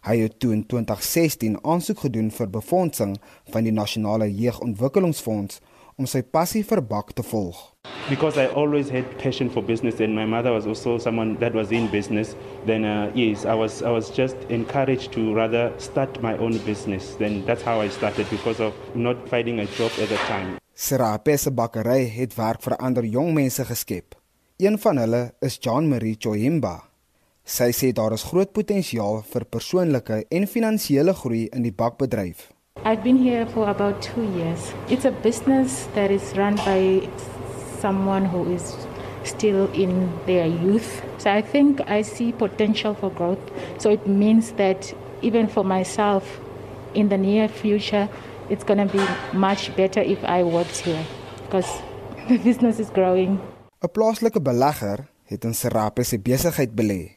Hy 0.05 0.17
het 0.17 0.39
toe 0.39 0.53
in 0.53 0.65
2016 0.65 1.57
aansoek 1.65 1.99
gedoen 1.99 2.31
vir 2.31 2.49
befondsing 2.49 3.17
van 3.49 3.63
die 3.63 3.71
Nasionale 3.71 4.35
Jeugontwikkelingsfonds 4.35 5.59
om 5.97 6.07
sy 6.07 6.21
passie 6.21 6.63
vir 6.63 6.81
bak 6.81 7.13
te 7.15 7.23
volg. 7.23 7.55
Because 8.09 8.37
I 8.37 8.47
always 8.53 8.89
had 8.89 9.05
passion 9.17 9.49
for 9.49 9.63
business 9.63 9.99
and 9.99 10.15
my 10.15 10.25
mother 10.25 10.51
was 10.51 10.67
also 10.67 10.97
someone 10.97 11.37
that 11.39 11.53
was 11.53 11.71
in 11.71 11.87
business, 11.87 12.35
then 12.65 12.85
uh, 12.85 13.11
yes, 13.15 13.45
I 13.45 13.53
was 13.53 13.81
I 13.81 13.91
was 13.91 14.09
just 14.09 14.35
encouraged 14.49 15.11
to 15.13 15.33
rather 15.33 15.71
start 15.77 16.21
my 16.21 16.37
own 16.37 16.57
business. 16.65 17.15
Then 17.15 17.45
that's 17.45 17.63
how 17.63 17.81
I 17.81 17.89
started 17.89 18.29
because 18.29 18.59
of 18.59 18.73
not 18.93 19.17
finding 19.29 19.59
a 19.59 19.65
job 19.65 19.91
at 20.01 20.09
the 20.09 20.19
time. 20.27 20.59
Serape 20.75 21.37
se 21.37 21.51
bakkery 21.51 22.09
het 22.17 22.35
werk 22.35 22.61
vir 22.61 22.75
ander 22.77 23.05
jong 23.07 23.33
mense 23.33 23.63
geskep. 23.65 24.15
Een 24.59 24.77
van 24.79 24.97
hulle 24.97 25.23
is 25.41 25.57
John 25.59 25.87
Marie 25.89 26.17
Choimba. 26.19 26.81
Sy 27.45 27.69
sê 27.77 27.91
daar 27.93 28.13
is 28.15 28.25
groot 28.25 28.51
potensiaal 28.53 29.21
vir 29.29 29.45
persoonlike 29.45 30.23
en 30.33 30.47
finansiële 30.49 31.13
groei 31.13 31.45
in 31.53 31.65
die 31.67 31.73
bakbedryf. 31.73 32.54
I've 32.83 33.03
been 33.03 33.17
here 33.17 33.47
for 33.47 33.67
about 33.67 34.01
two 34.01 34.23
years. 34.37 34.71
It's 34.89 35.05
a 35.05 35.11
business 35.11 35.87
that 35.95 36.11
is 36.11 36.37
run 36.37 36.55
by 36.57 37.09
someone 37.79 38.25
who 38.25 38.53
is 38.53 38.75
still 39.23 39.71
in 39.73 40.11
their 40.27 40.45
youth. 40.45 41.01
So 41.17 41.31
I 41.31 41.41
think 41.41 41.81
I 41.89 42.03
see 42.03 42.31
potential 42.31 42.93
for 42.93 43.09
growth. 43.09 43.39
So 43.79 43.89
it 43.89 44.05
means 44.05 44.51
that 44.53 44.93
even 45.23 45.47
for 45.47 45.63
myself 45.63 46.39
in 46.93 47.09
the 47.09 47.17
near 47.17 47.47
future, 47.47 48.07
it's 48.51 48.63
going 48.63 48.87
to 48.87 48.97
be 48.97 49.03
much 49.33 49.75
better 49.75 50.01
if 50.01 50.23
I 50.23 50.43
worked 50.43 50.77
here 50.77 51.03
because 51.45 51.81
the 52.27 52.37
business 52.37 52.79
is 52.79 52.89
growing. 52.91 53.39
'n 53.81 53.89
Plaaslike 53.91 54.41
belegger 54.41 55.07
het 55.25 55.43
in 55.43 55.53
Serape 55.53 56.03
se 56.03 56.19
besigheid 56.19 56.75
belê. 56.75 57.14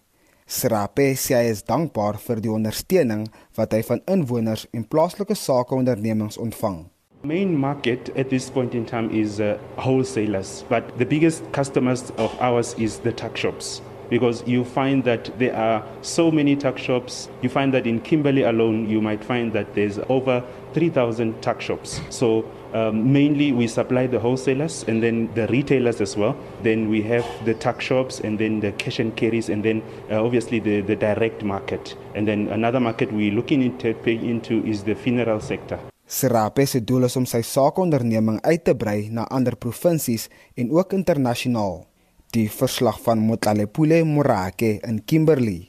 Serape 0.48 1.12
sê 1.20 1.34
hy 1.36 1.48
is 1.52 1.60
dankbaar 1.68 2.16
vir 2.22 2.38
die 2.40 2.48
ondersteuning 2.48 3.26
wat 3.58 3.74
hy 3.76 3.82
van 3.84 4.00
inwoners 4.08 4.62
en 4.72 4.86
plaaslike 4.88 5.36
sakeondernemings 5.36 6.40
ontvang. 6.40 6.86
Main 7.22 7.52
market 7.52 8.08
at 8.16 8.30
this 8.32 8.48
point 8.48 8.74
in 8.74 8.86
time 8.88 9.10
is 9.12 9.42
uh, 9.44 9.58
wholesalers, 9.76 10.64
but 10.70 10.88
the 10.96 11.04
biggest 11.04 11.44
customers 11.52 12.08
of 12.16 12.32
ours 12.40 12.72
is 12.78 12.96
the 13.04 13.12
tuck 13.12 13.36
shops 13.36 13.82
because 14.08 14.42
you 14.46 14.64
find 14.64 15.04
that 15.04 15.28
there 15.38 15.54
are 15.54 15.84
so 16.00 16.30
many 16.30 16.56
tuck 16.56 16.78
shops. 16.78 17.28
You 17.42 17.50
find 17.50 17.74
that 17.74 17.86
in 17.86 18.00
Kimberley 18.00 18.44
alone, 18.44 18.88
you 18.88 19.02
might 19.02 19.22
find 19.22 19.52
that 19.52 19.74
there's 19.74 19.98
over 20.08 20.42
3,000 20.72 21.42
tuck 21.42 21.60
shops. 21.60 22.00
So 22.08 22.50
um, 22.72 23.12
mainly 23.12 23.52
we 23.52 23.66
supply 23.66 24.06
the 24.06 24.18
wholesalers 24.18 24.84
and 24.88 25.02
then 25.02 25.28
the 25.34 25.46
retailers 25.48 26.00
as 26.00 26.16
well. 26.16 26.36
Then 26.62 26.88
we 26.88 27.02
have 27.02 27.24
the 27.44 27.54
tuck 27.54 27.80
shops 27.80 28.20
and 28.20 28.38
then 28.38 28.60
the 28.60 28.72
cash 28.72 28.98
and 28.98 29.14
carries 29.16 29.48
and 29.48 29.64
then 29.64 29.82
uh, 30.10 30.24
obviously 30.24 30.58
the, 30.60 30.80
the 30.82 30.96
direct 30.96 31.42
market. 31.42 31.96
And 32.14 32.26
then 32.26 32.48
another 32.48 32.80
market 32.80 33.12
we're 33.12 33.32
looking 33.32 33.62
into, 33.62 33.96
into 34.06 34.64
is 34.64 34.84
the 34.84 34.94
funeral 34.94 35.40
sector. 35.40 35.78
Serape 36.08 36.64
se 36.66 36.80
doel 36.80 37.04
is 37.04 37.16
om 37.20 37.26
sy 37.28 37.42
sakeonderneming 37.44 38.38
uit 38.40 38.62
te 38.64 38.72
brei 38.72 39.10
na 39.12 39.26
ander 39.28 39.58
provinsies 39.60 40.30
en 40.56 40.70
ook 40.72 40.94
internasionaal. 40.96 41.82
Die 42.32 42.48
verslag 42.52 42.96
van 43.04 43.20
Motlalepule 43.20 44.00
Morake 44.08 44.78
in 44.88 45.02
Kimberley. 45.04 45.68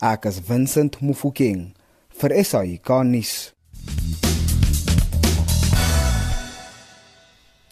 Ek 0.00 0.24
is 0.30 0.40
Vincent 0.48 1.00
Mufokeng 1.04 1.74
vir 2.20 2.36
SAI 2.44 2.80
Garnis. 2.80 3.52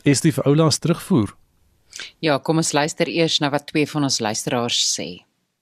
Is 0.07 0.23
die 0.23 0.31
vir 0.31 0.47
oulaas 0.47 0.79
terugvoer. 0.79 1.33
Ja, 2.23 2.37
kom 2.39 2.61
ons 2.63 2.71
luister 2.77 3.09
eers 3.11 3.41
na 3.43 3.51
wat 3.51 3.67
twee 3.73 3.89
van 3.91 4.07
ons 4.07 4.21
luisteraars 4.23 4.79
sê. 4.93 5.09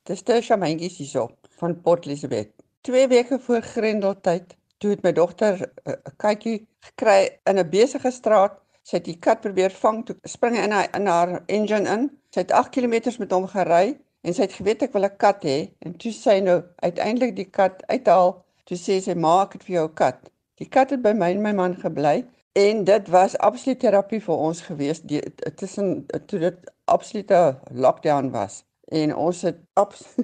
Dis 0.05 0.21
Tesha 0.27 0.59
Mentjies 0.61 0.99
hierso 1.01 1.31
van 1.61 1.77
Port 1.81 2.05
Elizabeth. 2.05 2.51
2 2.85 3.07
weke 3.09 3.39
voor 3.41 3.65
Grendeltyd, 3.65 4.53
toe 4.83 4.91
het 4.93 5.05
my 5.07 5.15
dogter 5.17 5.63
eh, 5.63 5.93
'n 5.93 5.97
uh, 5.97 6.13
katjie 6.21 6.67
gekry 6.81 7.39
in 7.49 7.59
'n 7.59 7.71
besige 7.71 8.11
straat. 8.11 8.61
Sy 8.83 8.97
het 8.97 9.05
die 9.05 9.17
kat 9.17 9.41
probeer 9.41 9.71
vang, 9.71 10.05
toe 10.05 10.17
spring 10.29 10.59
in 10.61 10.71
haar 10.71 10.89
in 10.93 11.07
haar 11.07 11.43
engine 11.47 11.89
in. 11.89 12.11
Sy 12.31 12.41
het 12.41 12.53
8 12.53 12.71
km 12.71 13.17
met 13.19 13.33
hom 13.33 13.47
gery 13.49 13.97
en 14.23 14.35
sy 14.35 14.43
het 14.43 14.53
geweet 14.53 14.83
ek 14.83 14.93
wil 14.93 15.05
'n 15.05 15.17
kat 15.17 15.43
hê 15.45 15.71
en 15.81 15.97
toe 15.97 16.13
sy 16.13 16.41
nou 16.41 16.63
uiteindelik 16.83 17.37
die 17.37 17.49
kat 17.51 17.83
uithaal. 17.87 18.45
Toe 18.65 18.77
sê 18.77 19.01
sy 19.01 19.15
maak 19.15 19.53
dit 19.53 19.65
vir 19.65 19.75
jou 19.75 19.89
kat. 19.89 20.31
Die 20.61 20.69
kat 20.69 20.91
het 20.91 21.03
by 21.03 21.13
my 21.13 21.31
en 21.31 21.43
my 21.43 21.53
man 21.53 21.75
gebly 21.81 22.25
En 22.55 22.85
dit 22.85 23.09
was 23.09 23.39
absoluut 23.39 23.81
terapie 23.81 24.21
vir 24.23 24.35
ons 24.49 24.61
gewees 24.63 25.01
tussen 25.59 26.07
toe 26.31 26.39
dit 26.39 26.73
absolute 26.85 27.59
lockdown 27.71 28.29
was. 28.31 28.61
En 28.95 29.15
ons 29.17 29.41
het 29.43 29.57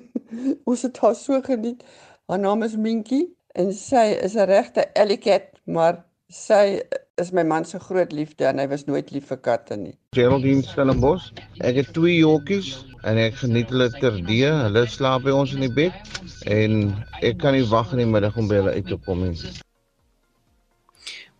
ons 0.71 0.83
het 0.87 0.99
haar 1.03 1.17
so 1.19 1.41
geniet. 1.43 1.83
Haar 2.31 2.39
naam 2.39 2.63
is 2.63 2.77
Minkie 2.77 3.25
en 3.59 3.73
sy 3.75 4.05
is 4.23 4.37
'n 4.39 4.47
regte 4.47 4.85
alley 4.95 5.19
cat, 5.19 5.49
maar 5.65 6.05
sy 6.29 6.79
is 7.19 7.33
my 7.33 7.43
man 7.43 7.65
se 7.65 7.81
groot 7.83 8.13
liefde 8.13 8.47
en 8.47 8.63
hy 8.63 8.69
was 8.69 8.87
nooit 8.87 9.11
lief 9.11 9.27
vir 9.33 9.41
katte 9.49 9.77
nie. 9.77 9.97
Geraldine 10.15 10.63
Stellenbos. 10.63 11.33
Ek 11.59 11.81
het 11.83 11.91
twee 11.93 12.21
jockeys 12.21 12.87
en 13.03 13.19
ek 13.19 13.35
geniet 13.43 13.75
hulle 13.75 13.91
terdee. 13.91 14.53
Hulle 14.69 14.87
slaap 14.87 15.27
by 15.27 15.35
ons 15.35 15.57
in 15.59 15.67
die 15.67 15.75
bed 15.75 15.99
en 16.47 16.95
ek 17.27 17.43
kan 17.43 17.59
nie 17.59 17.67
wag 17.75 17.91
in 17.91 18.05
die 18.05 18.13
middag 18.15 18.39
om 18.39 18.47
by 18.47 18.63
hulle 18.63 18.77
uit 18.79 18.87
te 18.87 19.01
kom 19.09 19.27
nie. 19.27 19.35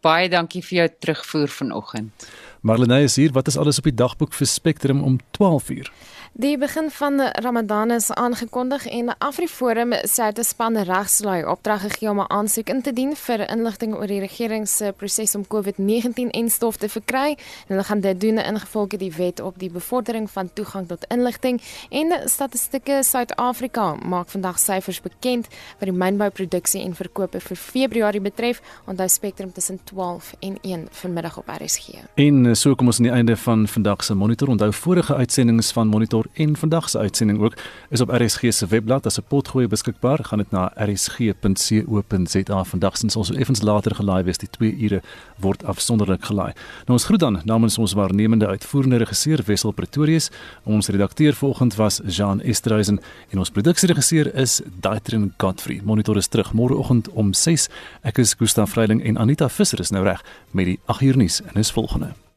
Baie 0.01 0.29
dankie 0.33 0.63
vir 0.65 0.77
jou 0.79 0.89
terugvoer 1.05 1.51
vanoggend. 1.53 2.29
Marlene 2.65 3.03
is 3.05 3.17
hier. 3.21 3.33
Wat 3.33 3.49
is 3.49 3.57
alles 3.61 3.79
op 3.79 3.89
die 3.89 3.95
dagboek 3.95 4.33
vir 4.37 4.49
Spectrum 4.49 5.03
om 5.05 5.19
12:00? 5.37 5.91
Die 6.33 6.59
begin 6.59 6.91
van 6.91 7.21
Ramadan 7.21 7.91
is 7.91 8.13
aangekondig 8.13 8.87
en 8.87 9.09
AfriForum 9.19 9.93
sê 10.07 10.29
dit 10.33 10.47
span 10.47 10.77
regslui 10.79 11.43
opdrag 11.45 11.81
gegee 11.81 12.11
om 12.11 12.21
'n 12.21 12.31
aansoek 12.31 12.69
in 12.69 12.83
te 12.83 12.93
dien 12.93 13.17
vir 13.17 13.51
inligting 13.51 13.95
oor 13.95 14.07
die 14.07 14.21
regering 14.21 14.69
se 14.69 14.95
proses 14.97 15.35
om 15.35 15.45
COVID-19 15.47 16.31
en 16.31 16.51
stof 16.51 16.77
te 16.77 16.89
verkry. 16.89 17.31
En 17.67 17.75
hulle 17.75 17.85
gaan 17.85 18.01
dit 18.01 18.21
doen 18.21 18.39
ingevolge 18.39 18.97
die 18.97 19.13
wet 19.13 19.41
op 19.41 19.59
die 19.59 19.71
bevordering 19.71 20.31
van 20.31 20.51
toegang 20.53 20.87
tot 20.87 21.05
inligting 21.09 21.61
en 21.91 22.29
statistieke 22.29 23.03
Suid-Afrika 23.03 23.95
maak 23.95 24.29
vandag 24.29 24.59
syfers 24.59 25.01
bekend 25.01 25.47
wat 25.79 25.89
die 25.89 25.93
mynbouproduksie 25.93 26.83
en 26.83 26.95
verkope 26.95 27.41
vir 27.41 27.57
Februarie 27.57 28.21
betref. 28.21 28.63
Onthou 28.87 29.09
Spectrum 29.09 29.53
tussen 29.53 29.81
12 29.85 30.35
en 30.41 30.59
1 30.63 30.89
vanmiddag 30.91 31.39
op 31.39 31.49
RSG. 31.49 31.89
En 32.15 32.57
so 32.57 32.75
kom 32.75 32.87
ons 32.87 32.97
aan 32.97 33.05
die 33.05 33.13
einde 33.13 33.37
van 33.37 33.69
vandag 33.69 34.05
se 34.05 34.15
monitor. 34.15 34.49
Onthou 34.49 34.73
vorige 34.73 35.15
uitsendings 35.15 35.73
van 35.73 35.87
monitor 35.87 36.20
monitor 36.21 36.47
en 36.47 36.57
vandag 36.57 36.89
se 36.89 36.99
uitsending 36.99 37.41
ook 37.41 37.55
is 37.91 38.01
op 38.01 38.09
RSG 38.11 38.53
se 38.53 38.67
webblad 38.67 39.07
as 39.07 39.19
'n 39.19 39.25
potgooi 39.29 39.67
beskikbaar. 39.67 40.25
Gaan 40.25 40.39
dit 40.39 40.51
na 40.51 40.73
rsg.co.za. 40.75 42.65
Vandag 42.65 42.97
sins 42.97 43.17
ons 43.17 43.31
effens 43.31 43.63
later 43.63 43.95
gelaai 43.95 44.23
wees. 44.23 44.39
Die 44.39 44.49
2 44.51 44.77
ure 44.79 45.03
word 45.39 45.65
afsonderlik 45.65 46.25
gelaai. 46.25 46.53
Nou 46.87 46.93
ons 46.93 47.05
groet 47.05 47.21
dan 47.21 47.41
namens 47.45 47.79
ons 47.79 47.93
waarnemende 47.93 48.47
uitvoerende 48.47 48.97
regisseur 48.97 49.43
Wessel 49.47 49.71
Pretorius. 49.73 50.31
Ons 50.65 50.89
redakteur 50.89 51.35
vanoggend 51.35 51.75
was 51.75 52.01
Jean 52.07 52.41
Estreisen 52.41 53.01
en 53.31 53.39
ons 53.39 53.51
produksieregisseur 53.51 54.35
is 54.35 54.61
Daitrin 54.81 55.33
Godfrey. 55.37 55.81
Monitor 55.85 56.17
is 56.17 56.27
terug 56.29 56.53
môreoggend 56.53 57.09
om 57.11 57.33
6. 57.33 57.69
Ek 58.03 58.19
is 58.19 58.35
Gustaf 58.35 58.71
Vreiling 58.71 59.05
en 59.05 59.17
Anita 59.17 59.49
Visser 59.49 59.81
is 59.81 59.91
nou 59.91 60.05
reg 60.05 60.25
met 60.51 60.65
die 60.65 60.79
8 60.87 61.01
uur 61.01 61.17
nuus 61.17 61.43
en 61.43 61.55
is 61.55 61.71
volgende. 61.71 62.30